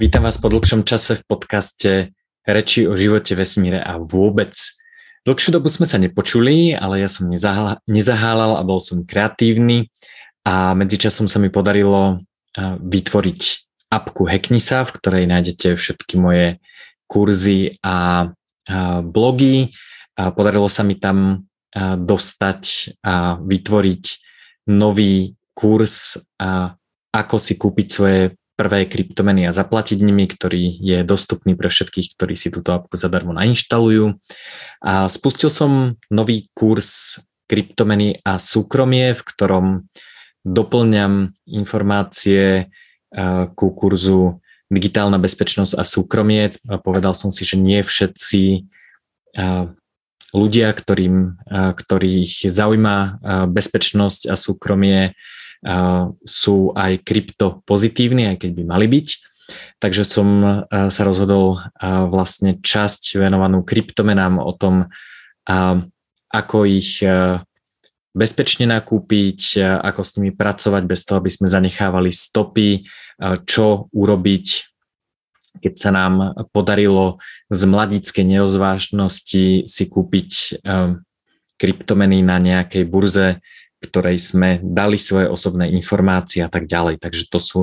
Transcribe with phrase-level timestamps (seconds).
[0.00, 2.16] Vítam vás po dlhšom čase v podcaste
[2.48, 4.56] Reči o živote, vesmíre a vôbec.
[5.28, 9.92] Dlhšiu dobu sme sa nepočuli, ale ja som nezahálal a bol som kreatívny
[10.48, 12.24] a medzičasom sa mi podarilo
[12.80, 13.40] vytvoriť
[13.92, 16.64] apku Hacknisa, v ktorej nájdete všetky moje
[17.04, 18.32] kurzy a
[19.04, 19.76] blogy.
[20.16, 21.44] Podarilo sa mi tam
[21.76, 24.04] dostať a vytvoriť
[24.72, 26.16] nový kurz,
[27.12, 32.36] ako si kúpiť svoje prvé kryptomeny a zaplatiť nimi, ktorý je dostupný pre všetkých, ktorí
[32.36, 34.20] si túto apku zadarmo nainštalujú.
[34.84, 37.16] A spustil som nový kurz
[37.48, 39.66] kryptomeny a súkromie, v ktorom
[40.44, 42.68] doplňam informácie
[43.56, 46.52] ku kurzu digitálna bezpečnosť a súkromie.
[46.84, 48.68] Povedal som si, že nie všetci
[50.30, 52.96] ľudia, ktorým, ktorých zaujíma
[53.50, 55.18] bezpečnosť a súkromie,
[56.24, 59.08] sú aj krypto pozitívni, aj keď by mali byť.
[59.82, 60.28] Takže som
[60.70, 64.86] sa rozhodol vlastne časť venovanú kryptomenám o tom,
[66.30, 67.02] ako ich
[68.10, 72.86] bezpečne nakúpiť, ako s nimi pracovať bez toho, aby sme zanechávali stopy,
[73.46, 74.46] čo urobiť,
[75.58, 77.18] keď sa nám podarilo
[77.50, 80.62] z mladickej nerozvážnosti si kúpiť
[81.58, 83.42] kryptomeny na nejakej burze,
[83.80, 87.00] ktorej sme dali svoje osobné informácie a tak ďalej.
[87.00, 87.60] Takže to sú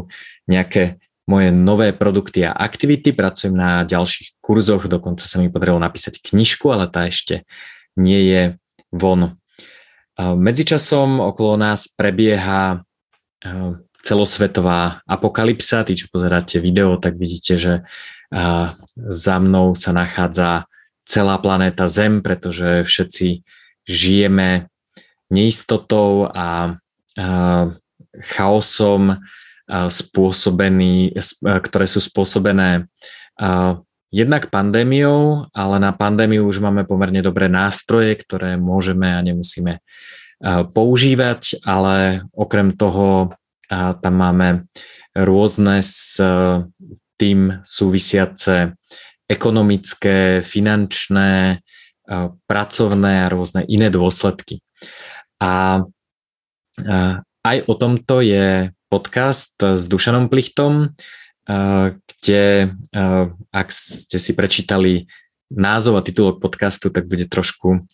[0.49, 0.97] nejaké
[1.29, 3.13] moje nové produkty a aktivity.
[3.13, 7.45] Pracujem na ďalších kurzoch, dokonca sa mi podarilo napísať knižku, ale tá ešte
[7.99, 8.41] nie je
[8.89, 9.37] von.
[10.17, 12.81] Medzičasom okolo nás prebieha
[14.01, 15.83] celosvetová apokalypsa.
[15.83, 17.73] Tí, čo pozeráte video, tak vidíte, že
[18.95, 20.65] za mnou sa nachádza
[21.03, 23.43] celá planéta Zem, pretože všetci
[23.83, 24.71] žijeme
[25.29, 26.77] neistotou a,
[28.17, 29.17] chaosom
[29.67, 32.87] spôsobený, ktoré sú spôsobené
[34.13, 39.81] jednak pandémiou, ale na pandémiu už máme pomerne dobré nástroje, ktoré môžeme a nemusíme
[40.71, 43.33] používať, ale okrem toho
[43.73, 44.69] tam máme
[45.17, 46.21] rôzne s
[47.17, 48.77] tým súvisiace
[49.27, 51.59] ekonomické, finančné,
[52.47, 54.61] pracovné a rôzne iné dôsledky.
[55.37, 55.85] A
[57.45, 60.97] aj o tomto je podcast s Dušanom Plichtom,
[61.47, 62.43] kde
[63.51, 65.07] ak ste si prečítali
[65.47, 67.87] názov a titulok podcastu, tak bude trošku,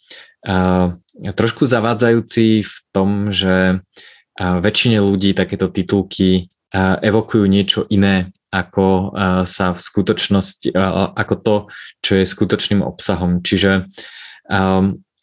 [1.21, 3.85] trošku zavádzajúci v tom, že
[4.39, 9.13] väčšine ľudí takéto titulky evokujú niečo iné, ako
[9.45, 10.73] sa v skutočnosti,
[11.13, 11.55] ako to,
[12.01, 13.45] čo je skutočným obsahom.
[13.45, 13.85] Čiže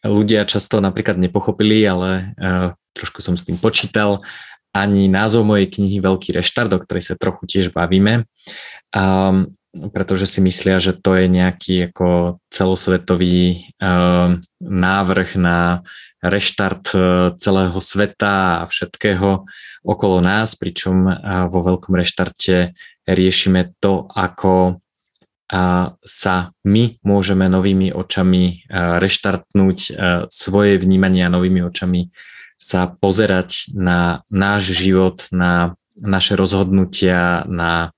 [0.05, 4.25] ľudia často napríklad nepochopili, ale uh, trošku som s tým počítal,
[4.71, 8.23] ani názov mojej knihy Veľký reštart, o ktorej sa trochu tiež bavíme,
[8.95, 9.51] um,
[9.91, 15.83] pretože si myslia, že to je nejaký ako celosvetový um, návrh na
[16.23, 17.01] reštart uh,
[17.35, 19.43] celého sveta a všetkého
[19.83, 22.71] okolo nás, pričom uh, vo Veľkom reštarte
[23.07, 24.79] riešime to, ako
[26.01, 29.77] sa my môžeme novými očami reštartnúť
[30.31, 32.07] svoje vnímania novými očami
[32.55, 37.91] sa pozerať na náš život, na naše rozhodnutia, na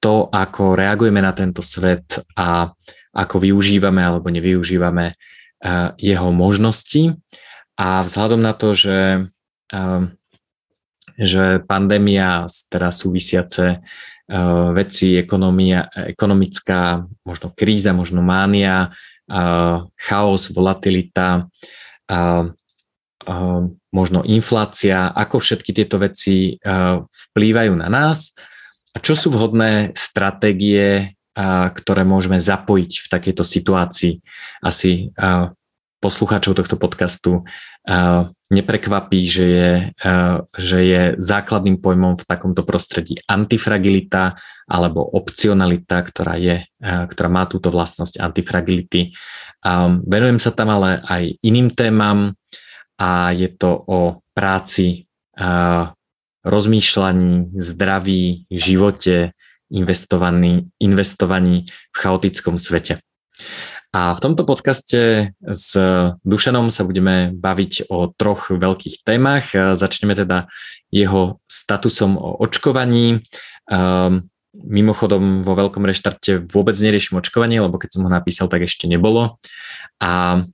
[0.00, 2.72] to, ako reagujeme na tento svet a
[3.12, 5.12] ako využívame alebo nevyužívame
[6.00, 7.18] jeho možnosti.
[7.78, 9.28] A vzhľadom na to, že,
[11.18, 13.82] že pandémia, teraz súvisiace
[14.76, 21.48] veci, ekonomia, ekonomická, možno kríza, možno mánia, uh, chaos, volatilita,
[22.12, 22.44] uh,
[23.92, 26.56] možno inflácia, ako všetky tieto veci
[27.12, 28.32] vplývajú na nás
[28.96, 31.12] a čo sú vhodné stratégie,
[31.76, 34.24] ktoré môžeme zapojiť v takejto situácii.
[34.64, 35.12] Asi
[36.00, 37.44] poslucháčov tohto podcastu
[38.48, 39.72] neprekvapí, že je,
[40.56, 47.68] že je základným pojmom v takomto prostredí antifragilita alebo opcionalita, ktorá, je, ktorá má túto
[47.68, 49.12] vlastnosť antifragility.
[50.08, 52.32] Venujem sa tam ale aj iným témam
[52.96, 55.04] a je to o práci,
[56.40, 59.36] rozmýšľaní, zdraví, živote,
[59.68, 63.04] investovaní, investovaní v chaotickom svete.
[63.88, 65.72] A v tomto podcaste s
[66.20, 69.48] Dušanom sa budeme baviť o troch veľkých témach.
[69.52, 70.52] Začneme teda
[70.92, 73.24] jeho statusom o očkovaní.
[73.72, 78.84] Ehm, mimochodom vo veľkom reštarte vôbec neriešim očkovanie, lebo keď som ho napísal, tak ešte
[78.90, 79.40] nebolo.
[80.02, 80.44] A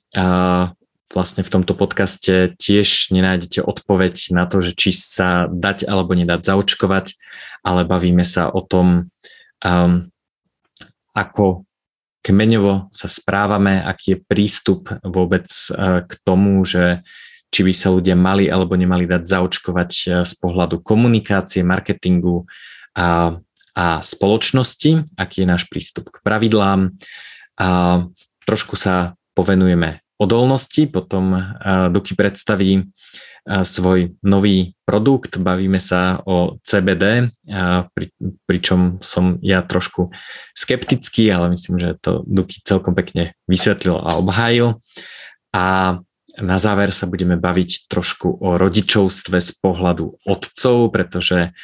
[1.14, 6.42] vlastne v tomto podcaste tiež nenájdete odpoveď na to, že či sa dať alebo nedať
[6.42, 7.14] zaočkovať,
[7.62, 9.14] ale bavíme sa o tom,
[9.62, 10.10] um,
[11.14, 11.62] ako
[12.24, 17.04] kmeňovo sa správame, aký je prístup vôbec uh, k tomu, že
[17.52, 22.48] či by sa ľudia mali alebo nemali dať zaočkovať uh, z pohľadu komunikácie, marketingu
[22.96, 23.36] a,
[23.76, 26.96] a spoločnosti, aký je náš prístup k pravidlám.
[27.60, 27.68] A
[28.48, 31.38] trošku sa povenujeme odolnosti, potom
[31.90, 32.86] Duky predstaví
[33.44, 37.28] svoj nový produkt, bavíme sa o CBD,
[37.92, 38.06] pri,
[38.48, 40.08] pričom som ja trošku
[40.56, 44.80] skeptický, ale myslím, že to Duky celkom pekne vysvetlil a obhájil.
[45.52, 45.96] A
[46.34, 51.54] na záver sa budeme baviť trošku o rodičovstve z pohľadu otcov, pretože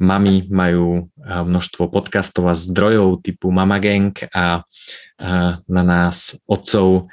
[0.00, 4.64] mami majú množstvo podcastov a zdrojov typu Mama Gang a
[5.64, 7.08] na nás otcov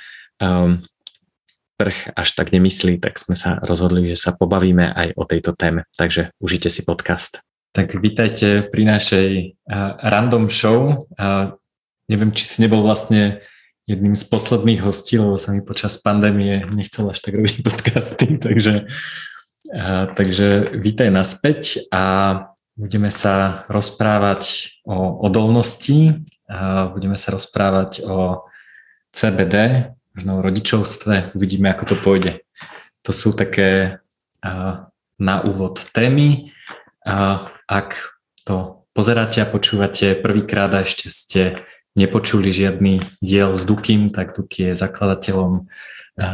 [1.76, 5.84] trh až tak nemyslí, tak sme sa rozhodli, že sa pobavíme aj o tejto téme.
[6.00, 7.44] Takže užite si podcast.
[7.76, 9.30] Tak vítajte pri našej
[9.68, 11.04] uh, random show.
[11.20, 11.60] Uh,
[12.08, 13.44] neviem, či si nebol vlastne
[13.84, 18.88] jedným z posledných hostí, lebo sa mi počas pandémie nechcel až tak robiť podcasty, takže,
[19.76, 22.04] uh, takže vítaj naspäť a
[22.80, 28.48] budeme sa rozprávať o odolnosti, uh, budeme sa rozprávať o
[29.12, 32.34] CBD, možno o rodičovstve, uvidíme, ako to pôjde.
[33.04, 34.00] To sú také
[35.20, 36.56] na úvod témy.
[37.68, 37.90] Ak
[38.48, 41.42] to pozeráte a počúvate prvýkrát a ešte ste
[42.00, 45.68] nepočuli žiadny diel s Dukim, tak Duky je zakladateľom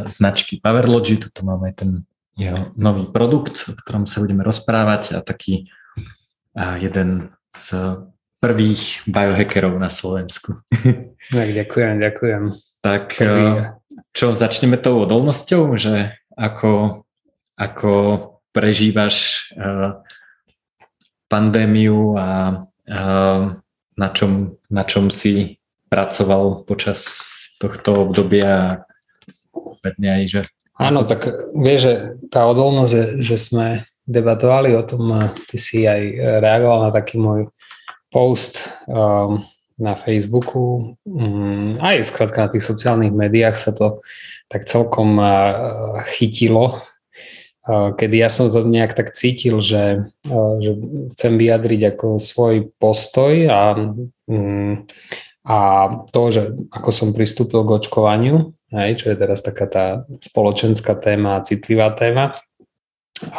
[0.07, 1.17] značky Powerlogy.
[1.17, 2.05] Tuto máme ten
[2.37, 5.67] jeho nový produkt, o ktorom sa budeme rozprávať a taký
[6.55, 7.97] jeden z
[8.41, 10.61] prvých biohackerov na Slovensku.
[11.29, 12.43] Tak, ďakujem, ďakujem.
[12.81, 13.69] Tak Prvý.
[14.13, 17.05] čo, začneme tou odolnosťou, že ako,
[17.53, 17.91] ako
[18.51, 20.01] prežívaš uh,
[21.29, 22.29] pandémiu a
[22.65, 23.41] uh,
[23.95, 25.61] na, čom, na čom si
[25.93, 27.21] pracoval počas
[27.61, 28.81] tohto obdobia
[29.85, 30.41] aj, že...
[30.77, 31.93] Áno, tak vieš, že
[32.33, 33.67] tá odolnosť, že, že sme
[34.05, 36.01] debatovali o tom, ty si aj
[36.41, 37.49] reagoval na taký môj
[38.09, 39.45] post um,
[39.81, 44.05] na Facebooku, um, aj skrátka na tých sociálnych médiách sa to
[44.45, 45.15] tak celkom
[46.11, 46.75] chytilo,
[47.71, 50.11] kedy ja som to nejak tak cítil, že,
[50.59, 50.71] že
[51.15, 53.79] chcem vyjadriť ako svoj postoj a,
[54.27, 54.83] um,
[55.47, 55.57] a
[56.11, 59.85] to, že ako som pristúpil k očkovaniu, hej, čo je teraz taká tá
[60.19, 62.35] spoločenská téma, citlivá téma.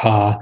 [0.01, 0.41] A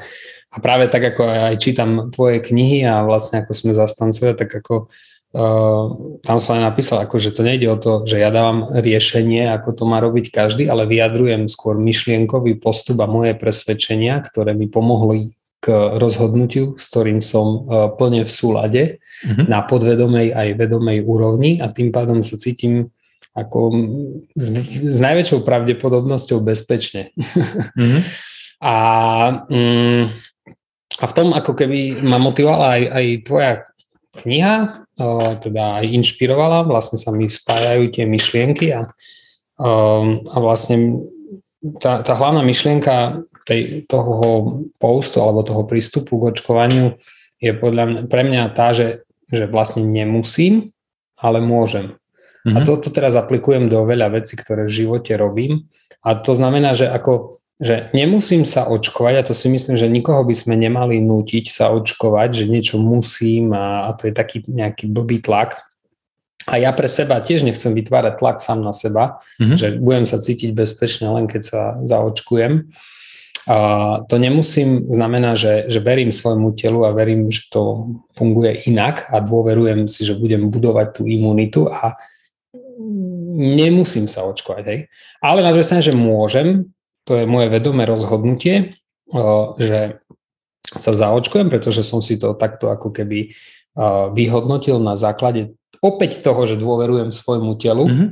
[0.51, 4.91] a práve tak, ako aj čítam tvoje knihy a vlastne ako sme zastancovia, tak ako
[5.35, 5.85] uh,
[6.23, 9.77] tam som aj napísal, ako, že to nejde o to, že ja dávam riešenie, ako
[9.77, 15.35] to má robiť každý, ale vyjadrujem skôr myšlienkový postup a moje presvedčenia, ktoré mi pomohli
[15.61, 19.47] k rozhodnutiu, s ktorým som uh, plne v súlade mm-hmm.
[19.47, 22.89] na podvedomej aj vedomej úrovni a tým pádom sa cítim
[23.37, 23.71] ako
[24.35, 24.47] s,
[24.83, 27.13] s najväčšou pravdepodobnosťou bezpečne.
[27.15, 28.01] Mm-hmm.
[28.73, 28.75] a
[29.47, 30.05] mm,
[31.01, 33.53] a v tom ako keby ma motivovala aj, aj tvoja
[34.19, 34.87] kniha,
[35.41, 38.91] teda aj inšpirovala, vlastne sa mi spájajú tie myšlienky a,
[39.63, 41.07] a vlastne
[41.79, 46.97] tá, tá hlavná myšlienka tej, toho postu alebo toho prístupu k očkovaniu
[47.41, 50.77] je podľa mňa, pre mňa tá, že, že vlastne nemusím,
[51.17, 51.97] ale môžem.
[52.45, 52.57] Mm-hmm.
[52.57, 52.67] A mhm.
[52.69, 55.69] toto teraz aplikujem do veľa vecí, ktoré v živote robím.
[56.01, 60.25] A to znamená, že ako že nemusím sa očkovať a to si myslím, že nikoho
[60.25, 64.89] by sme nemali nútiť sa očkovať, že niečo musím a, a to je taký nejaký
[64.89, 65.61] blbý tlak.
[66.49, 69.61] A ja pre seba tiež nechcem vytvárať tlak sám na seba, mm-hmm.
[69.61, 72.73] že budem sa cítiť bezpečne len keď sa zaočkujem.
[73.45, 73.57] A
[74.09, 79.21] to nemusím znamená, že, že verím svojmu telu a verím, že to funguje inak a
[79.21, 81.97] dôverujem si, že budem budovať tú imunitu a
[83.37, 84.65] nemusím sa očkovať.
[84.65, 84.81] Hej.
[85.21, 86.73] Ale na druhej strane, že môžem,
[87.11, 88.79] to je moje vedomé rozhodnutie,
[89.59, 89.99] že
[90.71, 93.35] sa zaočkujem, pretože som si to takto ako keby
[94.15, 98.09] vyhodnotil na základe opäť toho, že dôverujem svojmu telu mm-hmm.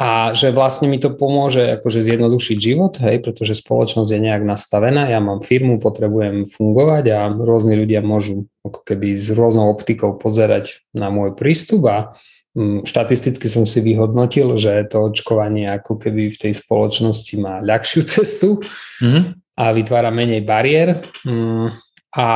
[0.00, 5.12] a že vlastne mi to pomôže akože zjednodušiť život, hej, pretože spoločnosť je nejak nastavená,
[5.12, 10.80] ja mám firmu, potrebujem fungovať a rôzni ľudia môžu ako keby s rôznou optikou pozerať
[10.96, 12.16] na môj prístup a
[12.56, 18.64] štatisticky som si vyhodnotil, že to očkovanie ako keby v tej spoločnosti má ľahšiu cestu
[19.02, 19.22] mm-hmm.
[19.58, 21.04] a vytvára menej bariér.
[21.22, 21.70] Mm,
[22.16, 22.28] a,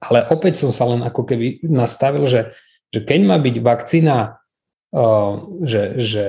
[0.00, 2.52] ale opäť som sa len ako keby nastavil, že,
[2.92, 4.40] že keď má byť vakcína
[5.62, 6.26] že, že,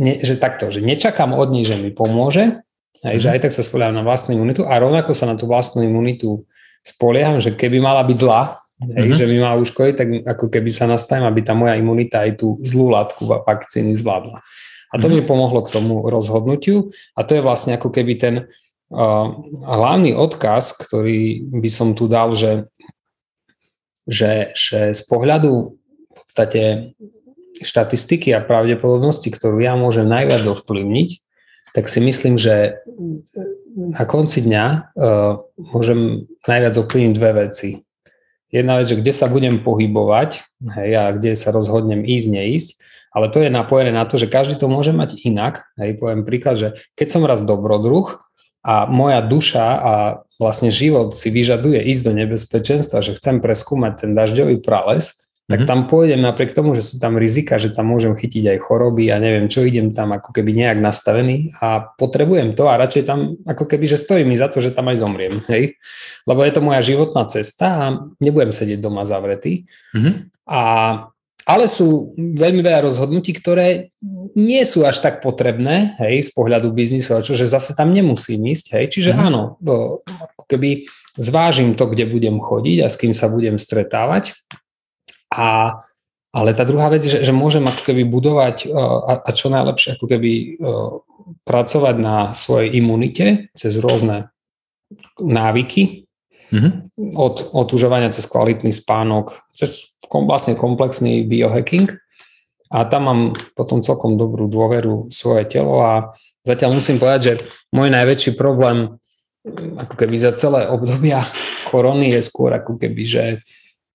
[0.00, 2.64] ne, že takto, že nečakám od nej, že mi pomôže,
[3.04, 3.34] aj, že mhm.
[3.36, 6.48] aj tak sa spolieham na vlastnú imunitu a rovnako sa na tú vlastnú imunitu
[6.82, 9.18] spolieham, že keby mala byť zlá, hej, uh-huh.
[9.18, 12.62] že mi má uškodiť, tak ako keby sa nastavím, aby tá moja imunita aj tú
[12.62, 14.40] zlú látku vakcíny zvládla.
[14.88, 15.20] A to uh-huh.
[15.20, 18.34] mi pomohlo k tomu rozhodnutiu a to je vlastne ako keby ten
[18.90, 19.26] uh,
[19.66, 22.70] hlavný odkaz, ktorý by som tu dal, že,
[24.06, 25.76] že, že z pohľadu
[26.08, 26.62] v podstate
[27.58, 31.10] štatistiky a pravdepodobnosti, ktorú ja môžem najviac ovplyvniť,
[31.74, 32.80] tak si myslím, že
[33.76, 34.64] na konci dňa
[34.96, 37.87] uh, môžem najviac ovplyvniť dve veci.
[38.48, 40.40] Jedna vec, že kde sa budem pohybovať
[40.80, 42.68] hej, a kde sa rozhodnem ísť, neísť,
[43.12, 45.68] ale to je napojené na to, že každý to môže mať inak.
[45.76, 48.24] Hej, poviem príklad, že keď som raz dobrodruh
[48.64, 49.92] a moja duša a
[50.40, 55.68] vlastne život si vyžaduje ísť do nebezpečenstva, že chcem preskúmať ten dažďový prales, tak mhm.
[55.68, 59.16] tam pôjdem napriek tomu, že sú tam rizika, že tam môžem chytiť aj choroby a
[59.16, 63.64] neviem čo, idem tam ako keby nejak nastavený a potrebujem to a radšej tam ako
[63.64, 65.80] keby, že stojí mi za to, že tam aj zomriem, hej?
[66.28, 67.84] Lebo je to moja životná cesta a
[68.20, 69.64] nebudem sedieť doma zavretý.
[69.96, 70.14] Mm-hmm.
[70.52, 70.62] A,
[71.48, 73.88] ale sú veľmi veľa rozhodnutí, ktoré
[74.36, 78.76] nie sú až tak potrebné, hej, z pohľadu biznisu, čo, že zase tam nemusím ísť,
[78.76, 79.28] hej, čiže mm-hmm.
[79.32, 79.56] áno,
[80.04, 80.84] ako keby
[81.16, 84.36] zvážim to, kde budem chodiť a s kým sa budem stretávať
[85.32, 85.80] a,
[86.32, 89.96] ale tá druhá vec je, že, že môžem ako keby budovať a, a čo najlepšie
[89.96, 90.60] ako keby
[91.44, 94.32] pracovať na svojej imunite cez rôzne
[95.20, 96.08] návyky,
[96.52, 96.72] mm-hmm.
[97.16, 101.92] od otužovania cez kvalitný spánok, cez vlastne komplexný biohacking
[102.72, 103.20] a tam mám
[103.52, 107.34] potom celkom dobrú dôveru v svoje telo a zatiaľ musím povedať, že
[107.72, 108.96] môj najväčší problém
[109.76, 111.24] ako keby za celé obdobia
[111.70, 113.24] korony je skôr ako keby, že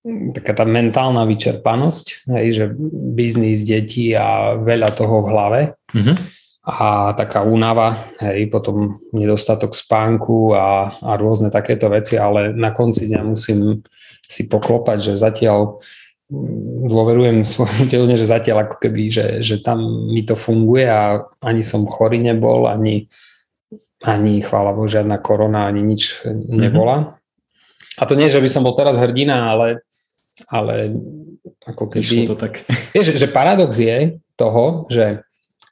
[0.04, 2.66] taká tá mentálna vyčerpanosť, hej, že
[3.16, 5.62] biznis, deti a veľa toho v hlave
[5.96, 6.16] mm-hmm.
[6.68, 13.08] a taká únava, hej, potom nedostatok spánku a, a rôzne takéto veci, ale na konci
[13.08, 13.80] dňa musím
[14.28, 15.80] si poklopať, že zatiaľ
[16.28, 21.24] mm, dôverujem svojmu telu, že zatiaľ ako keby, že, že tam mi to funguje a
[21.40, 23.08] ani som chorý nebol, ani,
[24.04, 26.96] ani chvála Bohu, žiadna korona, ani nič nebola.
[27.00, 27.22] Mm-hmm.
[27.94, 29.86] A to nie, že by som bol teraz hrdina, ale
[30.50, 30.98] ale
[31.66, 32.28] ako keby...
[32.28, 32.66] to tak.
[32.96, 35.24] Vieš, že paradox je toho, že,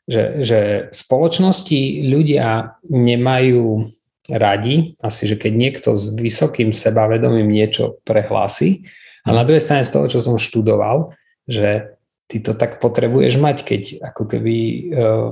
[0.05, 0.59] že, že
[0.93, 3.91] spoločnosti ľudia nemajú
[4.31, 8.87] radi, asi, že keď niekto s vysokým sebavedomím niečo prehlási,
[9.21, 11.13] a na druhej strane z toho, čo som študoval,
[11.45, 11.93] že
[12.25, 14.55] ty to tak potrebuješ mať, keď ako keby
[14.89, 15.29] uh,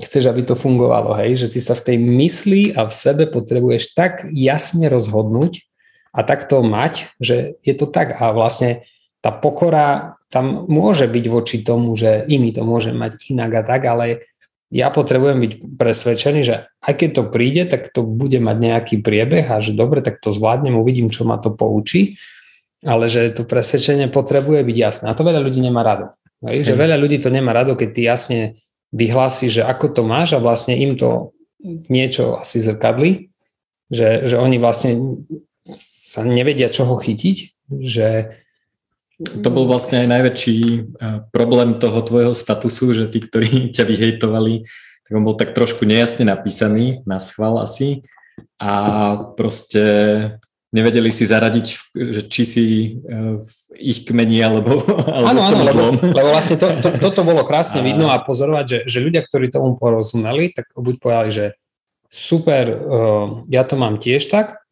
[0.00, 3.92] chceš, aby to fungovalo, hej, že ty sa v tej mysli a v sebe potrebuješ
[3.92, 5.68] tak jasne rozhodnúť,
[6.14, 8.86] a takto mať, že je to tak a vlastne
[9.18, 13.82] tá pokora tam môže byť voči tomu, že iný to môže mať inak a tak,
[13.86, 14.30] ale
[14.74, 19.46] ja potrebujem byť presvedčený, že aj keď to príde, tak to bude mať nejaký priebeh
[19.46, 22.18] a že dobre, tak to zvládnem, uvidím, čo ma to poučí,
[22.82, 25.04] ale že to presvedčenie potrebuje byť jasné.
[25.10, 26.18] A to veľa ľudí nemá rado.
[26.42, 26.66] Hej?
[26.66, 28.40] Že veľa ľudí to nemá rado, keď ty jasne
[28.90, 31.32] vyhlási, že ako to máš a vlastne im to
[31.64, 33.32] niečo asi zrkadli,
[33.88, 35.22] že, že oni vlastne
[36.14, 37.36] sa nevedia čoho chytiť,
[37.82, 38.38] že
[39.18, 40.78] to bol vlastne aj najväčší e,
[41.34, 44.62] problém toho tvojho statusu, že tí, ktorí ťa vyhejtovali,
[45.04, 48.06] tak on bol tak trošku nejasne napísaný, na schvál asi.
[48.58, 49.82] A proste
[50.74, 52.90] nevedeli si zaradiť, že či si e,
[53.42, 54.82] v ich kmeni alebo,
[55.18, 57.86] alebo áno, áno, lebo, lebo vlastne to, to, toto bolo krásne a...
[57.86, 61.46] vidno a pozorovať, že, že ľudia, ktorí tomu porozumeli, tak buď povedali, že
[62.10, 64.62] super, uh, ja to mám tiež tak,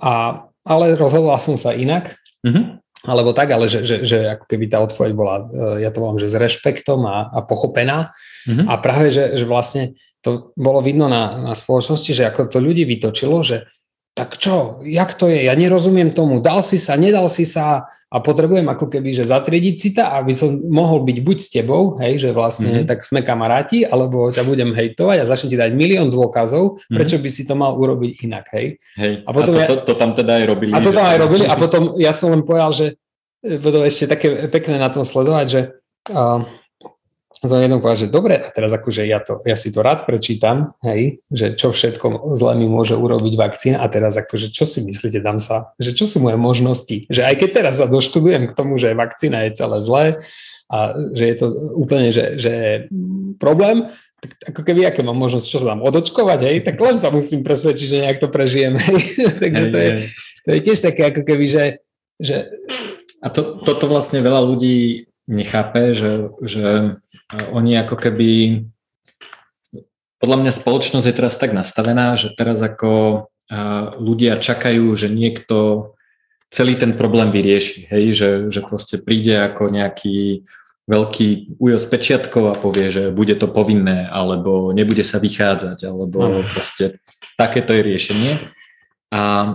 [0.00, 2.16] a, ale rozhodla som sa inak.
[2.46, 2.80] Mm-hmm.
[3.08, 6.20] Alebo tak, ale že, že, že ako keby tá odpoveď bola, e, ja to volám,
[6.20, 8.12] že s rešpektom a, a pochopená.
[8.44, 8.66] Mm-hmm.
[8.68, 12.84] A práve, že, že vlastne to bolo vidno na, na spoločnosti, že ako to ľudí
[12.84, 13.72] vytočilo, že
[14.12, 18.18] tak čo, jak to je, ja nerozumiem tomu, dal si sa, nedal si sa a
[18.18, 22.18] potrebujem ako keby, že zatriediť si to, aby som mohol byť buď s tebou, hej,
[22.18, 22.88] že vlastne mm-hmm.
[22.90, 26.96] tak sme kamaráti, alebo ťa budem hejtovať a začnem ti dať milión dôkazov, mm-hmm.
[26.98, 28.82] prečo by si to mal urobiť inak, hej.
[28.98, 29.22] hej.
[29.22, 30.74] A, potom a to, ja, to, to tam teda aj robili.
[30.74, 32.86] A to tam aj robili a potom ja som len povedal, že
[33.40, 35.60] budú ešte také pekné na tom sledovať, že
[36.10, 36.42] uh,
[37.48, 40.76] som jednom povedal, že dobre, a teraz akože ja, to, ja si to rád prečítam,
[40.84, 45.24] hej, že čo všetko zle mi môže urobiť vakcína a teraz akože čo si myslíte,
[45.24, 48.76] dám sa, že čo sú moje možnosti, že aj keď teraz sa doštudujem k tomu,
[48.76, 50.04] že vakcína je celé zlé
[50.68, 51.46] a že je to
[51.80, 52.52] úplne, že, že
[53.40, 53.88] problém,
[54.20, 57.40] tak ako keby, aké mám možnosť, čo sa dám odočkovať, hej, tak len sa musím
[57.40, 59.00] presvedčiť, že nejak to prežijem, hej.
[59.42, 59.90] takže to, je,
[60.44, 61.64] to je tiež také ako keby, že,
[62.20, 62.52] že
[63.24, 66.96] a to, toto vlastne veľa ľudí nechápe, že, že
[67.52, 68.30] oni ako keby
[70.20, 73.24] podľa mňa spoločnosť je teraz tak nastavená, že teraz ako
[73.98, 75.90] ľudia čakajú, že niekto
[76.50, 80.44] celý ten problém vyrieši, hej, že, že proste príde ako nejaký
[80.90, 86.42] veľký ujo s pečiatkou a povie, že bude to povinné, alebo nebude sa vychádzať, alebo
[86.50, 86.98] proste
[87.38, 88.32] takéto je riešenie.
[89.14, 89.54] A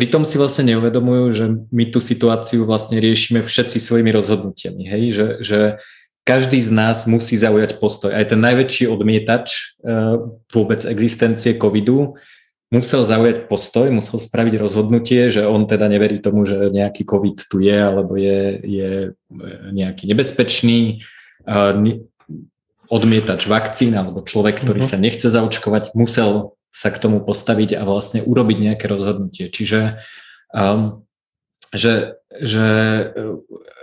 [0.00, 5.26] pritom si vlastne neuvedomujú, že my tú situáciu vlastne riešime všetci svojimi rozhodnutiami, hej, že,
[5.44, 5.60] že
[6.22, 8.14] každý z nás musí zaujať postoj.
[8.14, 12.14] Aj ten najväčší odmietač uh, vôbec existencie covidu
[12.72, 17.60] musel zaujať postoj, musel spraviť rozhodnutie, že on teda neverí tomu, že nejaký COVID tu
[17.60, 18.90] je, alebo je, je
[19.76, 21.04] nejaký nebezpečný
[22.88, 24.96] odmietač vakcín, alebo človek, ktorý mm-hmm.
[24.96, 29.52] sa nechce zaočkovať, musel sa k tomu postaviť a vlastne urobiť nejaké rozhodnutie.
[29.52, 30.00] Čiže
[30.56, 31.04] um,
[31.72, 32.70] že, že,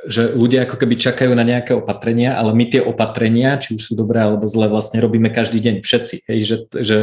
[0.09, 3.93] že ľudia ako keby čakajú na nejaké opatrenia, ale my tie opatrenia, či už sú
[3.93, 6.15] dobré alebo zlé, vlastne robíme každý deň všetci.
[6.25, 6.39] Hej?
[6.41, 6.97] Že, že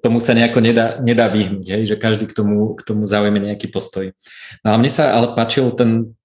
[0.00, 3.68] tomu sa nejako nedá, nedá vyhnúť, hej, že každý k tomu, k tomu zaujme nejaký
[3.68, 4.16] postoj.
[4.64, 6.16] No a mne sa ale páčil ten,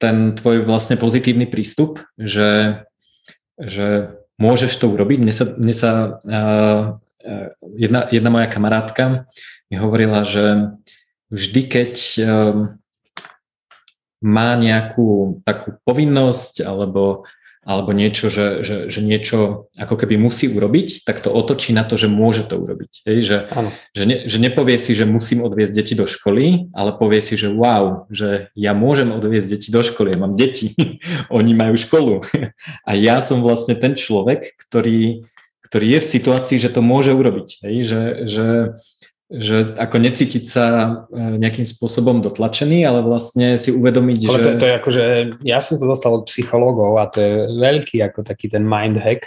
[0.00, 2.82] ten tvoj vlastne pozitívny prístup, že,
[3.60, 5.18] že môžeš to urobiť.
[5.20, 5.90] Mne sa, mne sa
[6.24, 6.84] uh,
[7.76, 9.28] jedna, jedna moja kamarátka
[9.68, 10.72] mi hovorila, že
[11.28, 11.92] vždy, keď
[12.24, 12.80] um,
[14.22, 17.26] má nejakú takú povinnosť alebo
[17.62, 21.94] alebo niečo, že, že, že niečo ako keby musí urobiť, tak to otočí na to,
[21.94, 23.06] že môže to urobiť.
[23.06, 23.18] Hej?
[23.22, 23.38] Že,
[23.94, 27.54] že, ne, že nepovie si, že musím odviezť deti do školy, ale povie si, že
[27.54, 30.74] wow, že ja môžem odviezť deti do školy, ja mám deti,
[31.30, 32.26] oni majú školu.
[32.88, 35.30] A ja som vlastne ten človek, ktorý,
[35.62, 37.62] ktorý je v situácii, že to môže urobiť.
[37.62, 37.74] Hej?
[37.86, 38.46] Že, že,
[39.32, 40.64] že ako necítiť sa
[41.08, 44.44] e, nejakým spôsobom dotlačený, ale vlastne si uvedomiť, ale že...
[44.44, 45.04] To, to je ako, že
[45.40, 49.24] ja som to dostal od psychológov a to je veľký ako taký ten mind hack,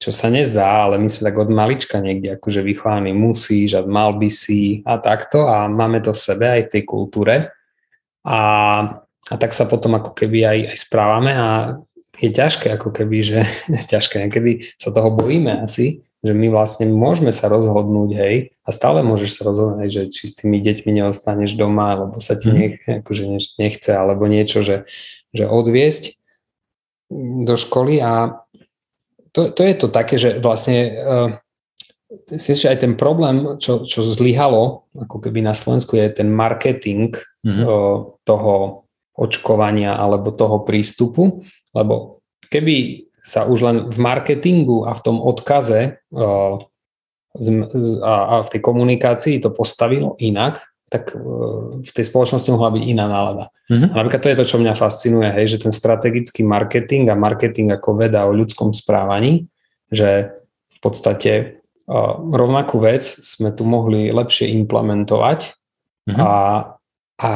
[0.00, 4.16] čo sa nezdá, ale my sme tak od malička niekde akože vychovaní musíš a mal
[4.16, 7.52] by si a takto a máme to v sebe aj v tej kultúre.
[8.24, 8.40] A,
[9.28, 11.76] a tak sa potom ako keby aj, aj správame a
[12.16, 13.38] je ťažké ako keby, že
[13.92, 19.06] ťažké, niekedy sa toho bojíme asi, že my vlastne môžeme sa rozhodnúť, hej, a stále
[19.06, 22.56] môžeš sa rozhodnúť, že či s tými deťmi neostaneš doma, alebo sa ti mhm.
[22.58, 23.22] nech, akože
[23.58, 24.90] nechce, alebo niečo, že,
[25.30, 26.18] že odviesť
[27.46, 28.42] do školy a
[29.32, 31.28] to, to je to také, že vlastne uh,
[32.36, 37.12] si že aj ten problém, čo, čo zlyhalo, ako keby na Slovensku, je ten marketing
[37.44, 37.64] mm-hmm.
[37.64, 38.84] uh, toho
[39.18, 41.42] očkovania alebo toho prístupu,
[41.74, 46.00] lebo keby sa už len v marketingu a v tom odkaze
[48.02, 51.20] a v tej komunikácii to postavilo inak, tak e,
[51.84, 53.44] v tej spoločnosti mohla byť iná nálada.
[53.68, 53.92] Mm-hmm.
[53.92, 57.76] A napríklad to je to, čo mňa fascinuje, hej, že ten strategický marketing a marketing
[57.76, 59.46] ako veda o ľudskom správaní,
[59.92, 60.32] že
[60.72, 61.32] v podstate
[62.32, 65.56] rovnakú vec sme tu mohli lepšie implementovať
[66.08, 66.20] mm-hmm.
[66.20, 66.32] a,
[67.20, 67.30] a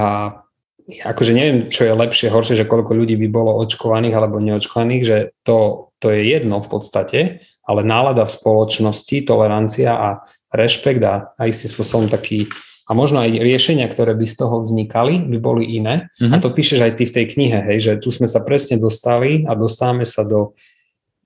[0.89, 5.19] akože neviem, čo je lepšie, horšie, že koľko ľudí by bolo očkovaných alebo neočkovaných, že
[5.47, 7.21] to, to je jedno v podstate,
[7.63, 10.09] ale nálada v spoločnosti, tolerancia a
[10.51, 12.51] rešpekt a, a istým spôsobom taký
[12.83, 16.11] a možno aj riešenia, ktoré by z toho vznikali, by boli iné.
[16.19, 16.35] Mm-hmm.
[16.35, 19.47] A to píšeš aj ty v tej knihe, hej, že tu sme sa presne dostali
[19.47, 20.59] a dostávame sa do,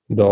[0.05, 0.29] do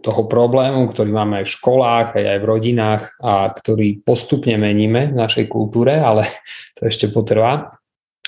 [0.00, 5.10] toho problému, ktorý máme aj v školách, aj, aj v rodinách a ktorý postupne meníme
[5.10, 6.30] v našej kultúre, ale
[6.78, 7.76] to ešte potrvá.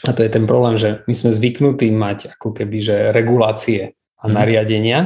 [0.05, 4.25] A to je ten problém, že my sme zvyknutí mať ako keby, že regulácie a
[4.29, 4.33] mm.
[4.33, 5.01] nariadenia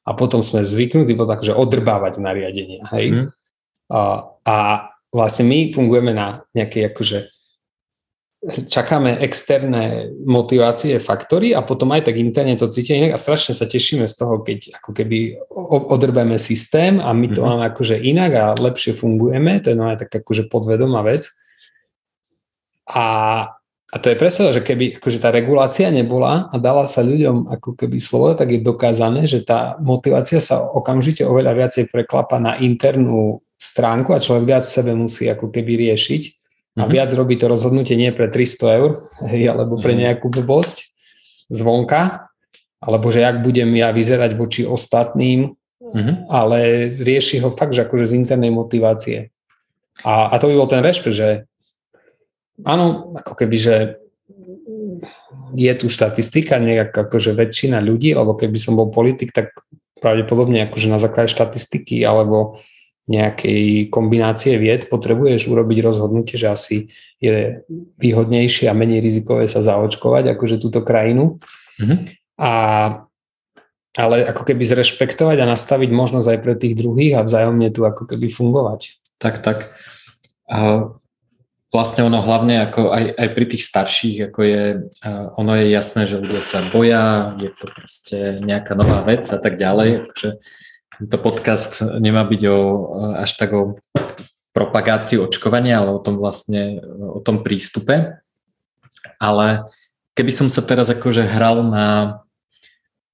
[0.00, 2.88] a potom sme zvyknutí potom akože odrbávať nariadenia.
[2.88, 3.06] Hej?
[3.12, 3.26] Mm.
[3.92, 4.00] A,
[4.48, 4.56] a
[5.12, 7.18] vlastne my fungujeme na nejakej akože
[8.48, 13.68] čakáme externé motivácie, faktory a potom aj tak interne to cítime inak a strašne sa
[13.68, 15.36] tešíme z toho, keď ako keby
[15.68, 17.46] odrbeme systém a my to mm.
[17.46, 21.28] máme akože inak a lepšie fungujeme, to je no aj tak akože podvedomá vec.
[22.88, 23.04] A,
[23.90, 27.74] a to je presne, že keby akože tá regulácia nebola a dala sa ľuďom ako
[27.74, 33.42] keby slovo, tak je dokázané, že tá motivácia sa okamžite oveľa viacej preklapa na internú
[33.58, 36.22] stránku a človek viac sebe musí ako keby riešiť
[36.78, 36.92] a mm-hmm.
[36.94, 38.90] viac robí to rozhodnutie nie pre 300 eur,
[39.26, 40.00] hej, alebo pre mhm.
[40.06, 40.86] nejakú blbosť
[41.50, 42.30] zvonka,
[42.78, 45.50] alebo že jak budem ja vyzerať voči ostatným,
[45.82, 46.30] mm-hmm.
[46.30, 46.58] ale
[46.94, 49.34] rieši ho fakt, že akože z internej motivácie.
[50.06, 51.49] A, a to by bol ten rešpe, že
[52.64, 53.76] áno, ako keby, že
[55.56, 59.54] je tu štatistika, nejak akože väčšina ľudí, alebo keby som bol politik, tak
[60.00, 62.60] pravdepodobne akože na základe štatistiky alebo
[63.10, 66.76] nejakej kombinácie vied potrebuješ urobiť rozhodnutie, že asi
[67.18, 67.66] je
[67.98, 71.42] výhodnejšie a menej rizikové sa zaočkovať akože túto krajinu.
[71.82, 71.98] Mm-hmm.
[72.38, 72.52] A,
[73.98, 78.06] ale ako keby zrešpektovať a nastaviť možnosť aj pre tých druhých a vzájomne tu ako
[78.06, 79.02] keby fungovať.
[79.18, 79.58] Tak, tak.
[80.46, 80.88] A
[81.70, 84.62] vlastne ono hlavne ako aj, aj pri tých starších, ako je,
[85.38, 89.54] ono je jasné, že ľudia sa boja, je to proste nejaká nová vec a tak
[89.54, 90.10] ďalej.
[90.10, 90.28] Akože
[90.98, 92.58] tento podcast nemá byť o,
[93.16, 93.78] až tak o
[94.50, 98.18] propagácii očkovania, ale o tom vlastne, o tom prístupe.
[99.22, 99.70] Ale
[100.18, 102.20] keby som sa teraz akože hral na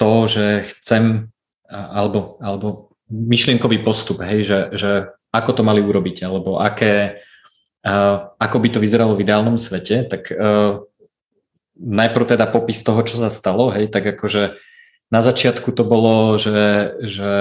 [0.01, 1.29] to, že chcem,
[1.69, 4.91] alebo, alebo myšlienkový postup, hej, že, že
[5.31, 7.21] ako to mali urobiť, alebo aké,
[8.43, 10.83] ako by to vyzeralo v ideálnom svete, tak uh,
[11.79, 14.59] najprv teda popis toho, čo sa stalo, hej, tak akože
[15.13, 17.33] na začiatku to bolo, že, že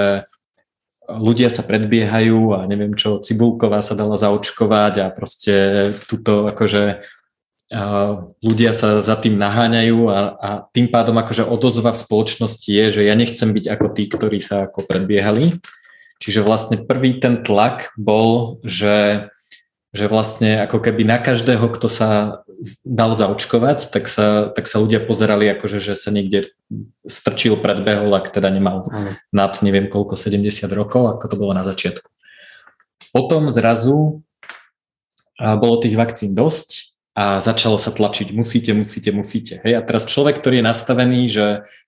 [1.09, 7.01] ľudia sa predbiehajú a neviem čo, Cibulková sa dala zaočkovať a proste túto akože
[8.45, 13.01] ľudia sa za tým naháňajú a, a tým pádom akože odozva v spoločnosti je, že
[13.09, 15.57] ja nechcem byť ako tí, ktorí sa ako predbiehali.
[16.21, 19.27] Čiže vlastne prvý ten tlak bol, že,
[19.95, 22.09] že vlastne ako keby na každého, kto sa
[22.83, 26.51] dal zaočkovať, tak sa, tak sa ľudia pozerali akože, že sa niekde
[27.07, 28.91] strčil, predbehol, ak teda nemal
[29.31, 32.07] nad neviem koľko, 70 rokov, ako to bolo na začiatku.
[33.15, 34.19] Potom zrazu
[35.39, 39.63] bolo tých vakcín dosť a začalo sa tlačiť, musíte, musíte, musíte.
[39.63, 39.79] Hej?
[39.79, 41.45] A teraz človek, ktorý je nastavený, že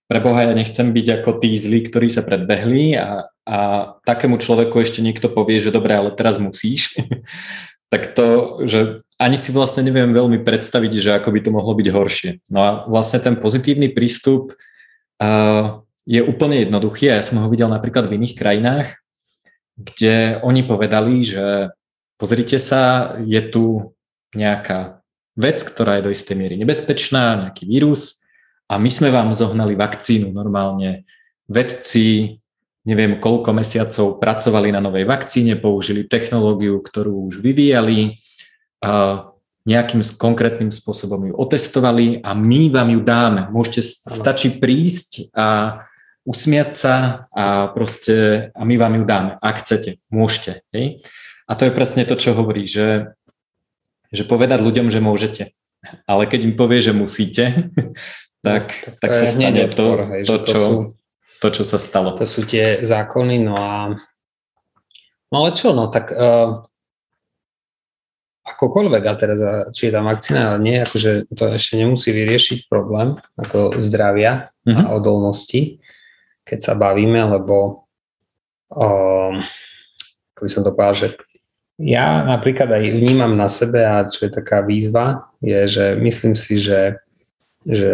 [0.07, 3.57] pre Boha ja nechcem byť ako tí zlí, ktorí sa predbehli a, a
[4.07, 6.95] takému človeku ešte niekto povie, že dobre, ale teraz musíš,
[7.87, 11.87] tak to, že ani si vlastne neviem veľmi predstaviť, že ako by to mohlo byť
[11.89, 12.31] horšie.
[12.53, 17.67] No a vlastne ten pozitívny prístup uh, je úplne jednoduchý a ja som ho videl
[17.67, 18.87] napríklad v iných krajinách,
[19.77, 21.73] kde oni povedali, že
[22.21, 23.95] pozrite sa, je tu
[24.37, 25.01] nejaká
[25.37, 28.25] vec, ktorá je do istej miery nebezpečná, nejaký vírus
[28.67, 31.07] a my sme vám zohnali vakcínu normálne.
[31.47, 32.37] Vedci
[32.87, 38.23] neviem koľko mesiacov pracovali na novej vakcíne, použili technológiu, ktorú už vyvíjali,
[39.67, 43.51] nejakým konkrétnym spôsobom ju otestovali a my vám ju dáme.
[43.51, 45.79] Môžete, stačí prísť a
[46.23, 46.95] usmiať sa
[47.35, 50.63] a proste a my vám ju dáme, ak chcete, môžete.
[50.71, 51.03] Hej?
[51.43, 53.11] A to je presne to, čo hovorí, že
[54.11, 55.43] že povedať ľuďom, že môžete.
[56.07, 57.71] Ale keď im povie, že musíte,
[58.45, 60.73] tak, no, tak, tak sa stane to, hej, to, čo, to, sú,
[61.37, 62.17] to, čo sa stalo.
[62.17, 63.93] To sú tie zákony, no a
[65.29, 66.65] no ale čo, no tak uh,
[68.47, 69.39] akokoľvek, a teraz
[69.75, 74.71] či je tam vakcína, ale nie, akože to ešte nemusí vyriešiť problém ako zdravia uh-huh.
[74.71, 74.91] a mhm.
[74.95, 75.83] odolnosti,
[76.47, 77.87] keď sa bavíme, lebo
[78.71, 79.43] um,
[80.35, 81.07] ako by som to povedal, že
[81.77, 86.57] ja napríklad aj vnímam na sebe a čo je taká výzva, je, že myslím si,
[86.57, 86.97] že,
[87.67, 87.91] že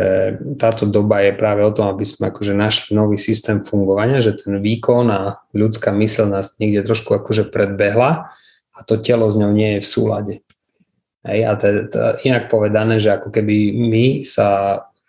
[0.61, 4.61] táto doba je práve o tom, aby sme akože našli nový systém fungovania, že ten
[4.61, 8.29] výkon a ľudská mysl nás niekde trošku akože predbehla
[8.73, 10.33] a to telo s ňou nie je v súlade.
[11.25, 14.47] Hej, a to, to, inak povedané, že ako keby my sa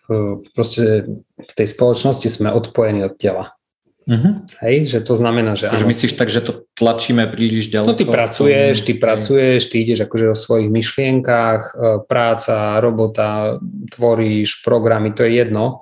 [0.07, 1.03] e, proste
[1.35, 3.54] v tej spoločnosti sme odpojení od tela.
[4.05, 4.45] Uh-huh.
[4.61, 5.65] Hej, že to znamená, že...
[5.65, 7.89] Akože myslíš tak, že to tlačíme príliš ďaleko?
[7.89, 13.57] No ty pracuješ, ty pracuješ, ty ideš akože o svojich myšlienkách, e, práca, robota,
[13.97, 15.81] tvoríš programy, to je jedno,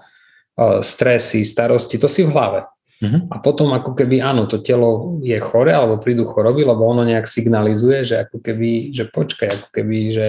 [0.55, 2.63] e, stresy, starosti, to si v hlave.
[3.03, 3.27] Uh-huh.
[3.27, 7.27] A potom ako keby áno, to telo je chore alebo prídu choroby, lebo ono nejak
[7.27, 10.27] signalizuje, že ako keby, že počkaj, ako keby, že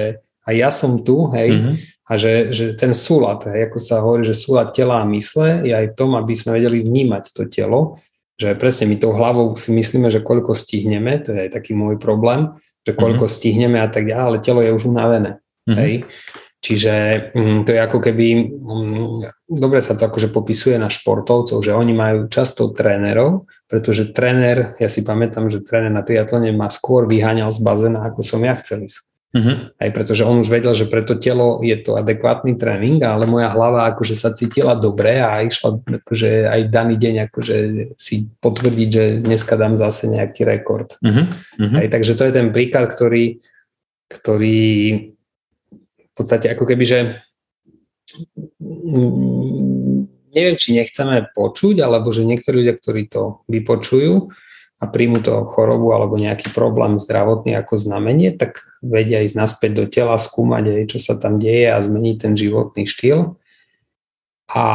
[0.51, 4.29] aj ja som tu, hej, uh-huh a že, že ten súlad, hej, ako sa hovorí,
[4.29, 7.97] že súlad tela a mysle je aj tom, aby sme vedeli vnímať to telo,
[8.37, 11.97] že presne my tou hlavou si myslíme, že koľko stihneme, to je aj taký môj
[11.97, 12.53] problém,
[12.85, 13.37] že koľko mm-hmm.
[13.41, 15.41] stihneme a tak ďalej, ale telo je už unavené.
[15.65, 15.77] Mm-hmm.
[15.81, 15.93] Hej.
[16.65, 16.93] Čiže
[17.37, 19.17] mm, to je ako keby, mm,
[19.53, 24.89] dobre sa to akože popisuje na športovcov, že oni majú často trénerov, pretože tréner, ja
[24.89, 28.89] si pamätám, že tréner na triatlone ma skôr vyháňal z bazéna, ako som ja chcel
[28.89, 29.14] ísť.
[29.35, 29.75] Uh-huh.
[29.83, 33.51] Aj pretože on už vedel, že pre to telo je to adekvátny tréning, ale moja
[33.51, 37.57] hlava akože sa cítila dobre a išla akože aj daný deň akože
[37.99, 40.95] si potvrdiť, že dneska dám zase nejaký rekord.
[41.03, 41.27] Uh-huh.
[41.59, 41.79] Uh-huh.
[41.83, 43.43] Aj, takže to je ten príklad, ktorý,
[44.07, 44.63] ktorý
[45.99, 46.99] v podstate ako keby, že
[50.31, 54.31] neviem, či nechceme počuť, alebo že niektorí ľudia, ktorí to vypočujú,
[54.85, 59.85] a príjmu to chorobu alebo nejaký problém zdravotný ako znamenie, tak vedia ísť naspäť do
[59.89, 63.41] tela, skúmať aj, čo sa tam deje a zmeniť ten životný štýl.
[64.53, 64.67] A,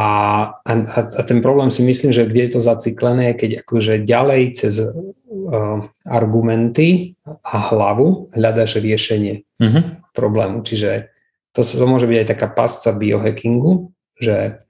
[0.65, 4.81] a, a ten problém si myslím, že kde je to zaciklené, keď akože ďalej cez
[4.81, 10.01] uh, argumenty a hlavu hľadaš riešenie uh-huh.
[10.17, 10.65] problému.
[10.65, 11.13] Čiže
[11.53, 14.65] to, to môže byť aj taká pasca biohackingu, že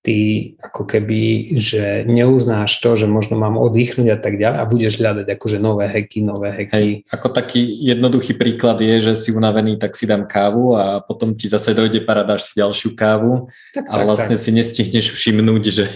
[0.00, 4.94] ty ako keby, že neuznáš to, že možno mám oddychnúť a tak ďalej a budeš
[4.96, 6.72] hľadať akože nové heky, nové heky.
[6.72, 11.36] Hej, ako taký jednoduchý príklad je, že si unavený, tak si dám kávu a potom
[11.36, 14.42] ti zase dojde para, dáš si ďalšiu kávu tak, a tak, vlastne tak.
[14.42, 15.86] si nestihneš všimnúť, že,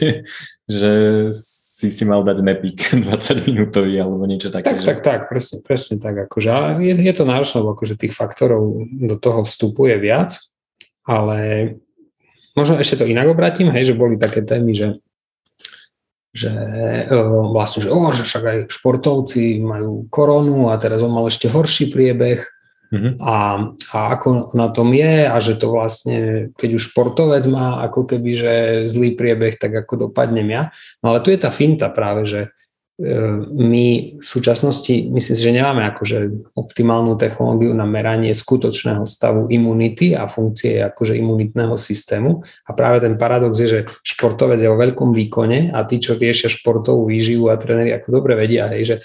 [0.68, 0.92] že
[1.32, 3.08] si si mal dať nepík 20
[3.48, 4.68] minútový alebo niečo také.
[4.68, 4.86] Tak, že?
[4.86, 6.28] tak, tak, presne, presne tak.
[6.28, 10.36] Akože, je, je to náročné, akože tých faktorov do toho vstupuje viac,
[11.08, 11.36] ale
[12.54, 14.88] Možno ešte to inak obratím, hej, že boli také témy, že
[16.34, 21.30] že uh, vlastne, že, oh, že však aj športovci majú koronu a teraz on mal
[21.30, 22.42] ešte horší priebeh
[22.90, 23.22] mm-hmm.
[23.22, 23.36] a,
[23.94, 28.30] a ako na tom je a že to vlastne, keď už športovec má ako keby,
[28.34, 28.52] že
[28.90, 30.74] zlý priebeh, tak ako dopadnem ja.
[31.06, 32.40] No ale tu je tá finta práve, že
[32.94, 33.86] my
[34.22, 36.18] v súčasnosti myslím že nemáme akože
[36.54, 42.46] optimálnu technológiu na meranie skutočného stavu imunity a funkcie akože imunitného systému.
[42.46, 46.46] A práve ten paradox je, že športovec je vo veľkom výkone a tí, čo riešia
[46.46, 48.96] športovú výživu a tréneri ako dobre vedia, hej, že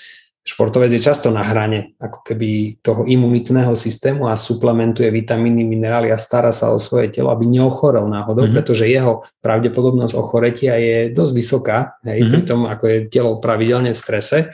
[0.49, 6.17] športovec je často na hrane ako keby toho imunitného systému a suplementuje vitamíny, minerály a
[6.17, 8.57] stará sa o svoje telo, aby neochorel náhodou, mm-hmm.
[8.57, 12.33] pretože jeho pravdepodobnosť ochoretia je dosť vysoká, hej, mm-hmm.
[12.33, 14.49] pri tom, ako je telo pravidelne v strese.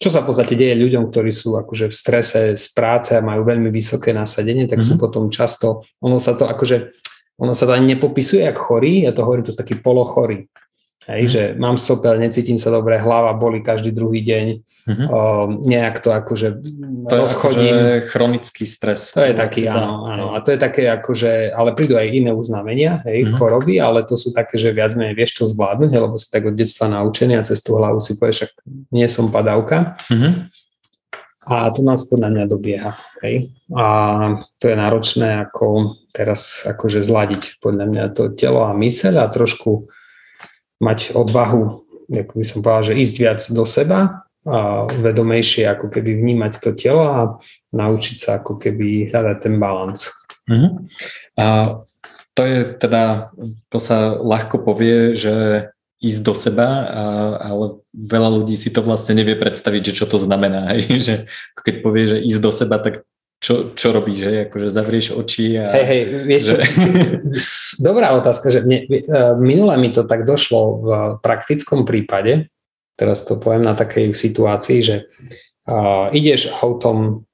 [0.00, 3.44] Čo sa v podstate deje ľuďom, ktorí sú akože v strese z práce a majú
[3.44, 4.96] veľmi vysoké nasadenie, tak mm-hmm.
[4.96, 6.96] sú potom často, ono sa to akože,
[7.36, 10.48] ono sa to ani nepopisuje ako chorý, ja to hovorím, to sú taký polochorý.
[11.08, 11.30] Hej, mm.
[11.32, 15.06] že mám sopel, necítim sa dobre, hlava boli každý druhý deň, mm-hmm.
[15.08, 15.20] o,
[15.64, 16.60] nejak to akože
[17.08, 17.64] to rozchodím.
[17.64, 19.08] je akože chronický stres.
[19.16, 20.26] To je taký, áno, áno.
[20.36, 23.40] A to je také akože, ale prídu aj iné uznamenia, hej, mm-hmm.
[23.40, 26.54] choroby, ale to sú také, že viac menej vieš to zvládnuť, lebo si tak od
[26.54, 28.52] detstva naučený a cez tú hlavu si povieš, však
[28.92, 29.96] nie som padavka.
[30.12, 30.52] Mm-hmm.
[31.48, 32.92] A to nás podľa mňa dobieha.
[33.24, 33.56] Hej.
[33.72, 33.86] A
[34.60, 39.88] to je náročné ako teraz akože zladiť podľa mňa to telo a myseľ a trošku
[40.80, 46.16] mať odvahu, ako by som povedal, že ísť viac do seba a vedomejšie ako keby
[46.16, 47.36] vnímať to telo a
[47.76, 50.08] naučiť sa ako keby hľadať ten balans.
[50.48, 50.80] Uh-huh.
[51.36, 51.46] A
[52.32, 53.28] to je teda,
[53.68, 55.68] to sa ľahko povie, že
[56.00, 57.02] ísť do seba, a,
[57.52, 60.72] ale veľa ľudí si to vlastne nevie predstaviť, že čo to znamená.
[60.72, 61.04] Hej?
[61.04, 61.14] Že
[61.60, 63.04] keď povie, že ísť do seba, tak
[63.40, 64.32] čo, čo robíš, že?
[64.46, 65.72] Akože zavrieš oči a...
[65.72, 66.56] Hej, hej, vieš že...
[67.88, 69.00] Dobrá otázka, že mne, e,
[69.40, 70.88] minule mi to tak došlo v
[71.24, 72.52] praktickom prípade,
[73.00, 74.96] teraz to poviem na takej situácii, že
[75.64, 77.24] uh, ideš autom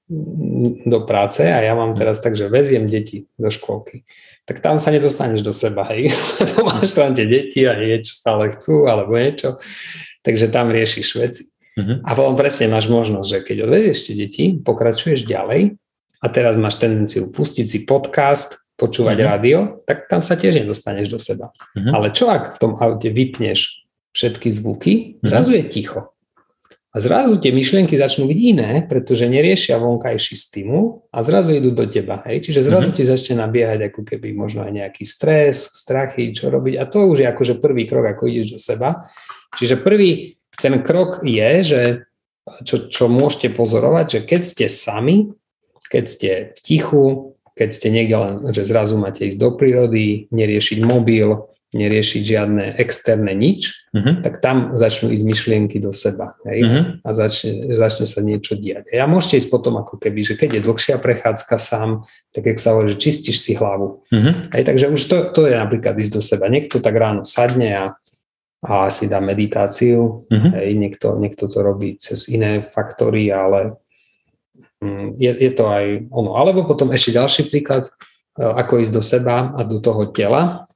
[0.87, 4.07] do práce a ja mám teraz tak, že veziem deti do škôlky,
[4.47, 6.14] tak tam sa nedostaneš do seba, hej,
[6.71, 9.59] máš tam tie deti a niečo stále chcú alebo niečo,
[10.23, 11.51] takže tam riešiš veci.
[11.77, 11.99] Uh-huh.
[12.07, 15.75] A potom presne máš možnosť, že keď odvezieš tie deti, pokračuješ ďalej
[16.20, 19.29] a teraz máš tendenciu pustiť si podcast, počúvať uh-huh.
[19.29, 21.50] rádio, tak tam sa tiež nedostaneš do seba.
[21.74, 21.92] Uh-huh.
[21.96, 25.24] Ale čo ak v tom aute vypneš všetky zvuky, uh-huh.
[25.24, 26.12] zrazu je ticho.
[26.96, 31.85] A zrazu tie myšlienky začnú byť iné, pretože neriešia vonkajší stimul a zrazu idú do
[31.85, 32.24] teba.
[32.24, 32.48] Hej?
[32.48, 33.05] Čiže zrazu uh-huh.
[33.05, 36.81] ti začne nabiehať ako keby možno aj nejaký stres, strachy, čo robiť.
[36.81, 39.12] A to už je akože prvý krok, ako ideš do seba.
[39.61, 41.81] Čiže prvý ten krok je, že
[42.64, 45.37] čo, čo môžete pozorovať, že keď ste sami,
[45.90, 47.05] keď ste v tichu,
[47.57, 53.37] keď ste niekde len, že zrazu máte ísť do prírody, neriešiť mobil, neriešiť žiadne externé
[53.37, 54.22] nič, uh-huh.
[54.22, 56.62] tak tam začnú ísť myšlienky do seba hej?
[56.62, 56.83] Uh-huh.
[57.03, 58.94] a začne, začne sa niečo diať.
[58.96, 62.77] A môžete ísť potom ako keby, že keď je dlhšia prechádzka sám, tak jak sa
[62.77, 64.05] hovorí, že čistíš si hlavu.
[64.09, 64.33] Uh-huh.
[64.55, 64.62] Hej?
[64.62, 66.46] Takže už to, to je napríklad ísť do seba.
[66.46, 67.85] Niekto tak ráno sadne a,
[68.62, 70.51] a si dá meditáciu, uh-huh.
[70.62, 70.70] hej?
[70.77, 73.77] Niekto, niekto to robí cez iné faktory, ale
[75.16, 76.37] je, je to aj ono.
[76.38, 77.90] Alebo potom ešte ďalší príklad,
[78.38, 80.66] e, ako ísť do seba a do toho tela,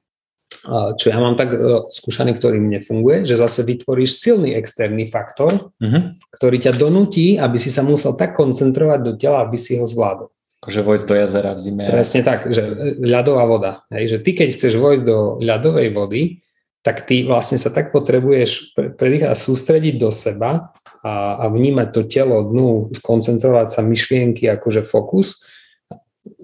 [0.69, 5.73] čo ja mám tak e, skúšaný, ktorý mne funguje, že zase vytvoríš silný externý faktor,
[5.81, 6.21] uh-huh.
[6.37, 10.29] ktorý ťa donúti, aby si sa musel tak koncentrovať do tela, aby si ho zvládol.
[10.61, 11.89] Akože vojsť do jazera v zime.
[11.89, 12.61] Presne tak, že
[13.01, 13.71] ľadová voda.
[13.89, 16.45] Hej, že ty keď chceš vojsť do ľadovej vody,
[16.85, 22.01] tak ty vlastne sa tak potrebuješ predýchať a sústrediť do seba, a, a vnímať to
[22.05, 25.41] telo dnu, skoncentrovať sa myšlienky akože fokus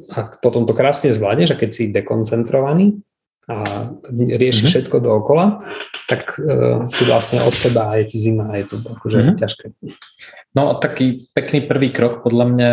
[0.09, 2.97] a potom to krásne zvládneš a keď si dekoncentrovaný
[3.47, 4.71] a rieši mm-hmm.
[4.75, 5.63] všetko dookola,
[6.11, 9.39] tak uh, si vlastne od seba a je ti zima a je to akože mm-hmm.
[9.39, 9.65] ťažké.
[10.51, 12.71] No taký pekný prvý krok podľa mňa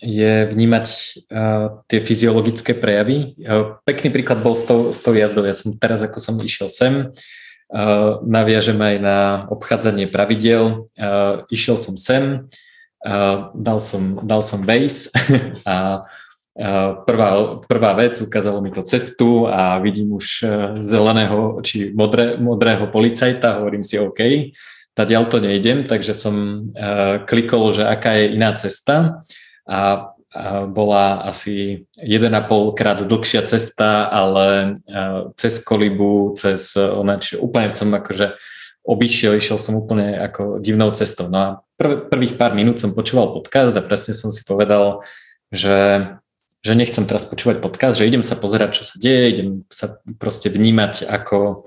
[0.00, 0.86] je vnímať
[1.28, 3.36] uh, tie fyziologické prejavy.
[3.36, 5.44] Uh, pekný príklad bol s tou, s tou jazdou.
[5.44, 7.12] Ja som teraz, ako som išiel sem,
[8.24, 9.18] naviažem aj na
[9.50, 10.86] obchádzanie pravidel.
[10.94, 12.46] Uh, išiel som sem,
[13.02, 15.10] uh, dal som, dal som base
[15.66, 16.04] a
[17.02, 20.46] prvá, prvá vec, ukázalo mi to cestu a vidím už
[20.86, 24.54] zeleného či modré, modrého policajta, hovorím si OK,
[24.94, 26.70] ďal to nejdem, takže som
[27.26, 29.18] klikol, že aká je iná cesta
[29.66, 30.13] a
[30.66, 34.78] bola asi 1,5 krát dlhšia cesta, ale
[35.38, 38.34] cez kolibu, cez ona, čiže úplne som akože
[38.84, 41.32] obišiel, išiel som úplne ako divnou cestou.
[41.32, 41.48] No a
[41.80, 45.00] prv, prvých pár minút som počúval podcast a presne som si povedal,
[45.48, 46.04] že,
[46.60, 50.52] že nechcem teraz počúvať podcast, že idem sa pozerať, čo sa deje, idem sa proste
[50.52, 51.64] vnímať, ako,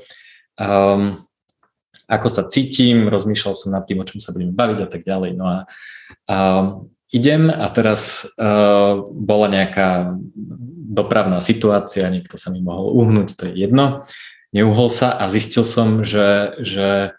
[0.62, 1.26] um,
[2.06, 5.32] ako sa cítim, rozmýšľal som nad tým, o čom sa budeme baviť a tak ďalej.
[5.34, 5.58] No a
[6.30, 10.18] um, idem a teraz uh, bola nejaká
[10.88, 14.08] dopravná situácia, niekto sa mi mohol uhnúť, to je jedno
[14.56, 17.18] neuhol sa a zistil som, že, že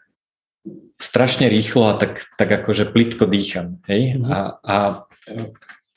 [0.99, 3.79] strašne rýchlo a tak, tak akože plitko dýcham.
[3.87, 4.19] Hej?
[4.19, 4.25] Mm.
[4.27, 4.77] A, a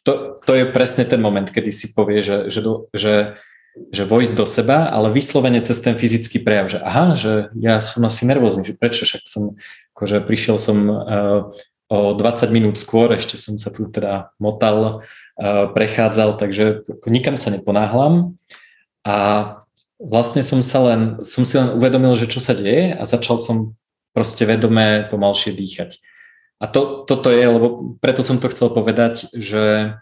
[0.03, 3.39] to, to je presne ten moment, kedy si povie, že, že, do, že,
[3.89, 8.05] že vojsť do seba, ale vyslovene cez ten fyzický prejav, že aha, že ja som
[8.05, 9.57] asi nervózny, že prečo, však som,
[9.97, 11.41] akože prišiel som uh,
[11.91, 15.03] o 20 minút skôr, ešte som sa tu teda motal,
[15.35, 18.39] uh, prechádzal, takže nikam sa neponáhlam
[19.03, 19.17] a
[19.99, 23.75] vlastne som sa len, som si len uvedomil, že čo sa deje a začal som
[24.15, 25.99] proste vedomé pomalšie dýchať.
[26.61, 29.97] A to, toto je, lebo preto som to chcel povedať, že,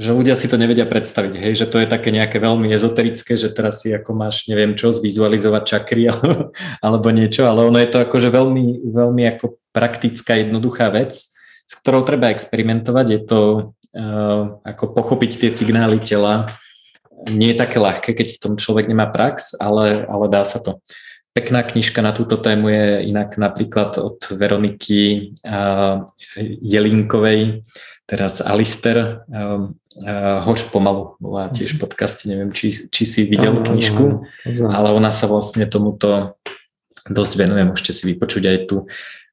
[0.00, 3.52] že ľudia si to nevedia predstaviť, hej, že to je také nejaké veľmi ezoterické, že
[3.52, 8.00] teraz si ako máš, neviem čo, zvizualizovať čakry alebo, alebo niečo, ale ono je to
[8.00, 11.12] akože veľmi, veľmi ako praktická, jednoduchá vec,
[11.68, 13.06] s ktorou treba experimentovať.
[13.12, 13.40] Je to
[13.92, 16.48] uh, ako pochopiť tie signály tela,
[17.28, 20.80] nie je také ľahké, keď v tom človek nemá prax, ale, ale dá sa to.
[21.36, 26.08] Pekná knižka na túto tému je inak napríklad od Veroniky uh,
[26.40, 27.62] Jelínkovej,
[28.10, 33.62] teraz Alister, uh, uh, Hoš pomalu, bola tiež v podcaste, neviem, či, či si videl
[33.62, 34.26] knižku,
[34.66, 36.34] ale ona sa vlastne tomuto
[37.06, 38.76] dosť venuje, môžete si vypočuť aj tú,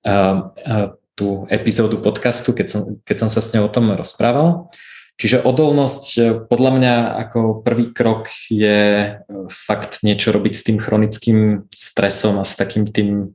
[0.05, 4.69] uh, uh, tú epizódu podcastu, keď som, keď som sa s ňou o tom rozprával.
[5.17, 9.17] Čiže odolnosť e, podľa mňa ako prvý krok je
[9.49, 13.33] fakt niečo robiť s tým chronickým stresom a s takým tým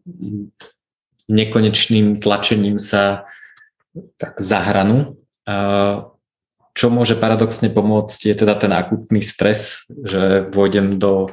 [1.27, 3.27] nekonečným tlačením sa
[4.15, 5.19] tak za hranu.
[6.73, 11.29] Čo môže paradoxne pomôcť je teda ten akutný stres, že vôjdem do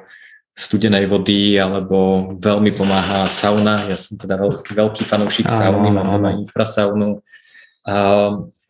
[0.51, 3.79] studenej vody alebo veľmi pomáha sauna.
[3.87, 7.23] Ja som teda veľký, veľký fanúšik sauny, mám doma infrasaunu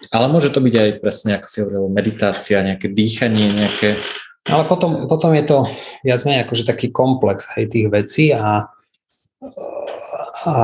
[0.08, 4.00] ale môže to byť aj presne, ako si hovoril, meditácia, nejaké dýchanie, nejaké...
[4.48, 5.68] Ale potom, potom je to
[6.08, 8.72] viac menej akože taký komplex hej, tých vecí a,
[10.48, 10.56] a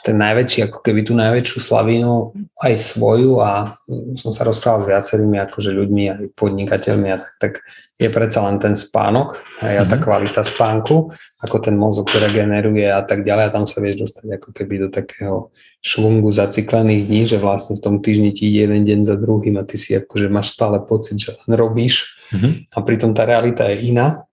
[0.00, 3.76] ten najväčší, ako keby tú najväčšiu slavínu aj svoju a
[4.16, 7.52] som sa rozprával s viacerými akože ľuďmi aj podnikateľmi a tak, tak
[8.00, 9.90] je predsa len ten spánok a mm-hmm.
[9.92, 10.02] tá mhm.
[10.02, 14.48] kvalita spánku, ako ten mozog regeneruje a tak ďalej a tam sa vieš dostať ako
[14.56, 15.52] keby do takého
[15.84, 19.66] švungu zaciklených dní, že vlastne v tom týždni ti ide jeden deň za druhým a
[19.68, 22.72] ty si akože máš stále pocit, že len robíš mm-hmm.
[22.72, 24.24] a pritom tá realita je iná.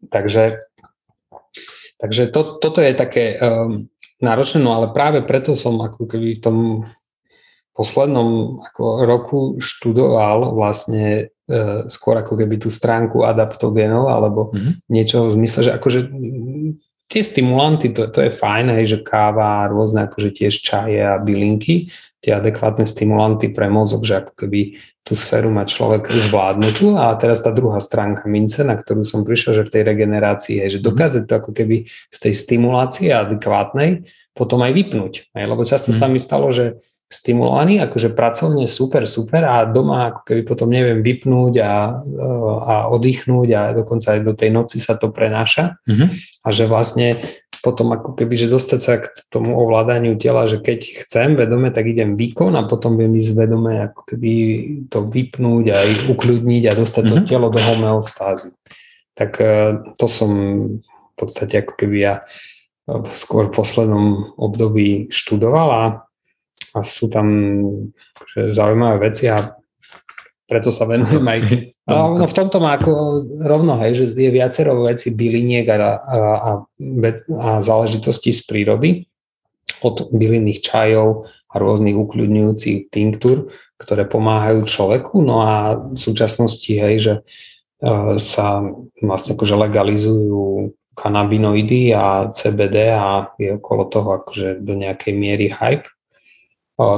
[0.00, 0.64] Takže,
[2.00, 3.86] takže to, toto je také um,
[4.20, 6.58] náročné, no ale práve preto som ako keby v tom
[7.74, 14.74] poslednom ako roku študoval vlastne e, skôr ako keby tú stránku adaptogenov alebo mm-hmm.
[14.92, 16.00] niečo v zmysle, že akože
[17.10, 21.90] tie stimulanty, to, to je fajn, hej, že káva, rôzne akože tiež čaje a bylinky,
[22.20, 27.40] tie adekvátne stimulanty pre mozog, že ako keby tú sféru má človek zvládnutú a teraz
[27.40, 30.86] tá druhá stránka mince, na ktorú som prišiel, že v tej regenerácii je, že mhm.
[30.86, 34.04] dokáže to ako keby z tej stimulácie adekvátnej
[34.36, 35.32] potom aj vypnúť.
[35.34, 35.96] Hej, lebo často mm.
[35.98, 36.78] sa mi stalo, že
[37.10, 41.98] stimulovaný, akože pracovne super, super a doma ako keby potom neviem vypnúť a,
[42.62, 46.08] a oddychnúť a dokonca aj do tej noci sa to prenáša mm-hmm.
[46.46, 47.18] a že vlastne
[47.60, 51.88] potom ako keby, že dostať sa k tomu ovládaniu tela, že keď chcem vedome, tak
[51.88, 54.32] idem výkon a potom viem ísť vedome ako keby
[54.88, 55.78] to vypnúť a
[56.10, 57.20] ukľudniť a dostať mm-hmm.
[57.20, 57.28] to mhm.
[57.28, 58.56] telo do homeostázy.
[59.12, 59.52] Tak e,
[60.00, 60.30] to som
[60.80, 62.14] v podstate ako keby ja
[63.12, 65.84] skôr v poslednom období študoval a
[66.74, 67.26] a sú tam
[68.30, 69.58] že, zaujímavé veci a
[70.50, 71.40] preto sa venujem aj...
[71.90, 75.88] No, no v tomto má ako rovno, hej, že je viacero veci byliniek a, a,
[75.98, 76.50] a,
[77.34, 79.10] a záležitostí z prírody,
[79.82, 85.18] od bylinných čajov a rôznych ukľudňujúcich tinktúr, ktoré pomáhajú človeku.
[85.18, 87.14] No a v súčasnosti, hej, že
[87.82, 88.62] uh, sa
[89.02, 95.90] vlastne akože legalizujú kanabinoidy a CBD a je okolo toho akože do nejakej miery hype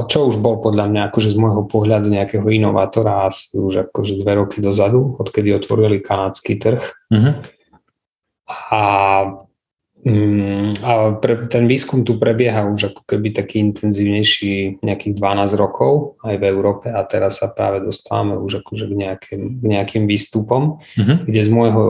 [0.07, 4.33] čo už bol podľa mňa akože z môjho pohľadu nejakého inovátora asi už akože dve
[4.39, 6.83] roky dozadu, odkedy otvorili kanadský trh.
[7.11, 7.35] Mm-hmm.
[8.71, 8.83] A
[10.03, 16.19] Mm, a pre, ten výskum tu prebieha už ako keby taký intenzívnejší nejakých 12 rokov
[16.27, 20.83] aj v Európe a teraz sa práve dostávame už akože k nejakým, k nejakým výstupom,
[20.99, 21.31] mm-hmm.
[21.31, 21.85] kde z môjho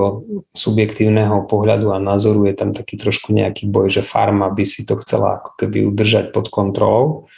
[0.53, 5.01] subjektívneho pohľadu a názoru je tam taký trošku nejaký boj, že farma by si to
[5.01, 7.33] chcela ako keby udržať pod kontrolou,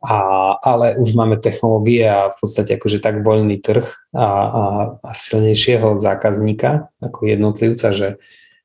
[0.00, 0.18] a,
[0.60, 3.84] ale už máme technológie a v podstate akože tak voľný trh
[4.16, 4.64] a, a,
[5.00, 8.08] a silnejšieho zákazníka ako jednotlivca, že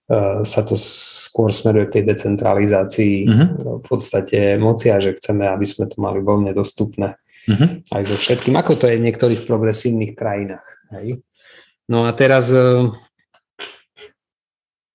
[0.05, 3.47] E, sa to skôr smeruje k tej decentralizácii uh-huh.
[3.81, 7.17] v podstate moci a že chceme, aby sme to mali voľne dostupné
[7.49, 7.81] uh-huh.
[7.89, 10.67] aj so všetkým, ako to je v niektorých progresívnych krajinách.
[10.93, 11.25] Hej.
[11.89, 12.93] No a teraz e,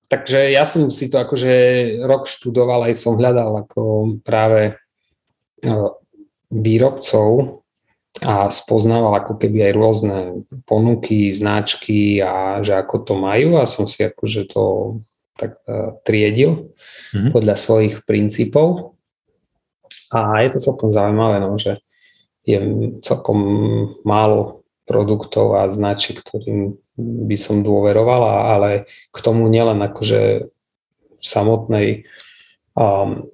[0.06, 1.50] takže ja som si to akože
[2.06, 4.78] rok študoval, aj som hľadal ako práve
[6.50, 7.62] výrobcov
[8.26, 10.16] a spoznával ako keby aj rôzne
[10.66, 14.98] ponuky, značky a že ako to majú a som si akože to
[15.38, 16.74] tak uh, triedil
[17.14, 17.32] mm-hmm.
[17.32, 18.98] podľa svojich princípov
[20.10, 21.78] a je to celkom zaujímavé, no, že
[22.42, 22.58] je
[23.00, 23.38] celkom
[24.02, 28.70] málo produktov a značiek, ktorým by som dôverovala, ale
[29.14, 30.50] k tomu nielen akože
[31.22, 32.10] samotnej
[32.74, 33.26] um,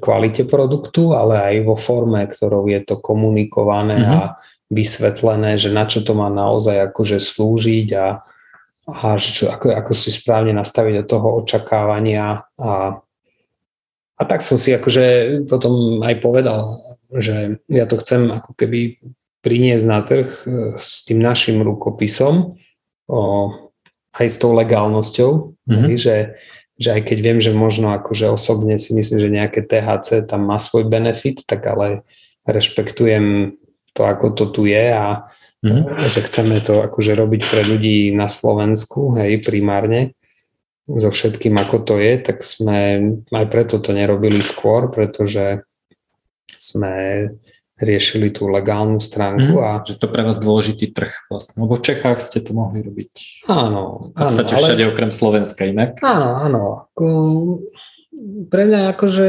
[0.00, 4.16] kvalite produktu, ale aj vo forme, ktorou je to komunikované mm-hmm.
[4.16, 4.20] a
[4.72, 8.24] vysvetlené, že na čo to má naozaj akože slúžiť a,
[8.88, 12.96] a že čo, ako, ako si správne nastaviť do toho očakávania a,
[14.16, 15.04] a tak som si akože
[15.44, 16.80] potom aj povedal,
[17.12, 18.96] že ja to chcem ako keby
[19.44, 20.44] priniesť na trh e,
[20.78, 22.56] s tým našim rukopisom,
[23.10, 23.20] o,
[24.14, 25.30] aj s tou legálnosťou,
[25.68, 25.98] mm-hmm.
[25.98, 26.38] že
[26.82, 30.58] že aj keď viem, že možno akože osobne si myslím, že nejaké THC tam má
[30.58, 32.02] svoj benefit, tak ale
[32.42, 33.54] rešpektujem
[33.94, 35.30] to, ako to tu je a
[35.62, 36.10] mm-hmm.
[36.10, 40.18] že chceme to akože robiť pre ľudí na Slovensku, hej, primárne
[40.90, 42.78] so všetkým, ako to je, tak sme
[43.30, 45.62] aj preto to nerobili skôr, pretože
[46.58, 47.30] sme
[47.82, 49.58] riešili tú legálnu stránku.
[49.58, 49.70] Mm, a...
[49.82, 53.10] Že to pre vás dôležitý trh vlastne, lebo v Čechách ste to mohli robiť.
[53.50, 54.14] Áno.
[54.14, 54.90] V podstate áno, všade ale...
[54.94, 55.98] okrem Slovenska inak.
[56.00, 56.62] Áno, áno.
[56.86, 57.06] Ako,
[58.48, 59.26] pre mňa akože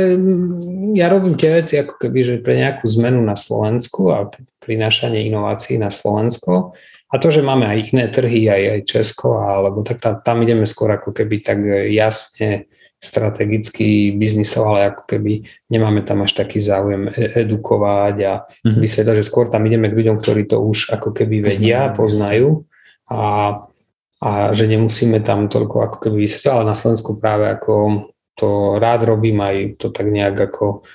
[0.94, 4.30] ja robím tie veci ako keby, že pre nejakú zmenu na Slovensku a
[4.62, 6.78] prinášanie inovácií na Slovensko.
[7.14, 10.66] A to, že máme aj iné trhy, aj, aj Česko, alebo tak tam, tam ideme
[10.66, 11.62] skôr ako keby tak
[11.94, 12.66] jasne
[13.04, 18.80] strategicky biznisov, ale ako keby nemáme tam až taký záujem e- edukovať a mm-hmm.
[18.80, 22.64] vysvetľať, že skôr tam ideme k ľuďom, ktorí to už ako keby vedia, poznajú
[23.12, 23.60] a,
[24.24, 28.08] a že nemusíme tam toľko ako keby vysvetľať, ale na Slovensku práve ako
[28.40, 30.88] to rád robím, aj to tak nejak ako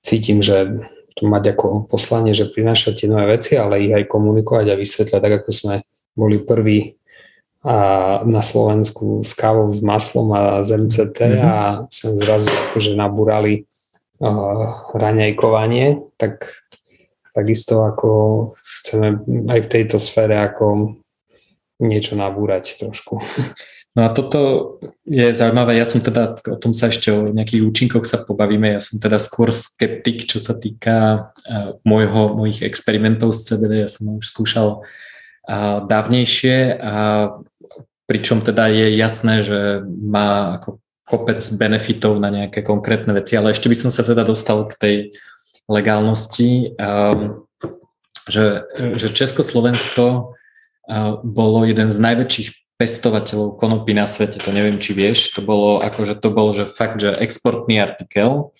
[0.00, 0.80] cítim, že
[1.14, 5.20] to mať ako poslanie, že prinášať tie nové veci, ale ich aj komunikovať a vysvetľať,
[5.20, 5.74] tak ako sme
[6.18, 6.97] boli prví
[7.64, 7.76] a
[8.22, 13.66] na Slovensku s kávou s maslom a z MCT a sme zrazu akože nabúrali
[14.22, 16.46] uh, raňajkovanie, tak
[17.34, 18.10] takisto ako
[18.62, 20.98] chceme aj v tejto sfére ako
[21.82, 23.22] niečo nabúrať trošku.
[23.98, 28.06] No a toto je zaujímavé, ja som teda, o tom sa ešte o nejakých účinkoch
[28.06, 33.50] sa pobavíme, ja som teda skôr skeptik, čo sa týka uh, môjho, mojich experimentov s
[33.50, 34.82] CBD, ja som už skúšal uh,
[35.88, 36.76] dávnejšie.
[36.78, 36.94] A
[38.04, 43.72] pričom teda je jasné, že má ako kopec benefitov na nejaké konkrétne veci, ale ešte
[43.72, 44.96] by som sa teda dostal k tej
[45.68, 47.48] legálnosti, um,
[48.28, 54.94] že, že Československo uh, bolo jeden z najväčších pestovateľov konopy na svete, to neviem, či
[54.94, 58.54] vieš, to bolo ako, že to bol, že fakt, že exportný artikel.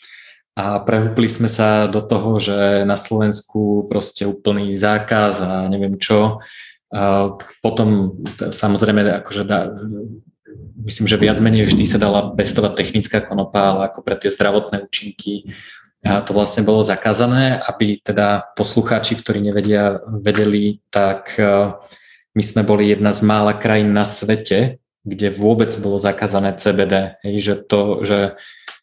[0.59, 6.43] A prehúpli sme sa do toho, že na Slovensku proste úplný zákaz a neviem čo,
[7.61, 9.73] potom samozrejme, akože dá,
[10.89, 14.89] myslím, že viac menej vždy sa dala pestovať technická konopa, ale ako pre tie zdravotné
[14.89, 15.53] účinky
[16.07, 21.75] a to vlastne bolo zakázané, aby teda poslucháči, ktorí nevedia, vedeli, tak e,
[22.39, 27.19] my sme boli jedna z mála krajín na svete, kde vôbec bolo zakázané CBD.
[27.27, 28.19] Hej, že to, že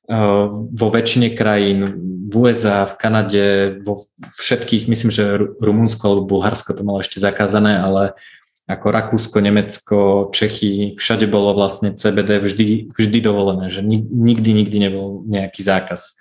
[0.10, 1.80] vo väčšine krajín,
[2.26, 3.46] v USA, v Kanade,
[3.86, 4.10] vo
[4.42, 8.18] všetkých, myslím, že Rumunsko alebo Bulharsko to malo ešte zakázané, ale
[8.66, 9.98] ako Rakúsko, Nemecko,
[10.34, 16.18] Čechy, všade bolo vlastne CBD vždy, vždy dovolené, že nikdy, nikdy nebol nejaký zákaz.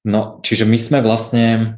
[0.00, 1.76] No, čiže my sme vlastne,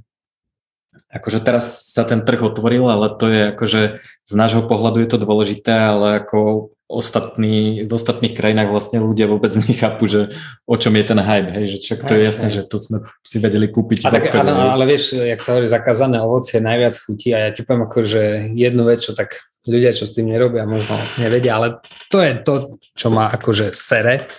[1.11, 5.19] akože teraz sa ten trh otvoril, ale to je akože z nášho pohľadu je to
[5.19, 10.31] dôležité, ale ako ostatní, v ostatných krajinách vlastne ľudia vôbec nechápu, že
[10.65, 13.43] o čom je ten hype, hej, že však to je jasné, že to sme si
[13.43, 14.07] vedeli kúpiť.
[14.07, 17.67] A tak, áno, ale vieš, jak sa hovorí, zakázané ovocie najviac chutí a ja ti
[17.67, 18.23] poviem ako, že
[18.55, 22.79] jednu vec, čo tak ľudia, čo s tým nerobia, možno nevedia, ale to je to,
[22.95, 24.31] čo má akože sere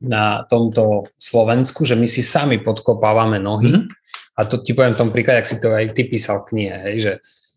[0.00, 4.36] na tomto Slovensku, že my si sami podkopávame nohy mm-hmm.
[4.36, 6.96] a to ti poviem v tom príklade, ak si to aj ty písal knihe, hej,
[7.00, 7.12] že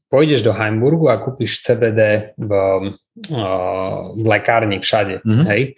[0.09, 2.51] pôjdeš do Heimburgu a kúpiš CBD v,
[4.17, 5.45] v lekárni všade, mm-hmm.
[5.53, 5.77] hej.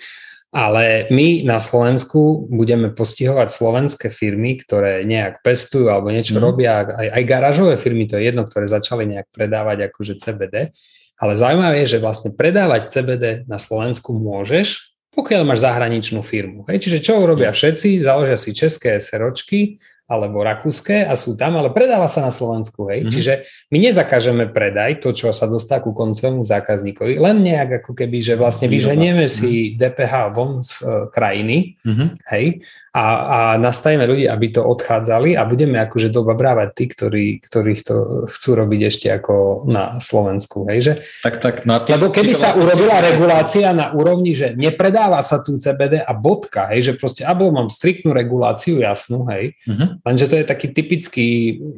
[0.51, 6.43] Ale my na Slovensku budeme postihovať slovenské firmy, ktoré nejak pestujú alebo niečo mm.
[6.43, 10.75] robia, aj, aj garážové firmy, to je jedno, ktoré začali nejak predávať akože CBD.
[11.23, 16.67] Ale zaujímavé je, že vlastne predávať CBD na Slovensku môžeš, pokiaľ máš zahraničnú firmu.
[16.67, 16.83] Hej?
[16.83, 18.03] Čiže čo urobia všetci?
[18.03, 19.79] Založia si české seročky,
[20.11, 22.91] alebo rakúske a sú tam, ale predáva sa na Slovensku.
[22.91, 23.07] Hej.
[23.07, 23.13] Mm-hmm.
[23.15, 23.33] Čiže
[23.71, 28.35] my nezakážeme predaj, to, čo sa dostá ku koncovému zákazníkovi, len nejak ako keby, že
[28.35, 32.27] vlastne vyženieme si DPH von z uh, krajiny, mm-hmm.
[32.27, 32.59] hej,
[32.91, 37.81] a, a nastavíme ľudí, aby to odchádzali a budeme akože doba brávať tí, ktorí, ktorých
[37.87, 37.95] to
[38.27, 40.67] chcú robiť ešte ako na Slovensku.
[40.67, 40.93] Hej, že?
[41.23, 45.39] Tak, tak, no ty, Lebo keby sa vlastne urobila regulácia na úrovni, že nepredáva sa
[45.39, 50.03] tu CBD a bodka, hej, že proste, alebo mám striktnú reguláciu, jasnú, hej, uh-huh.
[50.03, 51.27] lenže to je taký typický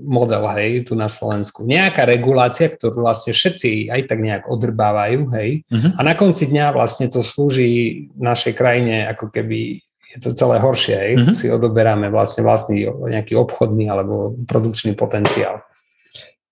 [0.01, 1.61] model, hej, tu na Slovensku.
[1.61, 5.93] Nejaká regulácia, ktorú vlastne všetci aj tak nejak odrbávajú, hej, uh-huh.
[5.93, 10.95] a na konci dňa vlastne to slúži našej krajine ako keby je to celé horšie,
[10.95, 11.13] hej?
[11.17, 11.35] Mm-hmm.
[11.35, 15.65] si odoberáme vlastne vlastný nejaký obchodný alebo produkčný potenciál.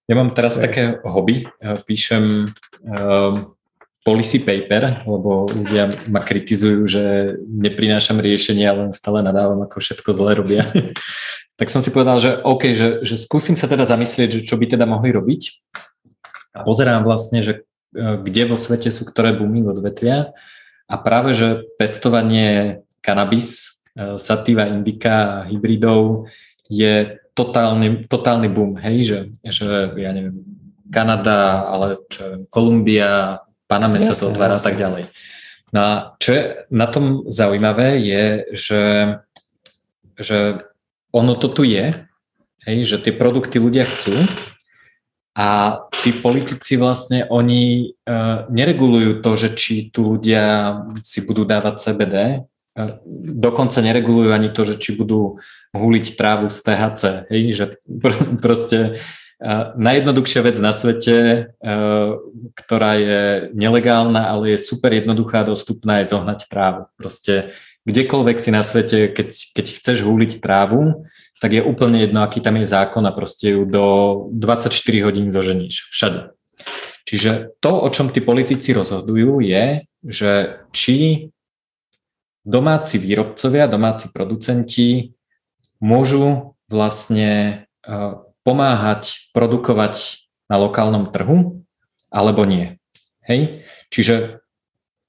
[0.10, 0.66] Ja mám teraz je.
[0.66, 1.46] také hobby,
[1.86, 2.50] píšem
[2.84, 3.56] um,
[4.02, 7.04] policy paper, lebo ľudia ma kritizujú, že
[7.46, 10.66] neprinášam riešenie, ale stále nadávam, ako všetko zle robia.
[11.60, 14.74] tak som si povedal, že OK, že, že skúsim sa teda zamyslieť, že čo by
[14.74, 15.42] teda mohli robiť.
[16.58, 20.34] A pozerám vlastne, že e, kde vo svete sú ktoré bumy odvetvia
[20.90, 26.30] a práve, že pestovanie kanabis, e, sativa indica a hybridov
[26.72, 30.46] je totálny, totálny boom, hej, že, že ja neviem,
[30.92, 33.40] Kanada, ale čo Kolumbia,
[33.72, 35.08] Paname sa to otvára a tak ďalej.
[35.72, 38.84] No a čo je na tom zaujímavé je, že,
[40.20, 40.68] že
[41.16, 41.96] ono to tu je,
[42.68, 44.12] hej, že tie produkty ľudia chcú
[45.32, 51.80] a tí politici vlastne, oni uh, neregulujú to, že či tu ľudia si budú dávať
[51.80, 52.44] CBD,
[53.36, 55.44] dokonca neregulujú ani to, že či budú
[55.76, 57.02] húliť trávu z THC.
[57.28, 59.02] Hej, že pr- proste
[59.76, 61.50] najjednoduchšia vec na svete,
[62.54, 63.22] ktorá je
[63.58, 66.86] nelegálna, ale je super jednoduchá dostupná, je zohnať trávu.
[66.94, 67.50] Proste
[67.90, 71.10] kdekoľvek si na svete, keď, keď chceš húliť trávu,
[71.42, 73.86] tak je úplne jedno, aký tam je zákon a proste ju do
[74.30, 74.70] 24
[75.02, 75.90] hodín zoženíš.
[75.90, 76.38] Všade.
[77.10, 81.28] Čiže to, o čom tí politici rozhodujú, je, že či
[82.46, 85.14] domáci výrobcovia, domáci producenti
[85.82, 87.94] môžu vlastne e,
[88.42, 91.62] pomáhať produkovať na lokálnom trhu
[92.10, 92.82] alebo nie.
[93.24, 93.66] Hej?
[93.94, 94.42] Čiže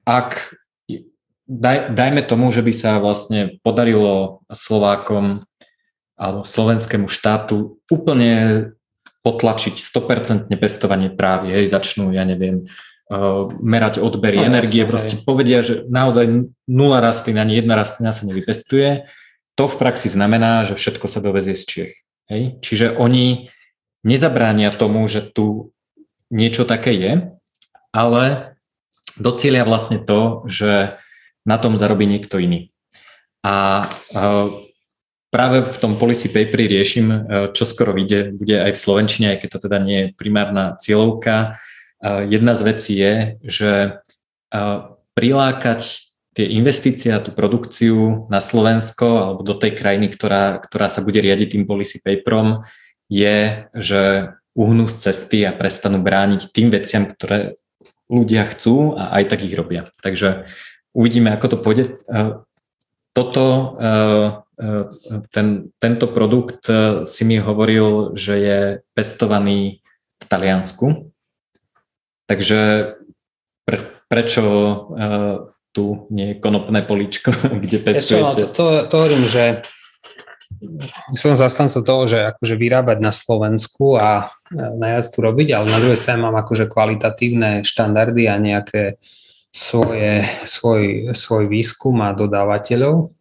[0.05, 0.57] ak
[1.47, 5.45] daj, dajme tomu, že by sa vlastne podarilo Slovákom
[6.17, 8.71] alebo slovenskému štátu úplne
[9.23, 12.67] potlačiť 100% pestovanie trávy, hej, začnú, ja neviem,
[13.61, 15.25] merať odbery no, energie, proste hej.
[15.27, 19.05] povedia, že naozaj nula rastlín, ani jedna rastlina sa nevypestuje.
[19.59, 21.95] To v praxi znamená, že všetko sa dovezie z Čiech.
[22.33, 22.43] Hej?
[22.65, 23.53] Čiže oni
[24.01, 25.77] nezabránia tomu, že tu
[26.33, 27.13] niečo také je,
[27.93, 28.57] ale
[29.21, 30.97] docielia vlastne to, že
[31.45, 32.73] na tom zarobí niekto iný.
[33.45, 34.49] A uh,
[35.29, 37.19] práve v tom policy paperi riešim, uh,
[37.53, 41.61] čo skoro vyjde, bude aj v Slovenčine, aj keď to teda nie je primárna cieľovka,
[42.03, 43.15] Jedna z vecí je,
[43.47, 43.73] že
[45.15, 51.05] prilákať tie investície a tú produkciu na Slovensko alebo do tej krajiny, ktorá, ktorá sa
[51.05, 52.67] bude riadiť tým policy paperom,
[53.07, 57.61] je, že uhnú z cesty a prestanú brániť tým veciam, ktoré
[58.09, 59.89] ľudia chcú a aj tak ich robia.
[60.01, 60.49] Takže
[60.97, 61.85] uvidíme, ako to pôjde.
[63.13, 63.77] Toto,
[65.37, 66.65] ten, tento produkt
[67.05, 68.61] si mi hovoril, že je
[68.97, 69.85] pestovaný
[70.17, 71.12] v Taliansku,
[72.33, 72.61] Takže
[73.69, 73.79] pre,
[74.09, 74.41] prečo
[74.89, 77.29] uh, tu nie je konopné políčko,
[77.65, 78.49] kde pestujete?
[78.49, 79.61] Ešte, to, to, to hovorím, že
[81.13, 85.81] som zastanca toho, že akože vyrábať na Slovensku a e, najviac tu robiť, ale na
[85.81, 89.01] druhej strane mám akože kvalitatívne štandardy a nejaké
[89.53, 93.13] svoje, svoj, svoj výskum a dodávateľov.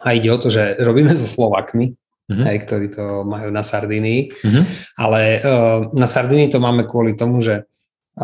[0.00, 1.92] A ide o to, že robíme so Slovakmi,
[2.30, 2.46] mm-hmm.
[2.46, 4.64] aj, ktorí to majú na Sardinii, mm-hmm.
[4.96, 7.69] ale uh, na Sardinii to máme kvôli tomu, že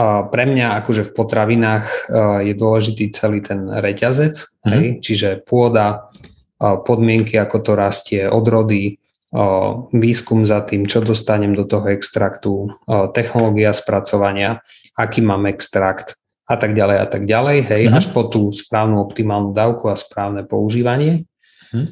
[0.05, 2.13] pre mňa akože v potravinách
[2.45, 4.69] je dôležitý celý ten reťazec, mm-hmm.
[4.69, 4.85] hej?
[5.01, 6.13] čiže pôda,
[6.61, 9.01] podmienky, ako to rastie, odrody,
[9.97, 12.69] výskum za tým, čo dostanem do toho extraktu,
[13.17, 14.61] technológia spracovania,
[14.93, 17.99] aký mám extrakt a tak ďalej a tak ďalej, hej, mm-hmm.
[17.99, 21.25] až po tú správnu optimálnu dávku a správne používanie.
[21.73, 21.87] Mm-hmm.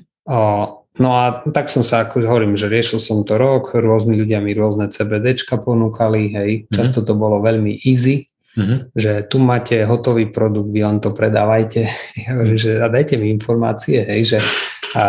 [0.95, 4.55] No a tak som sa, ako hovorím, že riešil som to rok, rôzni ľudia mi
[4.55, 6.70] rôzne CBDčka ponúkali, hej, mm-hmm.
[6.70, 8.95] často to bolo veľmi easy, mm-hmm.
[8.95, 11.90] že tu máte hotový produkt, vy len to predávajte
[12.55, 14.38] že, a dajte mi informácie, hej, že,
[14.95, 15.05] a,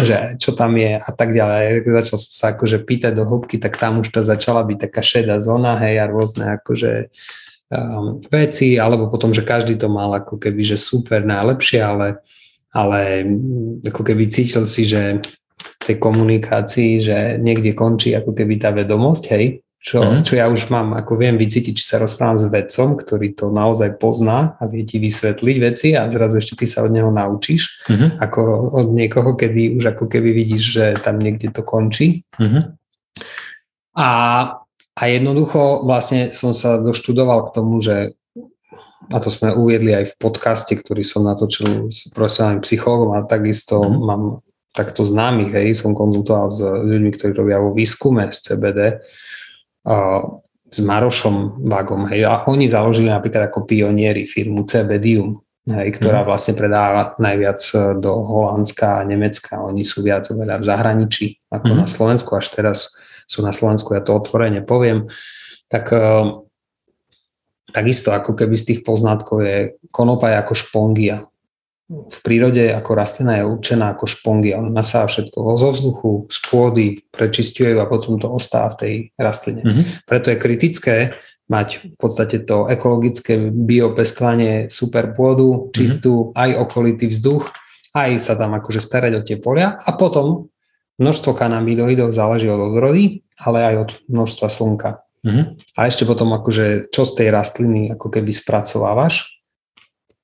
[0.00, 1.84] že čo tam je a tak ďalej.
[1.84, 5.36] Začal som sa akože pýtať do hĺbky, tak tam už to začala byť taká šedá
[5.36, 7.12] zóna, hej, a rôzne akože
[7.76, 12.24] um, veci, alebo potom, že každý to mal ako keby, že super, najlepšie, ale
[12.76, 13.24] ale
[13.80, 15.24] ako keby cítil si, že
[15.56, 20.26] v tej komunikácii, že niekde končí ako keby tá vedomosť, hej, čo, uh-huh.
[20.26, 23.94] čo ja už mám, ako viem vycítiť, či sa rozprávam s vedcom, ktorý to naozaj
[24.02, 28.18] pozná a vie ti vysvetliť veci a zrazu ešte ty sa od neho naučíš, uh-huh.
[28.18, 28.40] ako
[28.82, 32.26] od niekoho, kedy už ako keby vidíš, že tam niekde to končí.
[32.34, 32.74] Uh-huh.
[33.94, 34.10] A,
[34.98, 38.18] a jednoducho vlastne som sa doštudoval k tomu, že
[39.12, 43.78] a to sme uviedli aj v podcaste, ktorý som natočil s profesionálnym psychologom a takisto
[43.78, 43.98] mm.
[44.02, 44.22] mám
[44.76, 49.00] takto známych, hej, som konzultoval s ľuďmi, ktorí robia vo výskume z CBD,
[49.88, 50.20] uh,
[50.68, 55.40] s Marošom Vagom, hej, a oni založili napríklad ako pionieri firmu CBDium,
[55.70, 56.28] hej, ktorá mm.
[56.28, 57.60] vlastne predáva najviac
[58.02, 61.78] do Holandska a Nemecka, oni sú viac oveľa v zahraničí ako mm.
[61.80, 62.78] na Slovensku, až teraz
[63.24, 65.08] sú na Slovensku, ja to otvorene poviem,
[65.72, 66.45] tak uh,
[67.70, 69.56] Takisto ako keby z tých poznatkov je
[69.90, 71.16] konopa je ako špongia.
[71.86, 74.58] V prírode ako rastlina je určená ako špongia.
[74.58, 78.94] Ona nasáva všetko zo vzduchu, z pôdy, prečistuje ju a potom to ostáva v tej
[79.14, 79.62] rastline.
[79.62, 79.84] Mm-hmm.
[80.02, 80.96] Preto je kritické
[81.46, 85.78] mať v podstate to ekologické biopestovanie super pôdu, mhm.
[85.78, 86.38] čistú, mm-hmm.
[86.42, 87.54] aj okolitý vzduch,
[87.94, 90.50] aj sa tam akože starať o tie polia a potom
[90.98, 95.05] množstvo kanabinoidov záleží od odrody, ale aj od množstva slnka.
[95.26, 95.44] Mm-hmm.
[95.74, 99.34] A ešte potom akože čo z tej rastliny ako keby spracovávaš.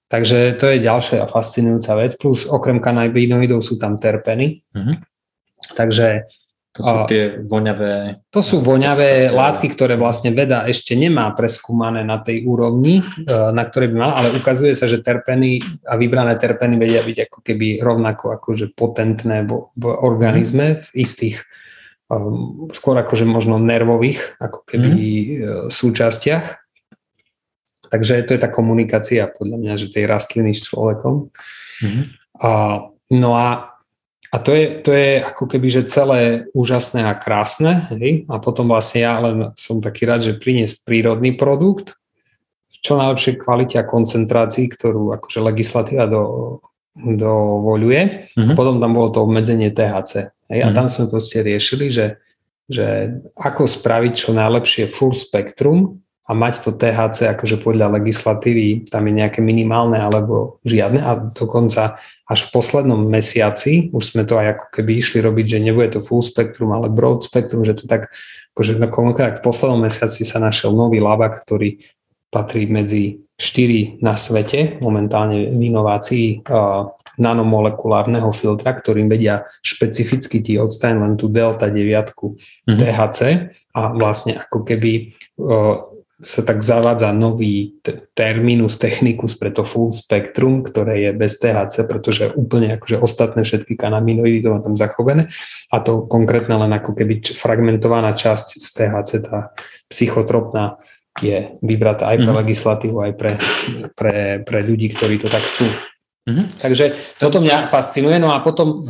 [0.07, 2.14] Takže to je ďalšia fascinujúca vec.
[2.20, 4.62] Plus okrem kanabinoidov sú tam terpeny.
[4.70, 4.96] Mm-hmm.
[5.74, 6.30] Takže
[6.72, 8.24] to sú tie voňavé...
[8.32, 13.61] To sú voňavé látky, ktoré vlastne veda ešte nemá preskúmané na tej úrovni, e, na
[13.68, 17.76] ktorej by mal, ale ukazuje sa, že terpeny a vybrané terpeny vedia byť ako keby
[17.76, 21.44] rovnako akože potentné v, v organizme v istých
[22.76, 25.04] skôr akože možno nervových ako keby mm.
[25.72, 26.60] súčastiach.
[27.92, 31.28] Takže to je tá komunikácia podľa mňa, že tej rastliny s človekom.
[31.84, 32.02] Mm.
[32.40, 32.50] A,
[33.12, 33.76] no a,
[34.32, 37.92] a to, je, to je ako keby, že celé úžasné a krásne.
[37.92, 38.24] Hej?
[38.32, 42.00] A potom vlastne ja len som taký rád, že priniesť prírodný produkt
[42.72, 46.22] v čo najlepšej kvalite a koncentrácii, ktorú akože legislatíva do,
[46.97, 48.28] dovoluje.
[48.36, 48.53] Mm-hmm.
[48.53, 50.32] A potom tam bolo to obmedzenie THC.
[50.53, 50.61] Hej?
[50.61, 50.72] Mm-hmm.
[50.72, 52.20] A tam sme proste riešili, že,
[52.68, 59.11] že ako spraviť čo najlepšie full spektrum a mať to THC akože podľa legislatívy, tam
[59.11, 61.99] je nejaké minimálne alebo žiadne a dokonca
[62.30, 66.01] až v poslednom mesiaci už sme to aj ako keby išli robiť, že nebude to
[66.01, 68.14] full spektrum, ale broad spektrum, že to tak
[68.55, 71.82] akože no, v poslednom mesiaci sa našiel nový labak, ktorý
[72.32, 76.47] patrí medzi 4 na svete, momentálne v inovácii
[77.18, 82.78] nanomolekulárneho filtra, ktorým vedia špecificky ti odstať len tú delta 9 mm-hmm.
[82.78, 83.20] THC
[83.74, 85.12] a vlastne ako keby
[86.22, 91.82] sa tak zavádza nový t- terminus technicus pre to full spektrum, ktoré je bez THC,
[91.82, 95.34] pretože úplne akože ostatné všetky kanaminoidy to má tam zachované
[95.74, 99.51] a to konkrétne len ako keby fragmentovaná časť z THC, tá
[99.90, 100.78] psychotropná
[101.20, 102.40] je vybratá aj pre mm-hmm.
[102.40, 103.32] legislatívu, aj pre,
[103.92, 105.68] pre, pre ľudí, ktorí to tak chcú.
[106.24, 106.46] Mm-hmm.
[106.62, 106.84] Takže
[107.20, 108.16] toto mňa fascinuje.
[108.16, 108.88] No a potom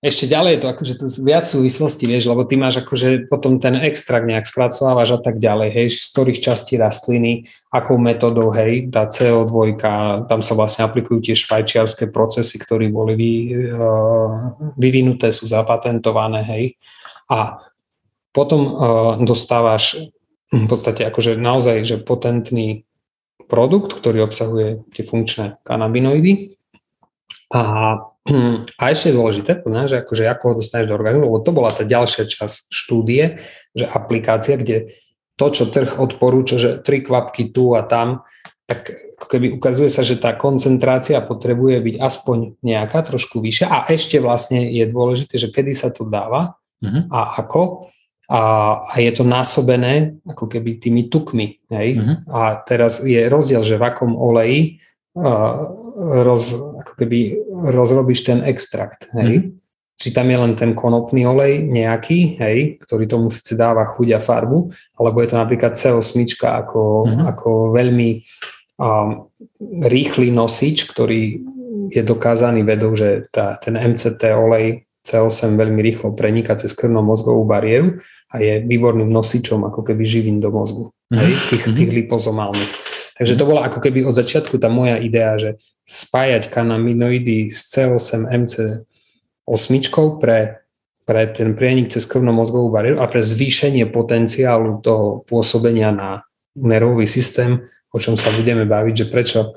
[0.00, 3.76] ešte ďalej je to akože to viac súvislosti, vieš, lebo ty máš akože potom ten
[3.84, 9.04] extrakt nejak spracovávaš a tak ďalej, hej, z ktorých častí rastliny, akou metodou, hej, tá
[9.12, 9.76] CO2,
[10.24, 13.32] tam sa vlastne aplikujú tie švajčiarske procesy, ktoré boli vy,
[13.76, 16.64] uh, vyvinuté, sú zapatentované, hej,
[17.28, 17.60] a
[18.32, 18.72] potom uh,
[19.20, 20.00] dostávaš
[20.50, 22.82] v podstate akože naozaj, že potentný
[23.46, 26.58] produkt, ktorý obsahuje tie funkčné kanabinoidy.
[27.50, 27.62] A,
[28.78, 31.82] a ešte je dôležité, že akože ako ho dostaneš do organizmu, lebo to bola tá
[31.82, 33.42] ďalšia časť štúdie,
[33.74, 34.94] že aplikácia, kde
[35.34, 38.22] to, čo trh odporúča, že tri kvapky tu a tam,
[38.70, 43.78] tak ako keby ukazuje sa, že tá koncentrácia potrebuje byť aspoň nejaká, trošku vyššia a
[43.90, 47.10] ešte vlastne je dôležité, že kedy sa to dáva uh-huh.
[47.10, 47.90] a ako
[48.30, 48.42] a,
[48.78, 51.58] a je to násobené ako keby tými tukmi.
[51.66, 51.98] Hej?
[51.98, 52.16] Uh-huh.
[52.30, 54.78] A teraz je rozdiel, že v akom oleji
[55.18, 55.66] uh,
[56.22, 57.34] roz, ako keby
[57.74, 59.10] rozrobíš ten extrakt.
[59.18, 59.32] Hej?
[59.34, 59.58] Uh-huh.
[59.98, 64.20] Či tam je len ten konopný olej nejaký, hej, ktorý tomu síce dáva chuť a
[64.24, 67.28] farbu, alebo je to napríklad CO8 ako, uh-huh.
[67.34, 68.24] ako veľmi
[68.80, 69.28] um,
[69.90, 71.44] rýchly nosič, ktorý
[71.92, 78.00] je dokázaný vedou, že tá, ten MCT olej CO8 veľmi rýchlo preniká cez krvno-mozgovú bariéru
[78.30, 81.74] a je výborným nosičom ako keby živín do mozgu, hej, tých, mhm.
[81.76, 82.72] tých lipozomálnych.
[83.20, 88.24] Takže to bola ako keby od začiatku tá moja idea, že spájať kanaminoidy s CO8
[88.24, 90.64] MC8 pre,
[91.04, 96.24] pre ten prienik cez krvno-mozgovú bariéru a pre zvýšenie potenciálu toho pôsobenia na
[96.56, 97.60] nervový systém,
[97.92, 99.52] o čom sa budeme baviť, že prečo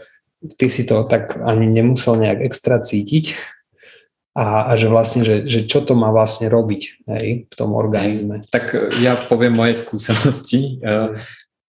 [0.59, 3.32] ty si to tak ani nemusel nejak extra cítiť,
[4.34, 8.50] a, a že vlastne, že, že čo to má vlastne robiť hej, v tom organizme.
[8.50, 10.82] Tak e, ja poviem moje skúsenosti.
[10.82, 11.14] E,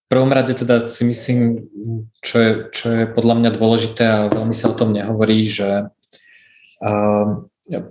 [0.04, 1.68] v prvom rade teda si myslím,
[2.24, 5.88] čo je, čo je podľa mňa dôležité a veľmi sa o tom nehovorí, že
[6.84, 7.26] uh,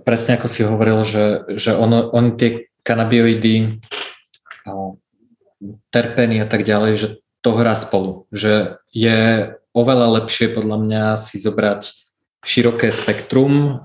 [0.06, 3.82] presne ako si hovoril, že, že ono, on tie kanabioidy,
[4.70, 4.94] uh,
[5.90, 7.08] a tak ďalej, že
[7.42, 8.30] to hrá spolu.
[8.30, 12.03] Že je oveľa lepšie podľa mňa si zobrať
[12.44, 13.80] široké spektrum,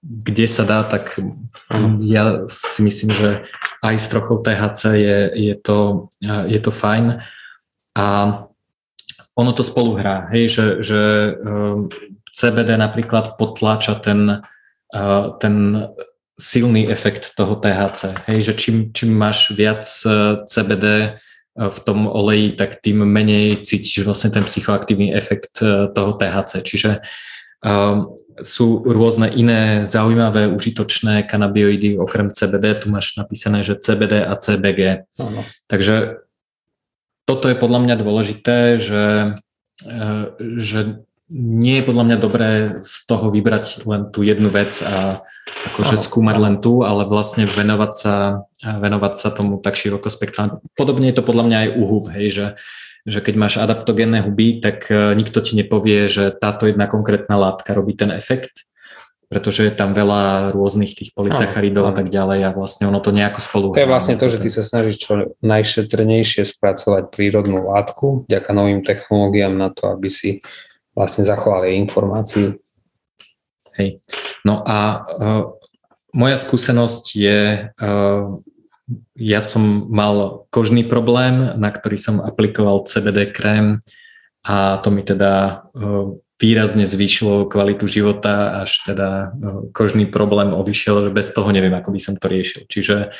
[0.00, 1.20] kde sa dá, tak
[2.00, 3.28] ja si myslím, že
[3.84, 7.20] aj s trochou THC je, je, to, je to fajn.
[7.92, 8.06] A
[9.36, 11.00] ono to spolu hrá, hej, že, že
[11.44, 11.88] um,
[12.32, 14.40] CBD napríklad potláča ten,
[15.40, 15.54] ten
[16.40, 18.16] silný efekt toho THC.
[18.24, 19.84] Hej, že čím, čím máš viac
[20.48, 21.16] CBD
[21.52, 25.60] v tom oleji, tak tým menej cítiš vlastne ten psychoaktívny efekt
[25.92, 26.64] toho THC.
[26.64, 27.31] Čiže uh,
[28.42, 32.80] sú rôzne iné zaujímavé, užitočné kanabioidy okrem CBD.
[32.80, 35.06] Tu máš napísané, že CBD a CBG.
[35.20, 35.46] Ano.
[35.70, 36.24] Takže
[37.28, 39.36] toto je podľa mňa dôležité, že,
[39.86, 40.24] uh,
[40.58, 42.50] že nie je podľa mňa dobré
[42.84, 45.24] z toho vybrať len tú jednu vec a
[45.72, 48.14] akože skúmať len tú, ale vlastne venovať sa,
[48.60, 50.60] venovať sa tomu tak široko spektrálne.
[50.76, 52.46] Podobne je to podľa mňa aj u hub, hej, že
[53.02, 57.74] že keď máš adaptogénne huby, tak e, nikto ti nepovie, že táto jedna konkrétna látka
[57.74, 58.66] robí ten efekt,
[59.26, 63.40] pretože je tam veľa rôznych tých polysacharidov a tak ďalej a vlastne ono to nejako
[63.40, 63.64] spolu...
[63.72, 68.84] To je vlastne to, že ty sa snažíš čo najšetrnejšie spracovať prírodnú látku, ďaká novým
[68.84, 70.44] technológiám na to, aby si
[70.92, 72.60] vlastne zachovali informáciu.
[73.72, 74.04] Hej.
[74.44, 75.56] No a uh,
[76.12, 77.40] moja skúsenosť je
[77.72, 78.36] uh,
[79.16, 83.80] ja som mal kožný problém, na ktorý som aplikoval CBD krém
[84.42, 89.26] a to mi teda e, výrazne zvýšilo kvalitu života, až teda e,
[89.70, 92.66] kožný problém obišiel, že bez toho neviem, ako by som to riešil.
[92.66, 93.14] Čiže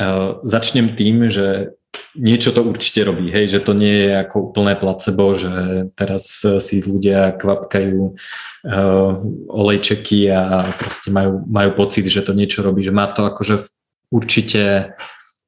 [0.00, 1.76] uh, začnem tým, že
[2.16, 5.52] niečo to určite robí, hej, že to nie je ako úplné placebo, že
[5.96, 9.12] teraz si ľudia kvapkajú uh,
[9.48, 13.75] olejčeky a proste majú, majú pocit, že to niečo robí, že má to akože
[14.10, 14.94] určite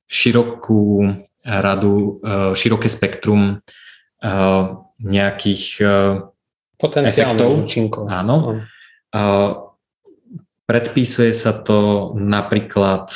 [0.08, 1.12] širokú
[1.44, 3.54] radu, e, široké spektrum e,
[4.98, 5.64] nejakých
[6.82, 7.62] efektov.
[7.62, 8.10] účinkov.
[8.10, 8.66] Áno.
[10.68, 13.08] Predpísuje sa to napríklad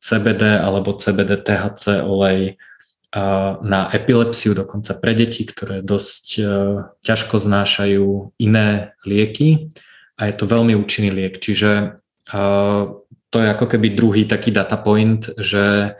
[0.00, 2.56] CBD alebo CBD THC olej
[3.62, 6.26] na epilepsiu, dokonca pre deti, ktoré dosť
[7.04, 9.72] ťažko znášajú iné lieky
[10.18, 11.38] a je to veľmi účinný liek.
[11.38, 12.02] Čiže
[13.30, 15.98] to je ako keby druhý taký data point, že,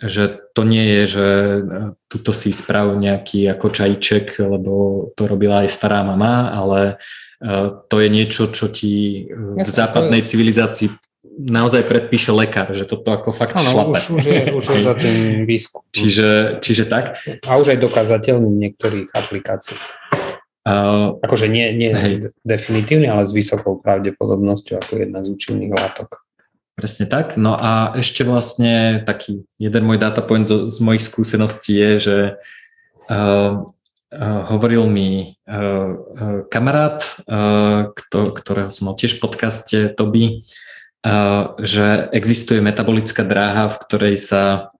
[0.00, 1.26] že to nie je, že
[2.12, 4.72] tuto si sprav nejaký ako čajček, lebo
[5.16, 7.00] to robila aj stará mama, ale
[7.40, 10.92] uh, to je niečo, čo ti v západnej civilizácii
[11.38, 13.96] naozaj predpíše lekár, že toto ako fakt ano, šlape.
[13.96, 15.80] Už, už, je, už je za tým výskum.
[15.96, 17.16] Čiže, čiže tak.
[17.48, 19.76] A už aj dokázateľný niektorých aplikácií.
[20.62, 21.90] Uh, akože nie, nie
[22.46, 26.22] definitívne, ale s vysokou pravdepodobnosťou ako jedna z účinných látok.
[26.72, 27.36] Presne tak.
[27.36, 32.16] No a ešte vlastne taký jeden môj data point z, z mojich skúseností je, že
[33.12, 37.04] uh, uh, hovoril mi uh, uh, kamarát,
[37.92, 40.48] kto, ktorého som mal tiež v podcaste, Toby,
[41.58, 44.70] že existuje metabolická dráha, v ktorej sa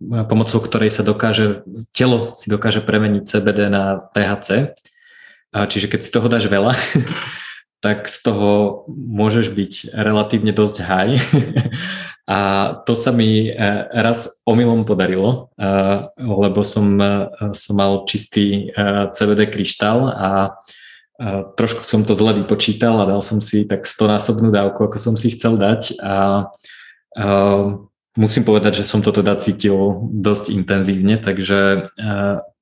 [0.00, 1.60] pomocou ktorej sa dokáže,
[1.92, 4.72] telo si dokáže premeniť CBD na THC.
[5.54, 6.72] Čiže keď si toho dáš veľa,
[7.84, 11.20] tak z toho môžeš byť relatívne dosť high.
[12.24, 13.60] A to sa mi e,
[13.92, 15.68] raz omylom podarilo, e,
[16.16, 18.72] lebo som, e, som mal čistý
[19.12, 20.30] CBD kryštál a
[21.54, 25.14] trošku som to zle vypočítal a dal som si tak 100 násobnú dávku, ako som
[25.14, 26.50] si chcel dať a
[28.18, 31.86] musím povedať, že som to teda cítil dosť intenzívne, takže...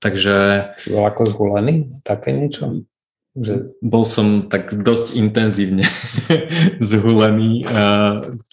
[0.05, 0.37] Takže
[0.85, 2.05] ako zhulený?
[2.05, 2.85] Také niečo?
[3.33, 3.80] Že...
[3.80, 5.89] Bol som tak dosť intenzívne
[6.85, 7.64] zhulený,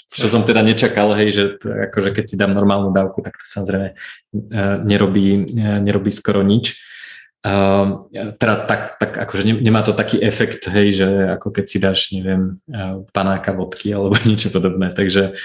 [0.10, 3.94] čo som teda nečakal, hej, že akože keď si dám normálnu dávku, tak to samozrejme
[3.94, 6.82] uh, nerobí, uh, nerobí skoro nič.
[7.40, 11.08] Uh, teda tak, tak akože nemá to taký efekt, hej, že
[11.38, 12.58] ako keď si dáš, neviem,
[13.14, 14.90] panáka vodky alebo niečo podobné.
[14.96, 15.38] Takže,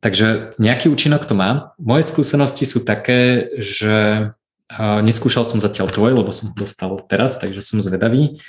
[0.00, 1.76] takže nejaký účinok to má.
[1.76, 4.30] Moje skúsenosti sú také, že
[5.04, 8.40] neskúšal som zatiaľ tvoj, lebo som ho dostal teraz, takže som zvedavý.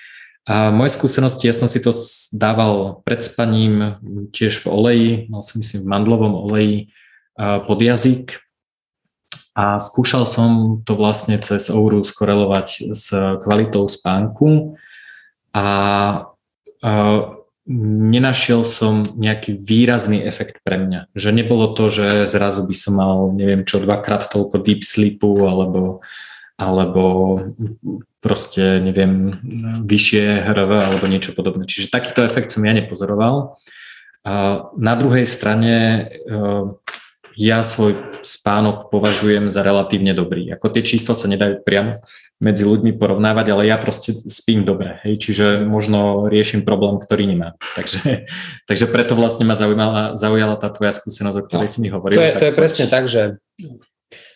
[0.45, 1.89] A moje skúsenosti, ja som si to
[2.29, 3.97] dával pred spaním
[4.29, 6.77] tiež v oleji, mal som myslím v mandlovom oleji
[7.37, 8.45] pod jazyk,
[9.55, 13.07] a skúšal som to vlastne cez Ouru skorelovať s
[13.39, 14.75] kvalitou spánku
[15.55, 16.91] a, a
[17.67, 21.09] nenašiel som nejaký výrazný efekt pre mňa.
[21.17, 26.05] Že nebolo to, že zrazu by som mal, neviem čo, dvakrát toľko deep sleepu alebo,
[26.61, 27.03] alebo
[28.21, 29.33] proste, neviem,
[29.81, 31.65] vyššie HRV alebo niečo podobné.
[31.65, 33.57] Čiže takýto efekt som ja nepozoroval.
[34.25, 34.33] A
[34.77, 36.05] na druhej strane
[37.35, 40.51] ja svoj spánok považujem za relatívne dobrý.
[40.55, 42.03] Ako tie čísla sa nedajú priamo
[42.39, 47.55] medzi ľuďmi porovnávať, ale ja proste spím dobre, hej, čiže možno riešim problém, ktorý nemá.
[47.79, 48.27] Takže,
[48.69, 52.19] takže preto vlastne ma zaujímala, zaujala tá tvoja skúsenosť, o ktorej no, si mi hovoril.
[52.19, 53.39] To je, to je presne tak, že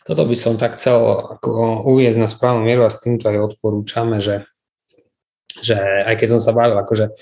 [0.07, 0.97] toto by som tak chcel
[1.39, 4.47] ako uviezť na správnu mieru a s týmto aj odporúčame, že,
[5.59, 7.13] že aj keď som sa bavil akože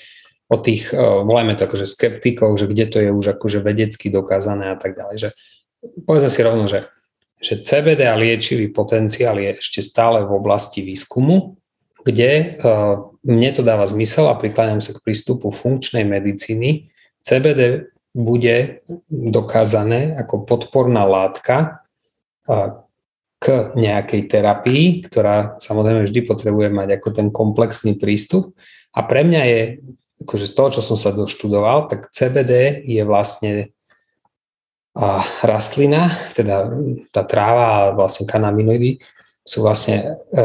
[0.48, 4.80] o tých, volajme to akože skeptikov, že kde to je už akože vedecky dokázané a
[4.80, 5.30] tak ďalej, že
[5.82, 6.90] povedzme si rovno, že,
[7.38, 11.58] že CBD a liečivý potenciál je ešte stále v oblasti výskumu,
[12.02, 16.88] kde uh, mne to dáva zmysel a prikláňam sa k prístupu funkčnej medicíny.
[17.22, 21.84] CBD bude dokázané ako podporná látka
[22.48, 22.88] uh,
[23.38, 28.58] k nejakej terapii, ktorá samozrejme vždy potrebuje mať ako ten komplexný prístup.
[28.98, 29.62] A pre mňa je,
[30.26, 33.77] akože z toho, čo som sa doštudoval, tak CBD je vlastne
[35.46, 36.74] rastlina, teda
[37.14, 38.98] tá tráva a vlastne kanaminoidy
[39.46, 40.42] sú vlastne e,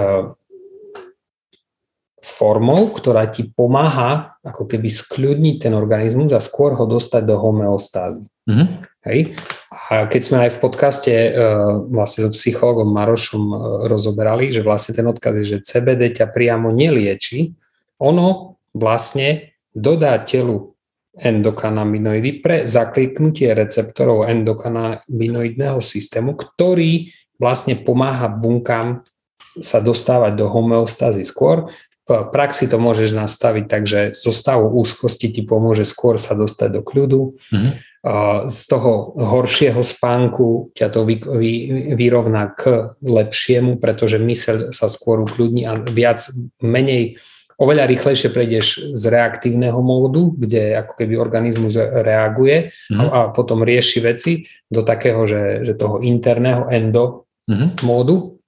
[2.22, 8.28] formou, ktorá ti pomáha ako keby skľudniť ten organizmus a skôr ho dostať do homeostázy.
[8.46, 8.68] Mm-hmm.
[9.10, 9.18] Hej?
[9.90, 11.30] A keď sme aj v podcaste e,
[11.90, 13.56] vlastne so psychologom Marošom e,
[13.90, 17.50] rozoberali, že vlastne ten odkaz je, že CBD ťa priamo nelieči,
[17.98, 20.71] ono vlastne dodá telu
[21.12, 29.04] endokanaminoidy pre zakliknutie receptorov endokanaminoidného systému, ktorý vlastne pomáha bunkám
[29.60, 31.68] sa dostávať do homeostázy skôr.
[32.08, 36.68] V praxi to môžeš nastaviť tak, že zo stavu úzkosti ti pomôže skôr sa dostať
[36.72, 37.36] do kľudu.
[37.52, 37.72] Mm-hmm.
[38.50, 41.52] Z toho horšieho spánku ťa to vy, vy,
[41.94, 46.26] vyrovná k lepšiemu, pretože myseľ sa skôr ukľudní a viac,
[46.58, 47.22] menej
[47.62, 48.66] oveľa rýchlejšie prejdeš
[48.98, 52.98] z reaktívneho módu, kde ako keby organizmus reaguje mm-hmm.
[52.98, 57.86] a, a potom rieši veci do takého, že, že toho interného endo mm-hmm.
[57.86, 58.42] módu.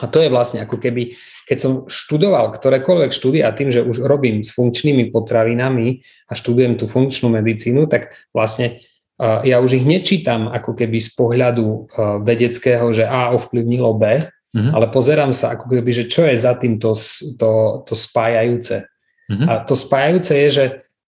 [0.00, 1.12] A to je vlastne ako keby,
[1.44, 6.80] keď som študoval ktorékoľvek štúdie a tým, že už robím s funkčnými potravinami a študujem
[6.80, 8.80] tú funkčnú medicínu, tak vlastne
[9.20, 11.92] ja už ich nečítam ako keby z pohľadu
[12.24, 14.72] vedeckého, že A ovplyvnilo B, Mm-hmm.
[14.74, 16.98] Ale pozerám sa ako keby, že čo je za tým to,
[17.38, 18.82] to, to spájajúce.
[19.30, 19.46] Mm-hmm.
[19.46, 20.64] A to spájajúce je, že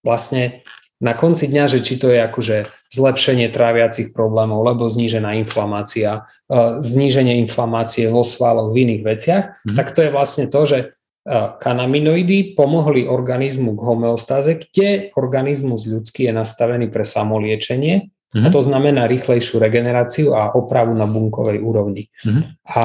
[0.07, 0.63] vlastne
[1.03, 6.79] na konci dňa, že či to je akože zlepšenie tráviacich problémov, lebo znížená inflamácia, uh,
[6.79, 9.75] zníženie inflamácie vo svaloch, v iných veciach, mm-hmm.
[9.75, 16.31] tak to je vlastne to, že uh, kanaminoidy pomohli organizmu k homeostáze, kde organizmus ľudský
[16.31, 18.49] je nastavený pre samoliečenie Mm-hmm.
[18.49, 22.09] A to znamená rýchlejšiu regeneráciu a opravu na bunkovej úrovni.
[22.25, 22.45] Mm-hmm.
[22.73, 22.85] A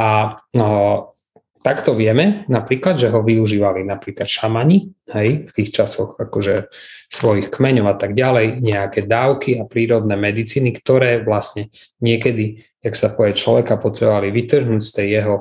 [0.52, 0.70] no,
[1.64, 6.68] takto vieme napríklad, že ho využívali napríklad šamani, hej, v tých časoch akože
[7.08, 11.72] svojich kmeňov a tak ďalej, nejaké dávky a prírodné medicíny, ktoré vlastne
[12.04, 15.36] niekedy, jak sa povie človeka, potrebovali vytrhnúť z tej jeho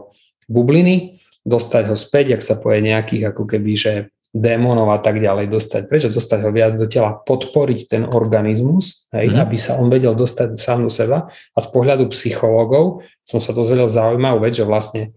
[0.47, 3.93] bubliny, dostať ho späť, ak sa povie nejakých ako keby, že
[4.37, 5.83] démonov a tak ďalej dostať.
[5.89, 7.17] Prečo dostať ho viac do tela?
[7.17, 9.41] Podporiť ten organizmus, hej, mm.
[9.41, 11.33] aby sa on vedel dostať sám do seba.
[11.33, 15.17] A z pohľadu psychológov som sa dozvedel zaujímavú vec, že vlastne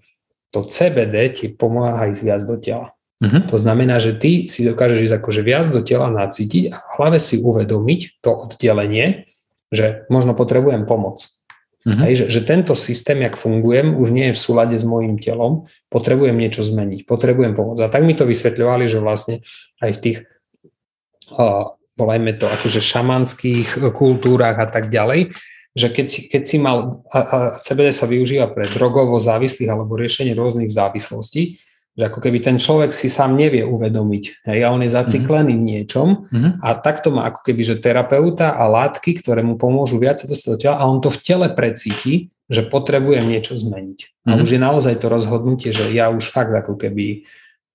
[0.56, 2.96] to CBD ti pomáha ísť viac do tela.
[3.20, 3.52] Mm-hmm.
[3.52, 7.20] To znamená, že ty si dokážeš ísť akože viac do tela nacítiť a v hlave
[7.20, 9.28] si uvedomiť to oddelenie,
[9.70, 11.39] že možno potrebujem pomoc.
[11.80, 12.02] Mm-hmm.
[12.04, 15.72] Hej, že, že tento systém, jak fungujem, už nie je v súlade s môjim telom,
[15.88, 17.80] potrebujem niečo zmeniť, potrebujem pomoc.
[17.80, 19.40] A tak mi to vysvetľovali, že vlastne
[19.80, 20.18] aj v tých,
[21.40, 25.32] uh, volajme to, akože šamanských kultúrach a tak ďalej,
[25.72, 29.96] že keď si, keď si mal, a, a CBD sa využíva pre drogovo závislých alebo
[29.96, 31.64] riešenie rôznych závislostí,
[31.98, 35.66] že ako keby ten človek si sám nevie uvedomiť, hej, a on je zaciklený mm-hmm.
[35.66, 36.52] v niečom mm-hmm.
[36.64, 40.60] a takto má ako keby, že terapeuta a látky, ktoré mu pomôžu viac dostať do
[40.60, 44.00] tela a on to v tele precíti, že potrebujem niečo zmeniť.
[44.00, 44.30] Mm-hmm.
[44.30, 44.42] A mhm.
[44.42, 47.28] už je naozaj to rozhodnutie, že ja už fakt ako keby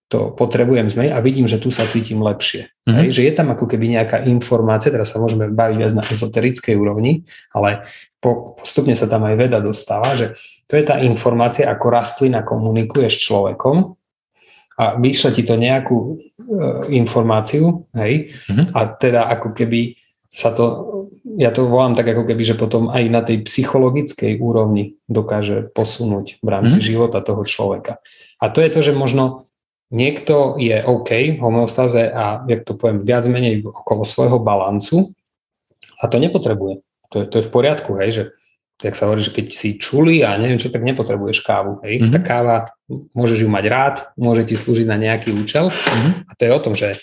[0.08, 2.70] to potrebujem zmeniť a vidím, že tu sa cítim lepšie.
[2.86, 2.96] Mm-hmm.
[3.02, 6.74] Hej, že je tam ako keby nejaká informácia, teraz sa môžeme baviť viac na ezoterickej
[6.76, 7.88] úrovni, ale
[8.20, 13.08] po, postupne sa tam aj veda dostáva, že to je tá informácia, ako rastlina komunikuje
[13.08, 13.96] s človekom
[14.74, 16.14] a vyšle ti to nejakú e,
[16.98, 18.74] informáciu, hej, mm-hmm.
[18.74, 19.94] a teda ako keby
[20.26, 20.64] sa to,
[21.38, 26.42] ja to volám tak ako keby, že potom aj na tej psychologickej úrovni dokáže posunúť
[26.42, 26.90] v rámci mm-hmm.
[26.90, 28.02] života toho človeka.
[28.42, 29.46] A to je to, že možno
[29.94, 35.14] niekto je OK v homeostáze a, jak to poviem, viac menej okolo svojho balancu
[36.02, 36.82] a to nepotrebuje.
[37.14, 38.22] To je, to je v poriadku, hej, že
[38.74, 41.80] tak sa hovorí, že keď si čuli a neviem čo, tak nepotrebuješ kávu.
[41.86, 42.02] Hej?
[42.02, 42.12] Mm-hmm.
[42.12, 42.56] Tá káva,
[43.14, 46.12] môžeš ju mať rád, môže ti slúžiť na nejaký účel mm-hmm.
[46.26, 46.98] a to je o tom, že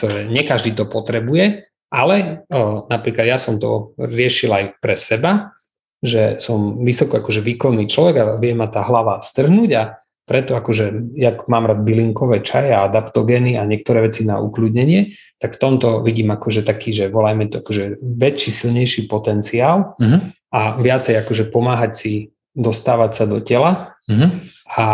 [0.00, 5.54] to nie každý to potrebuje, ale o, napríklad ja som to riešil aj pre seba,
[6.00, 9.82] že som vysoko akože výkonný človek a vie ma tá hlava strhnúť a
[10.26, 15.54] preto akože, jak mám rád bylinkové čaje a adaptogény a niektoré veci na ukľudnenie, tak
[15.54, 20.34] v tomto vidím akože taký, že volajme to akože väčší, silnejší potenciál uh-huh.
[20.50, 22.12] a viacej akože pomáhať si
[22.58, 24.42] dostávať sa do tela uh-huh.
[24.66, 24.86] a,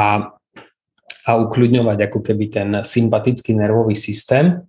[1.24, 4.60] a ukľudňovať ako keby ten sympatický nervový systém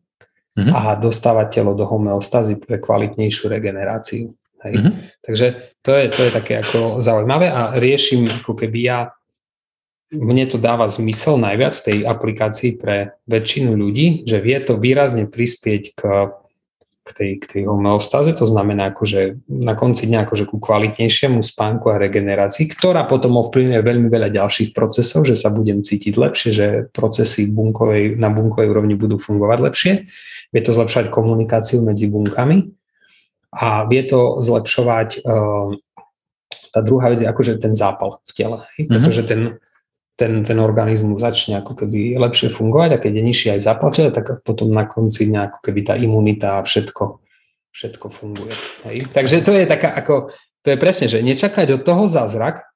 [0.56, 0.72] uh-huh.
[0.72, 4.32] a dostávať telo do homeostazy pre kvalitnejšiu regeneráciu.
[4.64, 4.74] Hej.
[4.80, 4.96] Uh-huh.
[5.28, 9.12] Takže to je, to je také ako zaujímavé a riešim ako keby ja
[10.14, 15.26] mne to dáva zmysel najviac v tej aplikácii pre väčšinu ľudí, že vie to výrazne
[15.26, 16.02] prispieť k,
[17.04, 21.92] k, tej, k tej homeostáze, to znamená akože na konci dňa akože ku kvalitnejšiemu spánku
[21.92, 26.68] a regenerácii, ktorá potom ovplyvňuje veľmi veľa ďalších procesov, že sa budem cítiť lepšie, že
[26.96, 29.94] procesy bunkovej, na bunkovej úrovni budú fungovať lepšie,
[30.54, 32.72] vie to zlepšovať komunikáciu medzi bunkami
[33.54, 35.76] a vie to zlepšovať uh,
[36.74, 38.90] tá druhá vec je akože ten zápal v tele, mm-hmm.
[38.90, 39.62] pretože ten
[40.14, 44.46] ten, ten organizmus začne ako keby lepšie fungovať a keď je nižší aj zaplatené, tak
[44.46, 47.18] potom na konci dňa ako keby tá imunita a všetko,
[47.74, 48.54] všetko funguje.
[48.86, 49.10] Hej?
[49.10, 50.30] Takže to je taká ako,
[50.62, 52.70] to je presne, že nečakať od toho zázrak,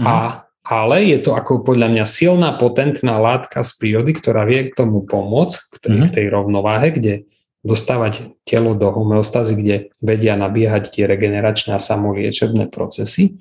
[0.00, 4.76] a, ale je to ako podľa mňa silná, potentná látka z prírody, ktorá vie k
[4.76, 6.04] tomu pomôcť, k tej, mm.
[6.08, 7.28] k tej rovnováhe, kde
[7.60, 13.36] dostávať telo do homeostázy, kde vedia nabiehať tie regeneračné a samoliečebné procesy.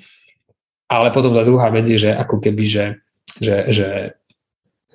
[0.92, 2.84] Ale potom tá druhá vec je, že ako keby, že
[3.38, 3.90] že, že,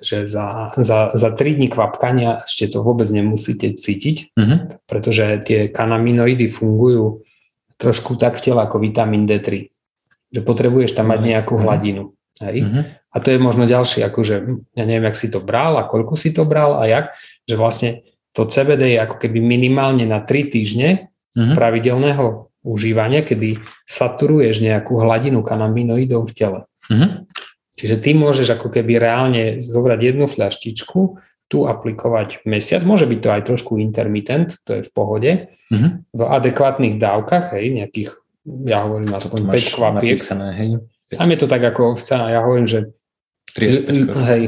[0.03, 4.59] že za, za, za 3 dní kvapkania ešte to vôbec nemusíte cítiť, mm-hmm.
[4.83, 7.23] pretože tie kanaminoidy fungujú
[7.79, 9.71] trošku tak v tele ako vitamín D3,
[10.31, 11.27] že potrebuješ tam mať mhm.
[11.31, 11.67] nejakú mm-hmm.
[11.67, 12.03] hladinu.
[12.43, 12.57] Hej?
[12.67, 12.83] Mm-hmm.
[13.15, 14.35] A to je možno ďalšie, akože
[14.75, 17.15] ja neviem, jak si to bral a koľko si to bral a jak,
[17.47, 17.89] že vlastne
[18.35, 21.55] to CBD je ako keby minimálne na 3 týždne mm-hmm.
[21.55, 26.59] pravidelného užívania, kedy saturuješ nejakú hladinu kanaminoidov v tele.
[26.91, 27.09] Mm-hmm.
[27.75, 30.99] Čiže ty môžeš ako keby reálne zobrať jednu fľaštičku,
[31.45, 35.91] tu aplikovať mesiac, môže byť to aj trošku intermitent, to je v pohode, mm-hmm.
[36.09, 38.17] v adekvátnych dávkach, hej, nejakých,
[38.65, 40.17] ja hovorím aspoň 5 kvapiek.
[41.05, 42.79] Tam je to tak ako, ja hovorím, že
[43.53, 44.43] 3 hej,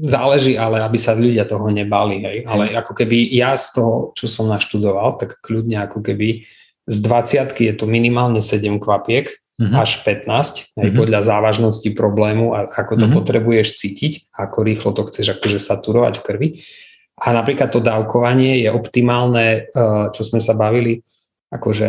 [0.00, 2.38] záleží, ale aby sa ľudia toho nebali, hej.
[2.48, 6.48] Ale ako keby ja z toho, čo som naštudoval, tak kľudne ako keby
[6.88, 9.28] z 20 je to minimálne 7 kvapiek,
[9.58, 9.74] mm-hmm.
[9.74, 10.94] až 15, mm-hmm.
[10.94, 13.18] podľa závažnosti problému a ako to mm-hmm.
[13.18, 16.48] potrebuješ cítiť, ako rýchlo to chceš akože saturovať v krvi.
[17.18, 21.02] A napríklad to dávkovanie je optimálne, eh, čo sme sa bavili,
[21.50, 21.88] akože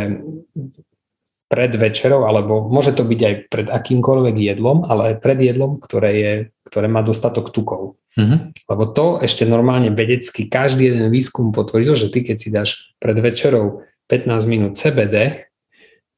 [1.49, 6.11] pred večerou, alebo môže to byť aj pred akýmkoľvek jedlom, ale aj pred jedlom, ktoré,
[6.13, 6.33] je,
[6.69, 7.97] ktoré má dostatok tukov.
[8.13, 8.69] Mm-hmm.
[8.69, 13.17] Lebo to ešte normálne vedecky každý jeden výskum potvrdil, že ty keď si dáš pred
[13.17, 15.48] večerou 15 minút CBD,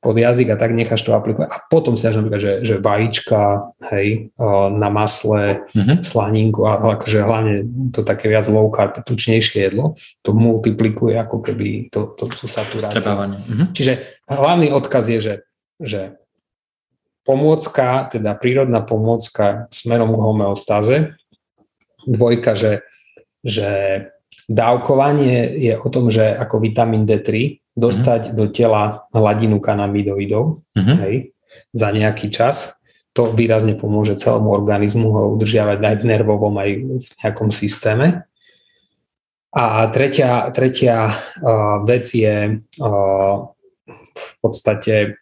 [0.02, 1.47] pod jazyk a tak necháš to aplikovať.
[1.54, 4.34] A potom si dáš napríklad, že, že vajíčka, hej,
[4.74, 6.02] na masle, mm-hmm.
[6.02, 7.56] slaninku, a akože hlavne
[7.93, 9.93] to také viac low carb, tučnejšie jedlo,
[10.26, 13.14] to multiplikuje ako keby to, to, tú saturáciu.
[13.14, 13.68] Mm-hmm.
[13.78, 15.36] Čiže hlavný odkaz je, že,
[15.78, 16.02] že
[17.22, 20.97] pomôcka, teda prírodná pomôcka smerom k homeostáze,
[22.10, 22.82] dvojka, že,
[23.45, 23.70] že
[24.49, 28.38] dávkovanie je o tom, že ako vitamín D3 dostať mm-hmm.
[28.38, 30.97] do tela hladinu kanamidoidov mm-hmm.
[31.07, 31.15] hej,
[31.72, 32.78] za nejaký čas.
[33.11, 38.24] To výrazne pomôže celému organizmu ho udržiavať aj v nervovom, aj v nejakom systéme.
[39.51, 43.36] A tretia, tretia uh, vec je uh,
[44.15, 45.19] v podstate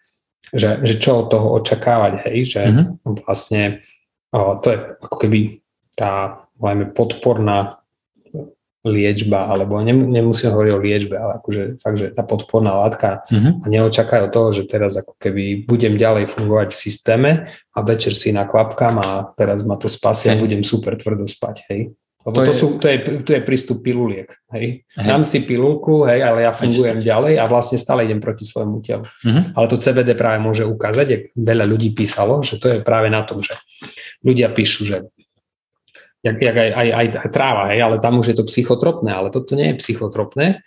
[0.54, 3.22] že, že čo od toho očakávať, hej, že mm-hmm.
[3.26, 3.86] vlastne
[4.34, 5.40] o, to je ako keby
[5.94, 6.44] tá
[6.94, 7.79] podporná
[8.88, 13.54] liečba, alebo nemusím hovoriť o liečbe, ale akože fakt, že tá podporná látka mm-hmm.
[13.60, 18.32] a neočakajú toho, že teraz ako keby budem ďalej fungovať v systéme a večer si
[18.32, 21.92] naklapkám a teraz ma to spasia a budem super tvrdo spať, hej.
[22.24, 22.56] Lebo to, to, je...
[22.56, 24.84] Sú, to, je, to je prístup piluliek, hej.
[24.84, 25.08] hej.
[25.08, 29.04] Dám si pilulku, hej, ale ja fungujem ďalej a vlastne stále idem proti svojmu telu.
[29.28, 29.60] Mm-hmm.
[29.60, 33.44] Ale to CBD práve môže ukázať, veľa ľudí písalo, že to je práve na tom,
[33.44, 33.56] že
[34.24, 35.08] ľudia píšu, že
[36.24, 39.56] jak, jak aj, aj, aj tráva, hej, ale tam už je to psychotropné, ale toto
[39.56, 40.64] nie je psychotropné,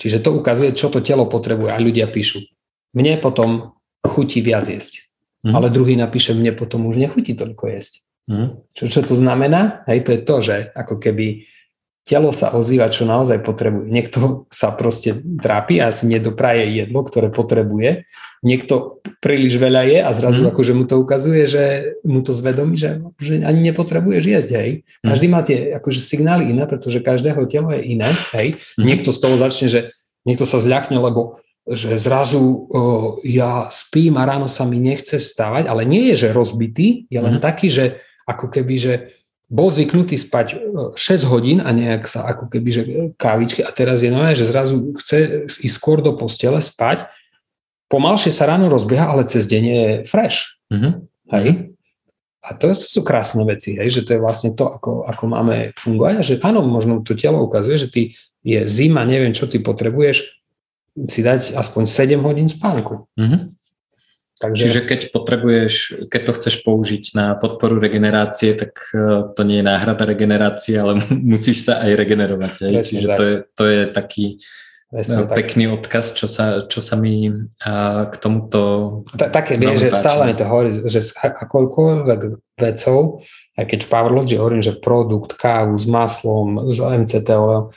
[0.00, 2.44] čiže to ukazuje, čo to telo potrebuje a ľudia píšu.
[2.96, 5.04] Mne potom chutí viac jesť,
[5.44, 5.52] mm.
[5.52, 8.06] ale druhý napíše, mne potom už nechutí toľko jesť.
[8.26, 8.48] Mm.
[8.72, 9.86] Čo, čo to znamená?
[9.86, 11.46] Hej, to je to, že ako keby
[12.06, 13.90] telo sa ozýva, čo naozaj potrebuje.
[13.90, 18.06] Niekto sa proste trápi a si nedopraje jedlo, ktoré potrebuje.
[18.46, 20.54] Niekto príliš veľa je a zrazu mm.
[20.54, 21.64] akože mu to ukazuje, že
[22.06, 24.70] mu to zvedomí, že, že ani nepotrebuješ jesť, hej.
[25.02, 25.08] Mhm.
[25.10, 25.32] Každý mm.
[25.34, 28.62] má tie akože signály iné, pretože každého telo je iné, hej.
[28.78, 28.86] Mm.
[28.86, 29.80] Niekto z toho začne, že
[30.22, 35.66] niekto sa zľakne, lebo že zrazu o, ja spím a ráno sa mi nechce vstávať,
[35.66, 37.42] ale nie je, že rozbitý, je len mm.
[37.42, 37.98] taký, že
[38.30, 38.94] ako keby, že
[39.46, 40.58] bol zvyknutý spať
[40.94, 42.82] 6 e, hodín a nejak sa ako keby, že
[43.14, 47.06] kávičky a teraz je nové, že zrazu chce ísť skôr do postele spať,
[47.86, 50.58] pomalšie sa ráno rozbieha, ale cez deň je fresh.
[50.74, 50.92] Mm-hmm.
[51.30, 51.48] Hej?
[52.42, 53.86] A to sú krásne veci, hej?
[53.90, 57.42] že to je vlastne to, ako, ako máme fungovať a že áno, možno to telo
[57.46, 58.02] ukazuje, že ty
[58.42, 60.36] je zima, neviem, čo ty potrebuješ
[61.04, 63.04] si dať aspoň 7 hodín spánku.
[63.20, 63.40] Mm-hmm.
[64.36, 64.68] Takže...
[64.68, 65.74] Čiže keď potrebuješ,
[66.12, 71.00] keď to chceš použiť na podporu regenerácie, tak e, to nie je náhrada regenerácie, ale
[71.32, 72.52] musíš sa aj regenerovať.
[72.68, 72.72] Aj?
[72.84, 74.26] Čiže to je, to je taký
[74.86, 75.74] Presne, no, pekný tak.
[75.82, 77.26] odkaz, čo sa, čo sa mi
[77.58, 79.02] a, k tomuto...
[79.18, 82.20] Ta, také, vie, že stále mi to hovorí, že akoľkoľvek
[82.54, 83.18] vecou,
[83.58, 87.74] aj keď v Powerlogy hovorím, že produkt, kávu s maslom, s MCT oil,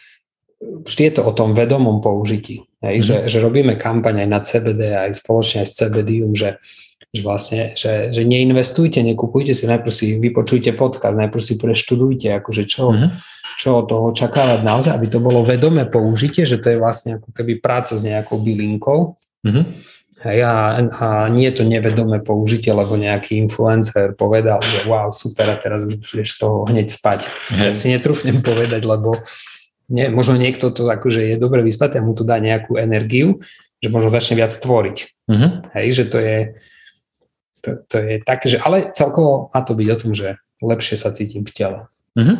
[0.85, 2.68] vždy je to o tom vedomom použití.
[2.79, 3.27] Hej, mm-hmm.
[3.27, 6.63] že, že robíme kampaň aj na CBD, aj spoločne aj s CBDium, že,
[7.11, 12.63] že vlastne, že, že neinvestujte, nekupujte si, najprv si vypočujte podcast, najprv si preštudujte, akože
[12.63, 13.09] čo, mm-hmm.
[13.59, 17.35] čo od toho očakávať naozaj, aby to bolo vedomé použitie, že to je vlastne ako
[17.35, 19.19] keby práca s nejakou bylinkou.
[19.43, 19.65] Mm-hmm.
[20.19, 25.47] Hej, a, a nie je to nevedomé použitie, lebo nejaký influencer povedal, že wow, super,
[25.47, 27.31] a teraz už budeš z toho hneď spať.
[27.55, 27.59] Hej.
[27.63, 29.15] Ja si netrúfnem povedať, lebo
[29.89, 33.41] nie, možno niekto to akože je dobre vyspatý a mu to dá nejakú energiu,
[33.81, 34.97] že možno začne viac tvoriť.
[35.25, 35.51] Mm-hmm.
[35.75, 36.37] Hej, že to je,
[37.65, 41.09] to, to je také, že ale celkovo má to byť o tom, že lepšie sa
[41.09, 41.79] cítim v tele.
[42.15, 42.37] Mm-hmm.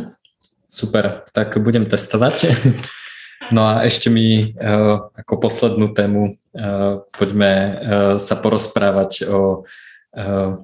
[0.69, 2.37] Super, tak budem testovať.
[3.49, 7.73] No a ešte mi uh, ako poslednú tému uh, poďme uh,
[8.21, 9.88] sa porozprávať o Eh,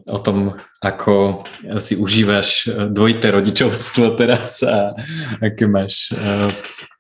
[0.09, 1.45] o tom, ako
[1.77, 4.97] si užívaš eh, dvojité rodičovstvo teraz a
[5.41, 6.13] aké máš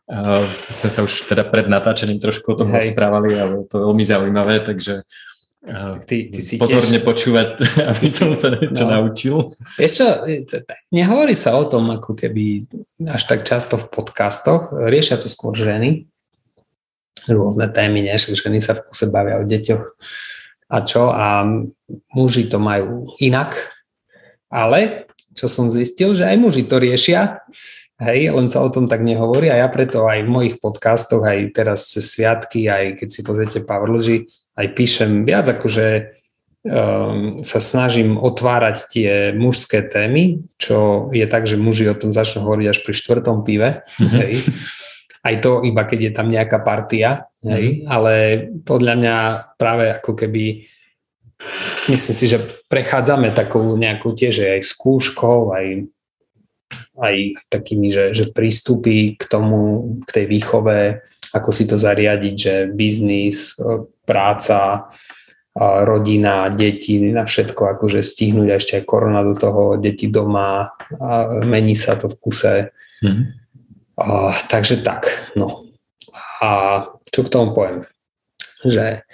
[0.05, 2.93] Uh, sme sa už teda pred natáčením trošku o tom Hej.
[2.93, 7.09] rozprávali, ale to je veľmi zaujímavé, takže uh, ty, ty si pozorne tiež...
[7.09, 7.49] počúvať,
[7.97, 9.01] aby som sa niečo no.
[9.01, 9.57] naučil.
[9.81, 10.05] Ešte,
[10.93, 12.69] nehovorí sa o tom ako keby
[13.09, 16.05] až tak často v podcastoch, riešia to skôr ženy,
[17.25, 18.13] rôzne témy, nie?
[18.13, 19.97] ženy sa v kuse bavia o deťoch,
[20.69, 21.13] a čo?
[21.13, 21.45] A
[22.13, 23.57] muži to majú inak,
[24.49, 25.05] ale
[25.35, 27.43] čo som zistil, že aj muži to riešia,
[27.99, 29.51] hej, len sa o tom tak nehovorí.
[29.51, 33.59] A ja preto aj v mojich podcastoch, aj teraz cez sviatky, aj keď si pozriete
[33.63, 36.15] Powerlogy, aj píšem viac akože
[36.63, 42.47] um, sa snažím otvárať tie mužské témy, čo je tak, že muži o tom začnú
[42.47, 44.31] hovoriť až pri štvrtom pive, mm-hmm.
[45.25, 47.89] aj to iba keď je tam nejaká partia, hej, mm.
[47.89, 48.13] ale
[48.61, 49.17] podľa mňa
[49.57, 50.69] práve ako keby
[51.89, 52.37] myslím si, že
[52.69, 55.67] prechádzame takou nejakou tiež aj skúškou, aj,
[57.01, 57.15] aj
[57.49, 61.01] takými, že, že prístupy k tomu, k tej výchove,
[61.33, 63.57] ako si to zariadiť, že biznis,
[64.05, 64.87] práca,
[65.59, 71.11] rodina, deti, na všetko akože stihnúť a ešte aj korona do toho, deti doma a
[71.47, 72.55] mení sa to v kuse.
[72.99, 73.44] Mm.
[73.97, 75.65] A, takže tak, no.
[76.43, 76.49] A
[77.11, 77.87] čo k tomu poviem?
[78.67, 79.07] Že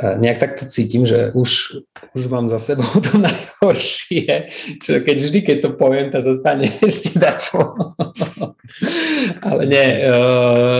[0.00, 1.76] e, nejak takto cítim, že už,
[2.16, 4.48] už mám za sebou to najhoršie,
[4.80, 7.76] čo keď vždy, keď to poviem, to zostane ešte dačo.
[9.44, 10.08] Ale nie, e,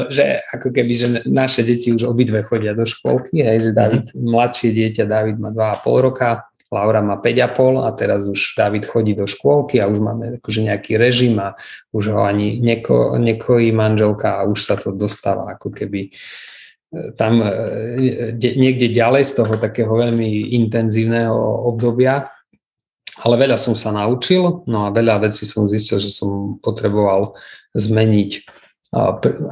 [0.09, 4.25] že ako keby, že naše deti už obidve chodia do škôlky, hej, že David, mm.
[4.25, 9.29] mladšie dieťa, David má 2,5 roka, Laura má 5,5 a teraz už David chodí do
[9.29, 11.55] škôlky a už máme akože nejaký režim a
[11.93, 16.11] už ho ani neko, nekojí manželka a už sa to dostáva ako keby
[17.19, 17.43] tam
[18.39, 21.35] niekde ďalej z toho takého veľmi intenzívneho
[21.67, 22.31] obdobia,
[23.23, 27.35] ale veľa som sa naučil, no a veľa vecí som zistil, že som potreboval
[27.75, 28.31] zmeniť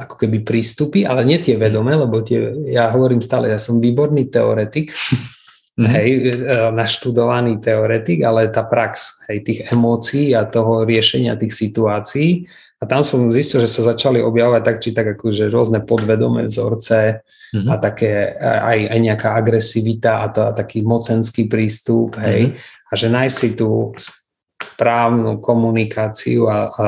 [0.07, 4.31] ako keby prístupy, ale nie tie vedomé, lebo tie, ja hovorím stále, ja som výborný
[4.31, 4.95] teoretik,
[5.77, 5.89] mm-hmm.
[5.89, 12.45] hej, e, naštudovaný teoretik, ale tá prax, hej, tých emócií a toho riešenia tých situácií
[12.77, 17.23] a tam som zistil, že sa začali objavovať tak či tak akože rôzne podvedomé vzorce
[17.55, 17.71] mm-hmm.
[17.71, 22.91] a také aj, aj nejaká agresivita a, to, a taký mocenský prístup, hej, mm-hmm.
[22.91, 23.95] a že nájsť si tú
[24.59, 26.87] správnu komunikáciu a, a,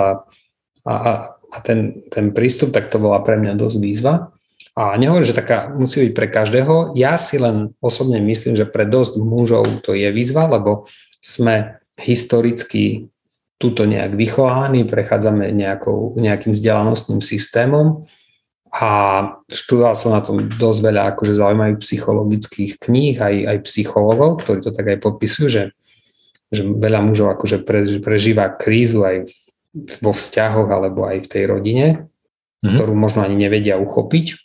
[0.84, 0.96] a,
[1.32, 4.35] a ten, ten prístup, tak to bola pre mňa dosť výzva.
[4.76, 7.00] A nehovorím, že taká musí byť pre každého.
[7.00, 10.92] Ja si len osobne myslím, že pre dosť mužov to je výzva, lebo
[11.24, 13.08] sme historicky
[13.56, 18.04] túto nejak vychovaní, prechádzame nejakou, nejakým vzdelanostným systémom
[18.68, 18.90] a
[19.48, 24.76] študoval som na tom dosť veľa akože zaujímavých psychologických kníh, aj, aj psychologov, ktorí to
[24.76, 25.64] tak aj podpisujú, že,
[26.52, 27.64] že veľa mužov akože
[28.04, 29.32] prežíva krízu aj
[30.04, 32.76] vo vzťahoch alebo aj v tej rodine, mm-hmm.
[32.76, 34.45] ktorú možno ani nevedia uchopiť,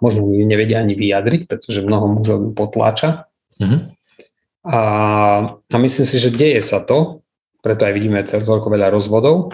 [0.00, 3.30] možno nevedia ani vyjadriť, pretože mnoho mužov ju potláča.
[3.60, 3.80] Mm-hmm.
[4.68, 4.80] A,
[5.56, 7.24] a myslím si, že deje sa to,
[7.60, 9.52] preto aj vidíme toľko veľa rozvodov,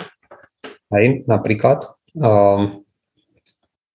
[0.91, 1.91] aj napríklad.
[2.15, 2.87] Um,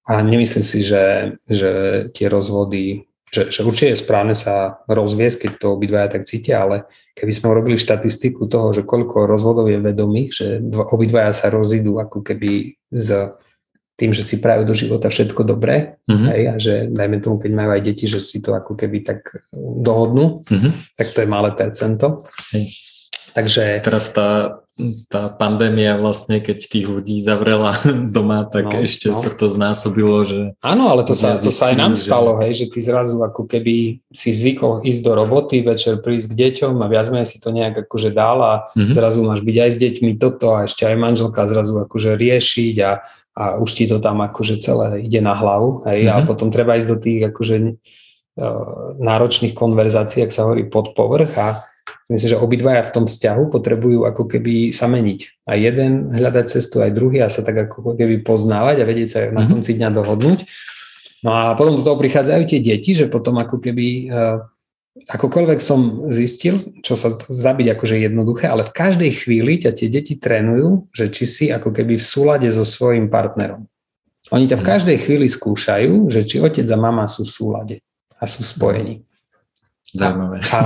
[0.07, 1.71] a nemyslím si, že, že
[2.11, 6.91] tie rozvody, že, že určite je správne sa rozviesť, keď to obidvaja tak cítia, ale
[7.15, 10.47] keby sme urobili štatistiku toho, že koľko rozvodov je vedomých, že
[10.91, 13.07] obidvaja sa rozídu ako keby s
[14.01, 16.29] tým, že si prajú do života všetko dobré mm-hmm.
[16.33, 19.45] hej, a že dajme tomu, keď majú aj deti, že si to ako keby tak
[19.53, 20.97] dohodnú, mm-hmm.
[20.97, 22.25] tak to je malé percento.
[22.57, 22.65] Hej.
[23.31, 23.79] Takže...
[23.79, 24.59] Teraz tá,
[25.07, 27.77] tá pandémia vlastne, keď tých ľudí zavrela
[28.15, 29.19] doma, tak no, ešte no.
[29.19, 30.39] sa to znásobilo, že...
[30.59, 32.09] Áno, ale to sa, to sa aj nám že...
[32.09, 36.37] stalo, hej, že ty zrazu ako keby si zvykol ísť do roboty, večer prísť k
[36.49, 38.95] deťom a viac menej si to nejak akože dal a mm-hmm.
[38.95, 42.91] zrazu máš byť aj s deťmi toto a ešte aj manželka zrazu akože riešiť a,
[43.31, 46.23] a už ti to tam akože celé ide na hlavu, hej, mm-hmm.
[46.23, 47.71] a potom treba ísť do tých akože e,
[48.99, 51.63] náročných konverzácií, ak sa hovorí pod povrch a
[52.11, 55.47] Myslím, že obidvaja v tom vzťahu potrebujú ako keby sa meniť.
[55.47, 59.19] A jeden hľadať cestu, aj druhý a sa tak ako keby poznávať a vedieť sa
[59.23, 59.35] mm-hmm.
[59.35, 59.49] na mhm.
[59.55, 60.39] konci dňa dohodnúť.
[61.21, 64.43] No a potom do toho prichádzajú tie deti, že potom ako keby uh,
[64.91, 70.19] akokoľvek som zistil, čo sa zabiť akože jednoduché, ale v každej chvíli ťa tie deti
[70.19, 73.71] trénujú, že či si ako keby v súlade so svojím partnerom.
[74.35, 74.69] Oni ťa v mhm.
[74.69, 77.75] každej chvíli skúšajú, že či otec a mama sú v súlade
[78.19, 79.07] a sú spojení.
[79.91, 80.39] Zaujímavé.
[80.55, 80.61] A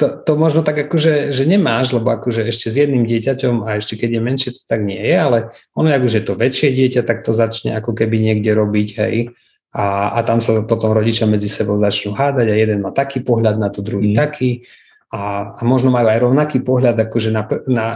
[0.00, 4.00] to, to možno tak akože, že nemáš, lebo akože ešte s jedným dieťaťom a ešte
[4.00, 5.38] keď je menšie, to tak nie je, ale
[5.76, 9.36] ono, ak už je to väčšie dieťa, tak to začne ako keby niekde robiť, hej.
[9.74, 13.58] A, a tam sa potom rodičia medzi sebou začnú hádať a jeden má taký pohľad
[13.58, 14.16] na to, druhý mm.
[14.16, 14.62] taký.
[15.10, 17.86] A, a možno majú aj rovnaký pohľad akože na, na,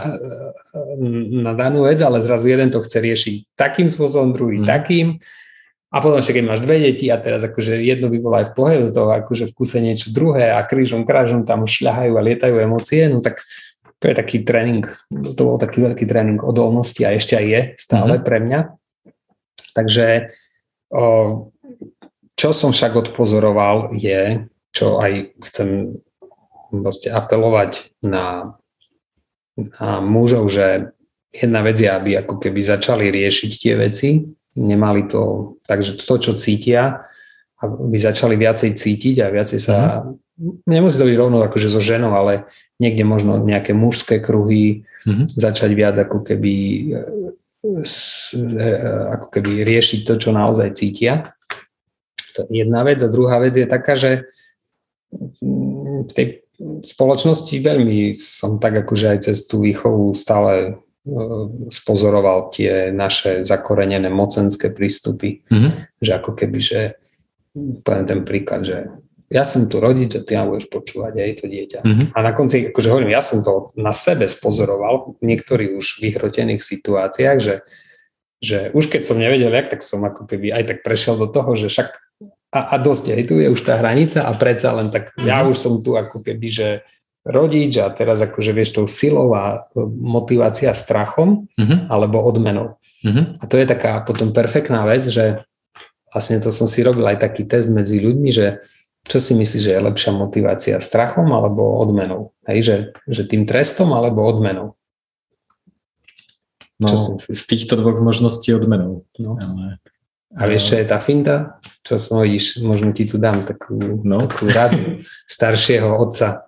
[1.43, 4.67] na danú vec, ale zrazu jeden to chce riešiť takým spôsobom, druhý mm.
[4.67, 5.19] takým
[5.89, 8.55] a potom ešte keď máš dve deti a teraz akože jedno by bolo aj v
[8.61, 13.09] pohľadu toho akože v kuse niečo druhé a krížom krážom tam šľahajú a lietajú emócie,
[13.09, 13.41] no tak
[13.97, 18.15] to je taký tréning, to bol taký veľký tréning odolnosti a ešte aj je stále
[18.15, 18.27] mm-hmm.
[18.27, 18.59] pre mňa.
[19.75, 20.07] Takže
[20.93, 21.03] o,
[22.39, 25.99] čo som však odpozoroval je, čo aj chcem
[26.71, 28.55] vlastne apelovať na,
[29.59, 30.95] na mužov, že
[31.35, 34.23] jedna vec je, aby ako keby začali riešiť tie veci,
[34.55, 37.03] nemali to, takže to, čo cítia,
[37.59, 40.63] aby začali viacej cítiť a viacej sa, mm-hmm.
[40.63, 42.47] nemusí to byť rovno akože so ženou, ale
[42.79, 45.35] niekde možno nejaké mužské kruhy, mm-hmm.
[45.35, 46.55] začať viac ako keby
[46.95, 47.83] e,
[49.19, 51.35] ako keby riešiť to, čo naozaj cítia.
[52.35, 52.99] To je jedna vec.
[53.01, 54.29] A druhá vec je taká, že
[56.05, 60.77] v tej spoločnosti veľmi som tak akože aj cez tú výchovu stále
[61.71, 65.71] spozoroval tie naše zakorenené mocenské prístupy, mm-hmm.
[66.03, 66.81] že ako keby, že
[67.81, 68.77] poviem ten príklad, že
[69.29, 71.79] ja som tu rodič a ty ma budeš počúvať aj to dieťa.
[71.85, 72.07] Mm-hmm.
[72.13, 76.65] A na konci, akože hovorím, ja som to na sebe spozoroval v niektorých už vyhrotených
[76.65, 77.55] situáciách, že,
[78.41, 81.53] že už keď som nevedel jak, tak som ako keby aj tak prešiel do toho,
[81.53, 82.08] že však
[82.49, 85.57] a, a dosť, aj tu je už tá hranica a predsa len tak ja už
[85.57, 86.67] som tu ako keby, že
[87.21, 91.85] rodič a teraz akože vieš tou silou a motivácia strachom uh-huh.
[91.91, 92.81] alebo odmenou.
[93.05, 93.37] Uh-huh.
[93.37, 95.45] A to je taká potom perfektná vec, že
[96.09, 98.65] vlastne to som si robil aj taký test medzi ľuďmi, že
[99.05, 102.33] čo si myslíš, že je lepšia motivácia strachom alebo odmenou?
[102.49, 104.73] Hej, že, že tým trestom alebo odmenou?
[106.79, 109.03] No, z týchto dvoch možností odmenou.
[109.19, 109.35] No.
[109.35, 109.83] Ale
[110.37, 111.57] A vieš, čo je tá finta?
[111.81, 114.29] Čo vidíš, možno ti tu dám takú, no.
[114.29, 116.45] takú radu staršieho otca.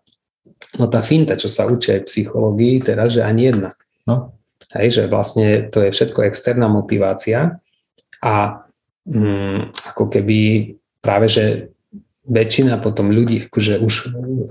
[0.77, 3.73] No tá finta, čo sa učí aj v psychológii, teraz, že ani jedna.
[4.05, 4.37] No.
[4.77, 7.59] Hej, že vlastne to je všetko externá motivácia
[8.21, 8.63] a
[9.09, 10.39] mm, ako keby
[11.01, 11.73] práve, že
[12.21, 13.93] väčšina potom ľudí, akože už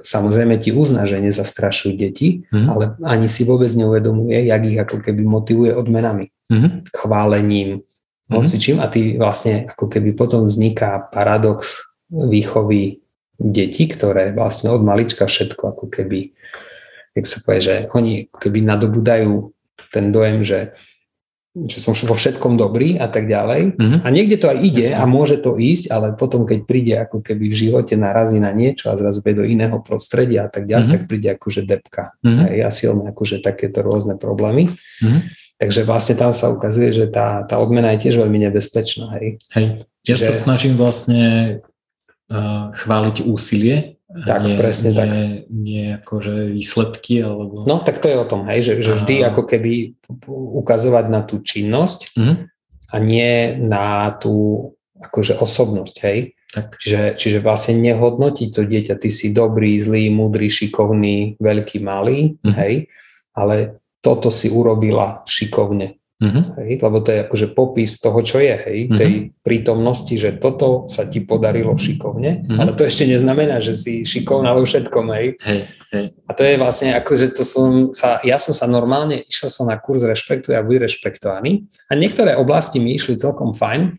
[0.03, 2.67] samozrejme ti uzná, že nezastrašujú deti, mm.
[2.67, 6.91] ale ani si vôbec neuvedomuje, jak ich ako keby motivuje odmenami, mm.
[6.91, 7.87] chválením,
[8.31, 8.63] mm.
[8.63, 13.03] čím a ty vlastne ako keby potom vzniká paradox výchovy
[13.41, 16.31] detí, ktoré vlastne od malička všetko ako keby,
[17.19, 19.51] jak sa povie, že oni keby nadobudajú
[19.91, 20.77] ten dojem, že
[21.51, 23.75] že som vo všetkom dobrý a tak ďalej.
[23.75, 24.01] Mm-hmm.
[24.07, 25.03] A niekde to aj ide Jasne.
[25.03, 28.87] a môže to ísť, ale potom, keď príde ako keby v živote narazí na niečo
[28.87, 31.03] a zrazu do iného prostredia a tak ďalej, mm-hmm.
[31.03, 32.15] tak príde akože depka.
[32.23, 32.47] Mm-hmm.
[32.47, 34.79] Hej, a silné akože takéto rôzne problémy.
[35.03, 35.21] Mm-hmm.
[35.61, 39.13] Takže vlastne tam sa ukazuje, že tá, tá odmena je tiež veľmi nebezpečná.
[39.21, 39.45] Hej.
[39.53, 39.85] Hej.
[40.09, 40.25] Ja Čiže...
[40.25, 41.61] sa snažím vlastne
[42.33, 45.09] uh, chváliť úsilie tak, nie, presne nie, tak.
[45.55, 47.63] Nie akože výsledky, alebo...
[47.63, 49.95] No, tak to je o tom, hej, že, že vždy ako keby
[50.59, 52.37] ukazovať na tú činnosť mm-hmm.
[52.91, 54.67] a nie na tú
[54.99, 56.35] akože osobnosť, hej.
[56.51, 56.83] Tak.
[56.83, 62.55] Čiže, čiže vlastne nehodnotí to dieťa, ty si dobrý, zlý, múdry, šikovný, veľký, malý, mm-hmm.
[62.59, 62.91] hej,
[63.39, 66.01] ale toto si urobila šikovne.
[66.21, 66.45] Mm-hmm.
[66.61, 68.99] Hej, lebo to je akože popis toho, čo je, hej, mm-hmm.
[69.01, 72.61] tej prítomnosti, že toto sa ti podarilo šikovne, mm-hmm.
[72.61, 75.41] ale to ešte neznamená, že si šikovná vo všetkom, hej.
[75.41, 75.61] Hej,
[75.97, 76.05] hej.
[76.29, 79.65] A to je vlastne ako, že to som sa, ja som sa normálne, išiel som
[79.65, 83.97] na kurz Rešpektuj a buď rešpektovaný a niektoré oblasti mi išli celkom fajn,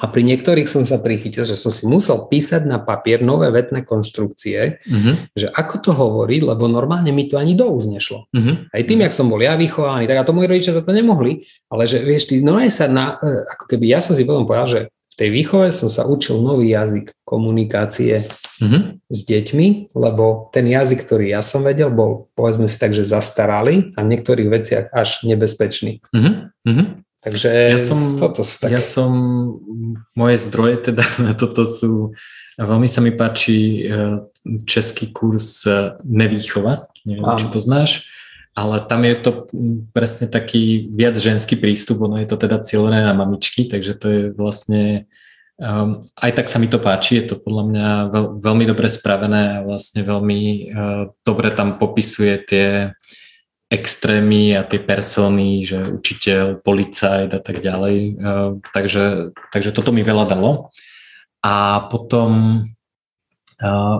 [0.00, 3.84] a pri niektorých som sa prichytil, že som si musel písať na papier nové vetné
[3.84, 5.36] konštrukcie, mm-hmm.
[5.36, 8.24] že ako to hovoriť, lebo normálne mi to ani do úz nešlo.
[8.32, 8.72] Mm-hmm.
[8.72, 11.44] Aj tým, jak som bol ja vychovaný, tak a to moji rodičia za to nemohli,
[11.68, 14.48] ale že vieš, ty, no aj sa na, e, ako keby ja som si potom
[14.48, 19.04] povedal, že v tej výchove som sa učil nový jazyk komunikácie mm-hmm.
[19.04, 23.92] s deťmi, lebo ten jazyk, ktorý ja som vedel, bol povedzme si tak, že zastaralý
[24.00, 26.00] a v niektorých veciach až nebezpečný.
[26.08, 27.04] Mm-hmm.
[27.20, 28.80] Takže ja som, toto sú také...
[28.80, 29.12] Ja som,
[30.16, 32.16] moje zdroje teda na toto sú,
[32.56, 34.24] veľmi sa mi páči e,
[34.64, 37.36] český kurz e, Nevýchova, neviem, Áno.
[37.36, 38.08] či poznáš,
[38.56, 39.30] ale tam je to
[39.92, 44.22] presne taký viac ženský prístup, ono je to teda cieľené na mamičky, takže to je
[44.34, 45.06] vlastne,
[45.60, 49.60] um, aj tak sa mi to páči, je to podľa mňa veľ, veľmi dobre spravené
[49.60, 50.40] a vlastne veľmi
[50.72, 52.66] uh, dobre tam popisuje tie
[53.70, 57.96] extrémy a tie persony, že učiteľ, policajt a tak ďalej.
[58.18, 60.74] Eh, takže, takže toto mi veľa dalo.
[61.46, 62.62] A potom
[63.62, 63.96] eh,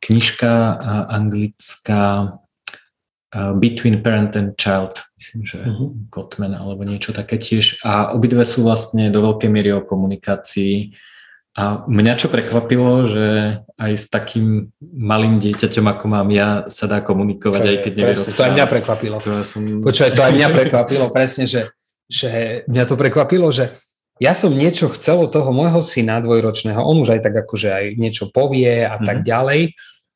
[0.00, 0.78] knižka eh,
[1.10, 2.38] anglická
[3.30, 5.94] Between Parent and Child, myslím, že uh-huh.
[6.10, 7.78] Gottman alebo niečo také tiež.
[7.86, 10.90] A obidve sú vlastne do veľkej miery o komunikácii
[11.50, 13.26] a mňa čo prekvapilo, že
[13.74, 18.38] aj s takým malým dieťaťom, ako mám ja, sa dá komunikovať, aj keď nevie rozprávať.
[18.38, 19.16] To aj mňa prekvapilo.
[19.18, 19.60] To ja som...
[19.82, 21.74] Počúvaj, to aj mňa prekvapilo presne, že,
[22.06, 23.74] že mňa to prekvapilo, že
[24.22, 27.84] ja som niečo chcel od toho môjho syna dvojročného, on už aj tak akože aj
[27.98, 29.08] niečo povie a mm-hmm.
[29.08, 29.26] tak mhm.
[29.26, 29.62] ďalej.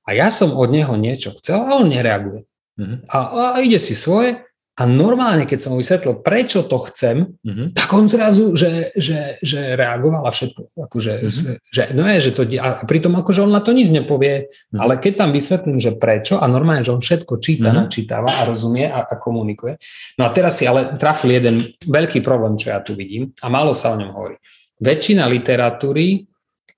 [0.05, 2.47] A ja som od neho niečo chcel a on nereaguje.
[2.78, 2.98] Mm-hmm.
[3.11, 3.19] A,
[3.59, 4.39] a ide si svoje
[4.74, 7.78] a normálne, keď som mu vysvetlil, prečo to chcem, mm-hmm.
[7.78, 10.74] tak on zrazu, že, že, že reagoval a všetko.
[10.90, 11.55] Akože, mm-hmm.
[11.70, 14.82] že, no je, že to, a pritom akože on na to nič nepovie, mm-hmm.
[14.82, 17.86] ale keď tam vysvetlím, že prečo a normálne, že on všetko číta, mm-hmm.
[17.86, 19.78] načítava a rozumie a, a komunikuje.
[20.18, 23.78] No a teraz si ale trafil jeden veľký problém, čo ja tu vidím a málo
[23.78, 24.42] sa o ňom hovorí.
[24.82, 26.26] Väčšina literatúry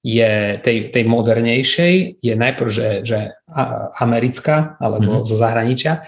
[0.05, 3.41] je tej, tej modernejšej, je najprv, že, že
[4.05, 5.29] americká alebo mm-hmm.
[5.33, 6.05] zo zahraničia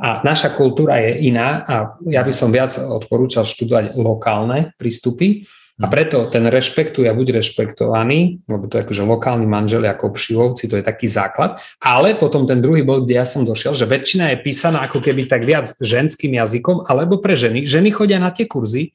[0.00, 1.74] a naša kultúra je iná a
[2.08, 5.44] ja by som viac odporúčal študovať lokálne prístupy
[5.80, 10.68] a preto ten rešpektuje a buď rešpektovaný, lebo to je akože lokálny manžel ako pšivovci,
[10.68, 11.60] to je taký základ.
[11.80, 15.24] Ale potom ten druhý bod, kde ja som došiel, že väčšina je písaná ako keby
[15.24, 17.64] tak viac ženským jazykom alebo pre ženy.
[17.64, 18.92] Ženy chodia na tie kurzy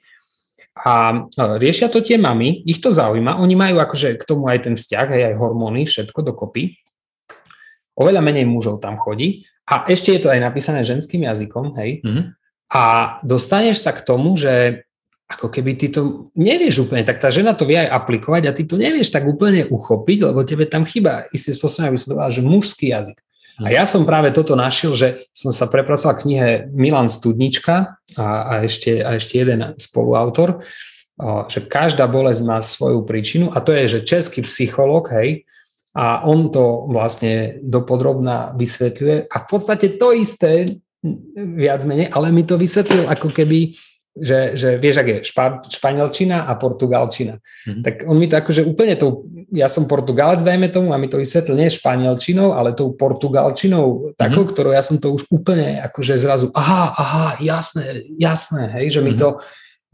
[0.78, 1.26] a
[1.58, 5.08] riešia to tie mamy, ich to zaujíma, oni majú akože k tomu aj ten vzťah,
[5.10, 6.82] aj, aj hormóny, všetko dokopy.
[7.98, 12.06] Oveľa menej mužov tam chodí a ešte je to aj napísané ženským jazykom, hej.
[12.06, 12.26] Mm-hmm.
[12.74, 12.84] A
[13.26, 14.86] dostaneš sa k tomu, že
[15.26, 18.62] ako keby ty to nevieš úplne, tak tá žena to vie aj aplikovať a ty
[18.62, 22.46] to nevieš tak úplne uchopiť, lebo tebe tam chýba istým spôsobom, aby som povedal, že
[22.46, 23.18] mužský jazyk.
[23.64, 28.54] A ja som práve toto našiel, že som sa prepracoval knihe Milan Studnička a, a,
[28.68, 30.60] ešte, a ešte jeden spoluautor,
[31.48, 35.48] že každá bolesť má svoju príčinu a to je, že český psycholog, hej,
[35.96, 40.68] a on to vlastne dopodrobná vysvetľuje a v podstate to isté
[41.36, 43.74] viac menej, ale mi to vysvetlil ako keby
[44.16, 47.44] že, že vieš, ak je špa, španielčina a portugalčina.
[47.68, 47.84] Mm-hmm.
[47.84, 51.20] Tak on mi to akože úplne to, ja som portugalec, dajme tomu, a mi to
[51.20, 54.56] vysvetlil nie španielčinou, ale tou portugalčinou, takou, mm-hmm.
[54.56, 59.12] ktorou ja som to už úplne akože zrazu, aha, aha, jasné, jasné, hej, že mm-hmm.
[59.12, 59.30] mi to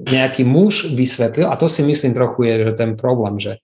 [0.02, 3.58] nejaký muž vysvetlil a to si myslím trochu je, že ten problém, že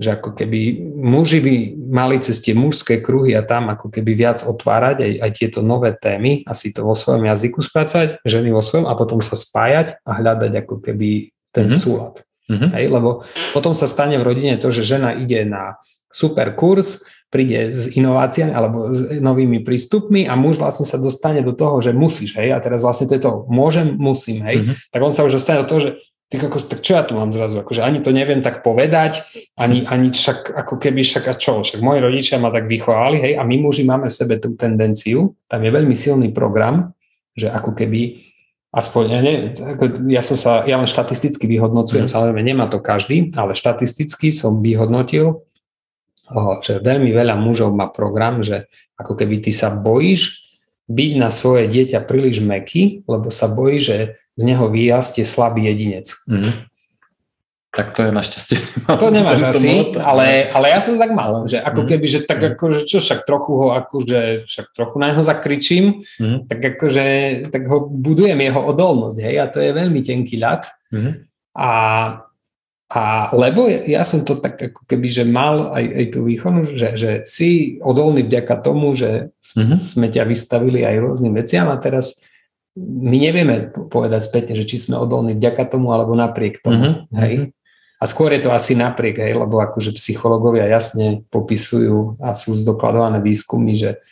[0.00, 1.54] že ako keby muži by
[1.92, 5.92] mali cez tie mužské kruhy a tam ako keby viac otvárať aj, aj tieto nové
[5.94, 10.00] témy a si to vo svojom jazyku spracovať, ženy vo svojom a potom sa spájať
[10.02, 11.82] a hľadať ako keby ten mm-hmm.
[11.82, 12.24] súlad.
[12.50, 12.70] Mm-hmm.
[12.74, 13.10] Hej, lebo
[13.54, 15.78] potom sa stane v rodine to, že žena ide na
[16.10, 21.56] super kurz, príde s inováciami alebo s novými prístupmi a muž vlastne sa dostane do
[21.56, 24.76] toho, že musíš, hej, a teraz vlastne to je to môžem, musím, hej, mm-hmm.
[24.92, 25.90] tak on sa už dostane do toho, že
[26.32, 29.20] ty kokos, tak čo ja tu mám zrazu, akože ani to neviem tak povedať,
[29.60, 33.32] ani, ani však ako keby však a čo, však moji rodičia ma tak vychovali, hej,
[33.36, 36.96] a my muži máme v sebe tú tendenciu, tam je veľmi silný program,
[37.36, 38.32] že ako keby
[38.72, 39.34] aspoň, ja, ne,
[40.08, 42.12] ja som sa, ja len štatisticky vyhodnocujem, mm.
[42.16, 45.44] samozrejme nemá to každý, ale štatisticky som vyhodnotil,
[46.64, 50.48] že veľmi veľa mužov má program, že ako keby ty sa bojíš
[50.88, 56.12] byť na svoje dieťa príliš meký, lebo sa bojí, že z neho vyrastie slabý jedinec.
[56.24, 56.70] Mm.
[57.72, 58.84] Tak to je našťastie.
[58.84, 61.88] To nemáš asi, ale, ale ja som tak mal, že ako mm.
[61.88, 62.48] keby, že tak mm.
[62.52, 66.52] ako, že čo však trochu ho, akože však trochu na neho zakričím, mm.
[66.52, 67.06] tak akože,
[67.48, 70.68] tak ho budujem jeho odolnosť, hej, a to je veľmi tenký ľad.
[70.92, 71.24] Mm.
[71.56, 71.72] A,
[72.92, 73.02] a
[73.32, 77.10] lebo ja som to tak ako keby, že mal aj, aj tú výchonu, že, že
[77.24, 79.80] si odolný vďaka tomu, že mm.
[79.80, 82.20] sme ťa vystavili aj rôznym veciam a teraz
[82.76, 87.08] my nevieme povedať spätne, že či sme odolní vďaka tomu alebo napriek tomu.
[87.08, 87.18] Mm-hmm.
[87.20, 87.34] Hej?
[88.02, 93.22] A skôr je to asi napriek, hej, lebo akože psychológovia jasne popisujú a sú zdokladované
[93.22, 94.02] výskumy, že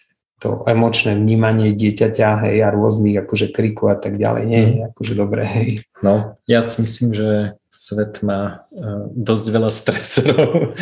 [0.41, 4.85] to emočné vnímanie dieťaťa hej, a rôznych akože kriku a tak ďalej nie je mhm.
[4.95, 5.43] akože dobré.
[5.43, 5.71] Hej.
[6.01, 7.29] No, ja si myslím, že
[7.69, 10.73] svet má uh, dosť veľa stresorov.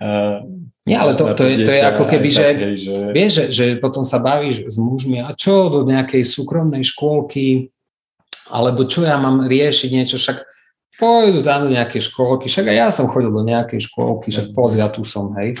[0.00, 2.94] Uh, nie, ale to, to, je, to je ako keby, že, takej, že...
[3.16, 7.72] vieš, že, že potom sa bavíš s mužmi a čo do nejakej súkromnej škôlky,
[8.52, 10.44] alebo čo ja mám riešiť niečo, však
[11.00, 14.84] pôjdu tam do nejakej škôlky, však aj ja som chodil do nejakej škôlky, však pozri,
[14.84, 15.56] ja tu som, hej.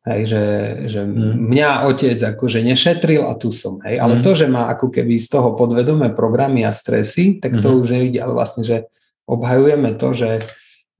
[0.00, 0.44] Hej, že,
[0.88, 1.52] že mm.
[1.52, 3.96] mňa otec akože nešetril a tu som, hej.
[3.96, 4.22] Ale mm.
[4.24, 7.76] to, že má ako keby z toho podvedomé programy a stresy, tak to mm.
[7.80, 8.88] už nevidí, ale vlastne, že
[9.24, 10.44] obhajujeme to, že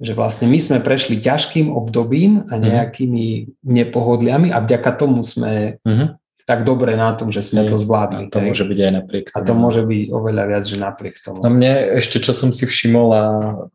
[0.00, 2.64] že vlastne my sme prešli ťažkým obdobím a mhm.
[2.64, 3.26] nejakými
[3.62, 6.16] nepohodliami a vďaka tomu sme uh-huh.
[6.48, 8.26] tak dobre na tom, že sme to zvládli.
[8.26, 9.36] A to môže byť aj napriek tomu.
[9.36, 11.44] A to môže byť oveľa viac, že napriek tomu.
[11.44, 13.24] No mne ešte, čo som si všimol a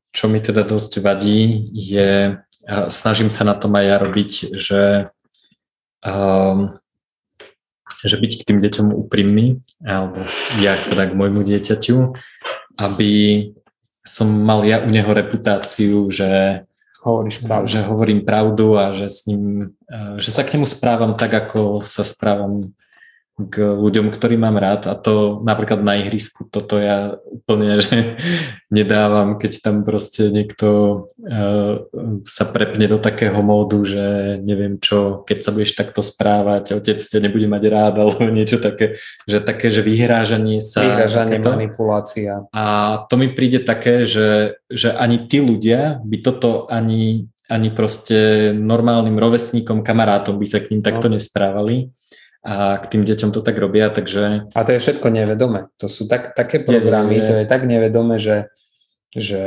[0.10, 4.81] čo mi teda dosť vadí, je, a snažím sa na tom aj ja robiť, že
[6.02, 6.73] um,
[8.06, 10.22] že byť k tým deťom úprimný, alebo
[10.61, 12.14] ja teda k môjmu dieťaťu,
[12.77, 13.11] aby
[14.06, 16.61] som mal ja u neho reputáciu, že,
[17.02, 17.65] Hovoríš pravdu.
[17.68, 19.73] že hovorím pravdu a že, s ním,
[20.22, 22.72] že sa k nemu správam tak, ako sa správam
[23.36, 28.16] k ľuďom, ktorý mám rád a to napríklad na ihrisku, toto ja úplne že
[28.72, 30.68] nedávam, keď tam proste niekto
[31.20, 31.84] uh,
[32.24, 37.20] sa prepne do takého módu, že neviem čo, keď sa budeš takto správať, otec ťa
[37.20, 38.95] nebude mať rád alebo niečo také,
[39.28, 40.88] že také, že vyhrážanie sa.
[40.88, 41.52] Vyhrážanie, takéto.
[41.52, 42.48] manipulácia.
[42.56, 42.64] A
[43.12, 49.22] to mi príde také, že, že ani tí ľudia by toto ani ani proste normálnym
[49.22, 51.22] rovesníkom, kamarátom by sa k ním takto no.
[51.22, 51.94] nesprávali
[52.46, 54.46] a k tým deťom to tak robia, takže...
[54.54, 55.74] A to je všetko nevedome.
[55.82, 58.54] To sú tak, také programy, je, je, to je tak nevedome, že,
[59.10, 59.42] že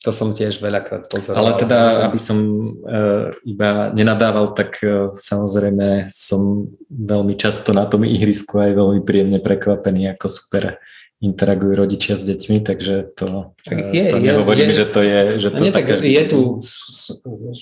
[0.00, 1.42] to som tiež veľakrát pozoroval.
[1.42, 2.38] Ale teda, aby som
[2.86, 9.42] uh, iba nenadával, tak uh, samozrejme som veľmi často na tom ihrisku aj veľmi príjemne
[9.42, 10.78] prekvapený, ako super
[11.20, 15.20] interagujú rodičia s deťmi, takže to, tak e, je, to nehovorím, je, že to je...
[15.36, 16.40] Že to nie, tak je tu,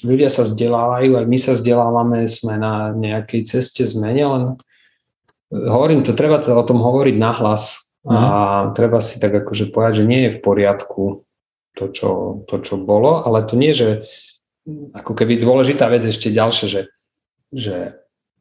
[0.06, 4.44] ľudia sa vzdelávajú, aj my sa vzdelávame, sme na nejakej ceste zmene, len
[5.50, 8.16] hovorím to, treba to o tom hovoriť nahlas a
[8.70, 8.78] mm.
[8.78, 11.26] treba si tak akože povedať, že nie je v poriadku
[11.74, 12.10] to čo,
[12.50, 14.06] to, čo bolo, ale to nie, že
[14.94, 16.82] ako keby dôležitá vec ešte ďalšie, že,
[17.54, 17.76] že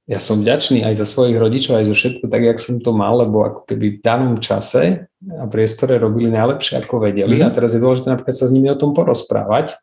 [0.07, 3.19] ja som vďačný aj za svojich rodičov, aj za všetko tak, jak som to mal,
[3.19, 7.43] lebo ako keby v danom čase a priestore robili najlepšie, ako vedeli.
[7.43, 7.51] Mm-hmm.
[7.51, 9.75] A teraz je dôležité napríklad sa s nimi o tom porozprávať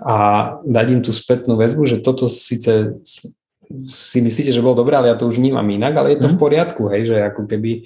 [0.00, 0.16] a
[0.64, 2.96] dať im tú spätnú väzbu, že toto síce
[3.84, 6.32] si myslíte, že bolo dobré, ale ja to už vnímam inak, ale je to mm-hmm.
[6.32, 6.44] v mhm.
[6.48, 7.84] poriadku, hej, že ako keby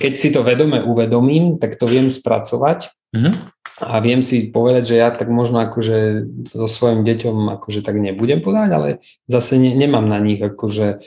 [0.00, 4.96] keď si to vedome uvedomím, tak to viem spracovať mm-hmm a viem si povedať, že
[5.02, 8.88] ja tak možno akože so svojim deťom akože tak nebudem podať, ale
[9.26, 11.02] zase ne, nemám na nich akože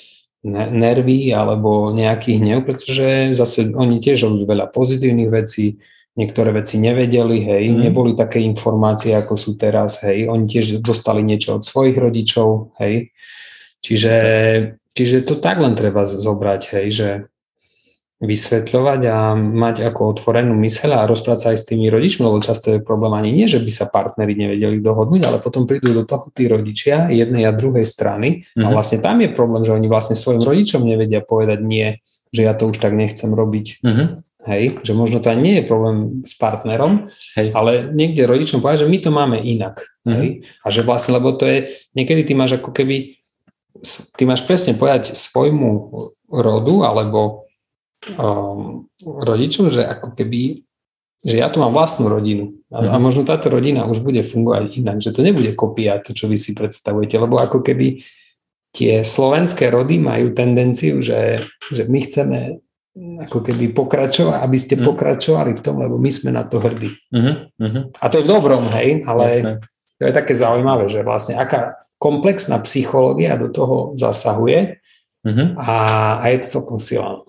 [0.53, 5.80] nervy alebo nejaký hnev, pretože zase oni tiež robili veľa pozitívnych vecí,
[6.18, 7.77] niektoré veci nevedeli, hej, mm.
[7.88, 13.14] neboli také informácie, ako sú teraz, hej, oni tiež dostali niečo od svojich rodičov, hej,
[13.85, 14.15] čiže,
[14.91, 17.10] čiže to tak len treba zobrať, hej, že
[18.18, 22.73] vysvetľovať a mať ako otvorenú myseľ a rozprávať sa aj s tými rodičmi, lebo často
[22.73, 26.34] je problém ani nie, že by sa partneri nevedeli dohodnúť, ale potom prídu do toho
[26.34, 28.65] tí rodičia jednej a druhej strany mm-hmm.
[28.65, 28.73] a mhm.
[28.73, 32.02] vlastne tam je problém, že oni vlastne svojim rodičom nevedia povedať nie,
[32.34, 33.85] že ja to už tak nechcem robiť.
[33.85, 34.07] Mm-hmm.
[34.48, 37.52] Hej, že možno to aj nie je problém s partnerom, hej.
[37.52, 39.84] ale niekde rodičom povedať, že my to máme inak.
[40.07, 40.15] Mm-hmm.
[40.15, 40.27] Hej,
[40.64, 41.57] a že vlastne, lebo to je,
[41.91, 43.19] niekedy ty máš ako keby,
[44.15, 45.69] ty máš presne povedať svojmu
[46.31, 47.46] rodu alebo
[48.17, 50.63] um, rodičom, že ako keby,
[51.25, 53.03] že ja tu mám vlastnú rodinu a, a mhm.
[53.03, 56.53] možno táto rodina už bude fungovať inak, že to nebude kopia to, čo vy si
[56.53, 58.03] predstavujete, lebo ako keby
[58.75, 61.41] tie slovenské rody majú tendenciu, že,
[61.73, 62.39] že my chceme
[62.97, 64.83] ako keby pokračovať, aby ste mm.
[64.85, 66.97] pokračovali v tom, lebo my sme na to hrdí.
[67.13, 67.93] Mm-hmm.
[68.01, 69.53] A to je v dobrom, hej, ale Jasne.
[70.01, 74.81] to je také zaujímavé, že vlastne aká komplexná psychológia do toho zasahuje
[75.21, 75.47] mm-hmm.
[75.61, 75.73] a,
[76.21, 77.21] a je to celkom silná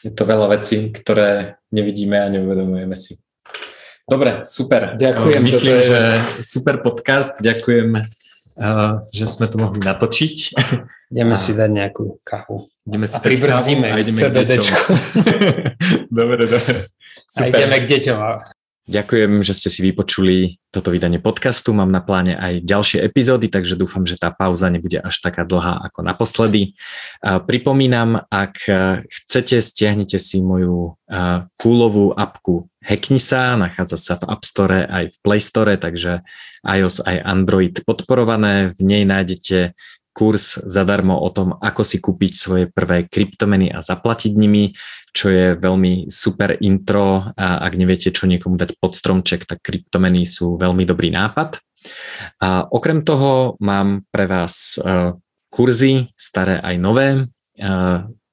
[0.00, 3.20] je to veľa vecí, ktoré nevidíme a neuvedomujeme si.
[4.10, 4.98] Dobre, super.
[4.98, 5.42] Ďakujem.
[5.44, 5.86] Myslím, je...
[5.86, 6.00] že
[6.42, 7.38] super podcast.
[7.38, 10.36] Ďakujem, eh, že sme to mohli natočiť.
[11.14, 11.38] Ideme a...
[11.38, 12.66] si dať nejakú kávu.
[12.86, 14.82] Ideme si a pribrzdíme a ideme k deťom.
[16.18, 16.90] dobre, dobre.
[17.30, 17.42] Super.
[17.44, 18.18] A ideme k deťom.
[18.90, 21.70] Ďakujem, že ste si vypočuli toto vydanie podcastu.
[21.70, 25.78] Mám na pláne aj ďalšie epizódy, takže dúfam, že tá pauza nebude až taká dlhá
[25.86, 26.74] ako naposledy.
[27.22, 28.66] Pripomínam, ak
[29.06, 30.98] chcete, stiahnite si moju
[31.54, 36.26] kúlovú apku Hackni sa, nachádza sa v App Store aj v Play Store, takže
[36.66, 38.74] iOS aj Android podporované.
[38.74, 39.78] V nej nájdete
[40.20, 44.76] kurz zadarmo o tom, ako si kúpiť svoje prvé kryptomeny a zaplatiť nimi,
[45.16, 50.28] čo je veľmi super intro a ak neviete, čo niekomu dať pod stromček, tak kryptomeny
[50.28, 51.56] sú veľmi dobrý nápad.
[52.44, 55.16] A okrem toho mám pre vás e,
[55.48, 57.08] kurzy, staré aj nové.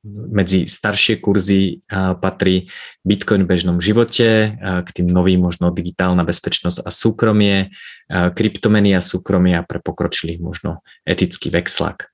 [0.07, 1.83] Medzi staršie kurzy
[2.23, 2.71] patrí
[3.03, 7.75] Bitcoin v bežnom živote, k tým novým možno digitálna bezpečnosť a súkromie,
[8.07, 12.07] kryptomeny a súkromie a pre pokročilých možno etický vexlak.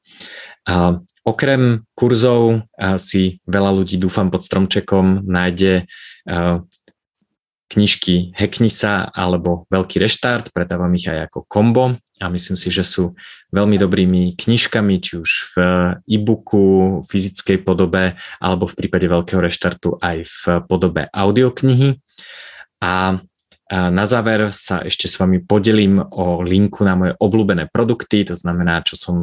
[1.23, 2.67] Okrem kurzov
[2.97, 5.87] si veľa ľudí, dúfam, pod stromčekom nájde
[7.73, 12.85] knižky Hackni sa alebo Veľký reštart, predávam ich aj ako kombo a myslím si, že
[12.85, 13.17] sú
[13.49, 15.55] veľmi dobrými knižkami, či už v
[16.05, 21.97] e-booku, fyzickej podobe alebo v prípade Veľkého reštartu aj v podobe audioknihy.
[22.83, 23.17] A
[23.73, 28.85] na záver sa ešte s vami podelím o linku na moje obľúbené produkty, to znamená,
[28.85, 29.15] čo som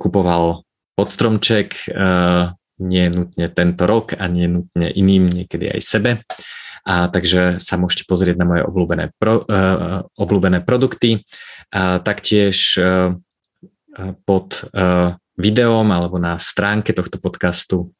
[0.00, 0.64] kupoval
[0.96, 1.76] pod stromček,
[2.78, 6.10] nie nutne tento rok a nie nutne iným, niekedy aj sebe.
[6.88, 11.28] A takže sa môžete pozrieť na moje obľúbené, pro, uh, obľúbené produkty.
[11.68, 13.12] A taktiež uh,
[14.24, 17.92] pod uh, videom alebo na stránke tohto podcastu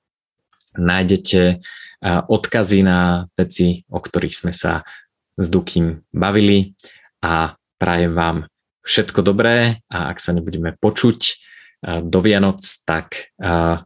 [0.72, 4.88] nájdete uh, odkazy na veci, o ktorých sme sa
[5.36, 6.72] s Dukým bavili
[7.20, 8.48] a prajem vám
[8.88, 11.44] všetko dobré a ak sa nebudeme počuť
[12.02, 13.30] do Vianoc, tak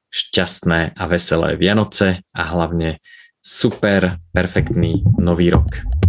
[0.09, 3.05] šťastné a veselé Vianoce a hlavne
[3.43, 6.02] super, perfektný nový rok.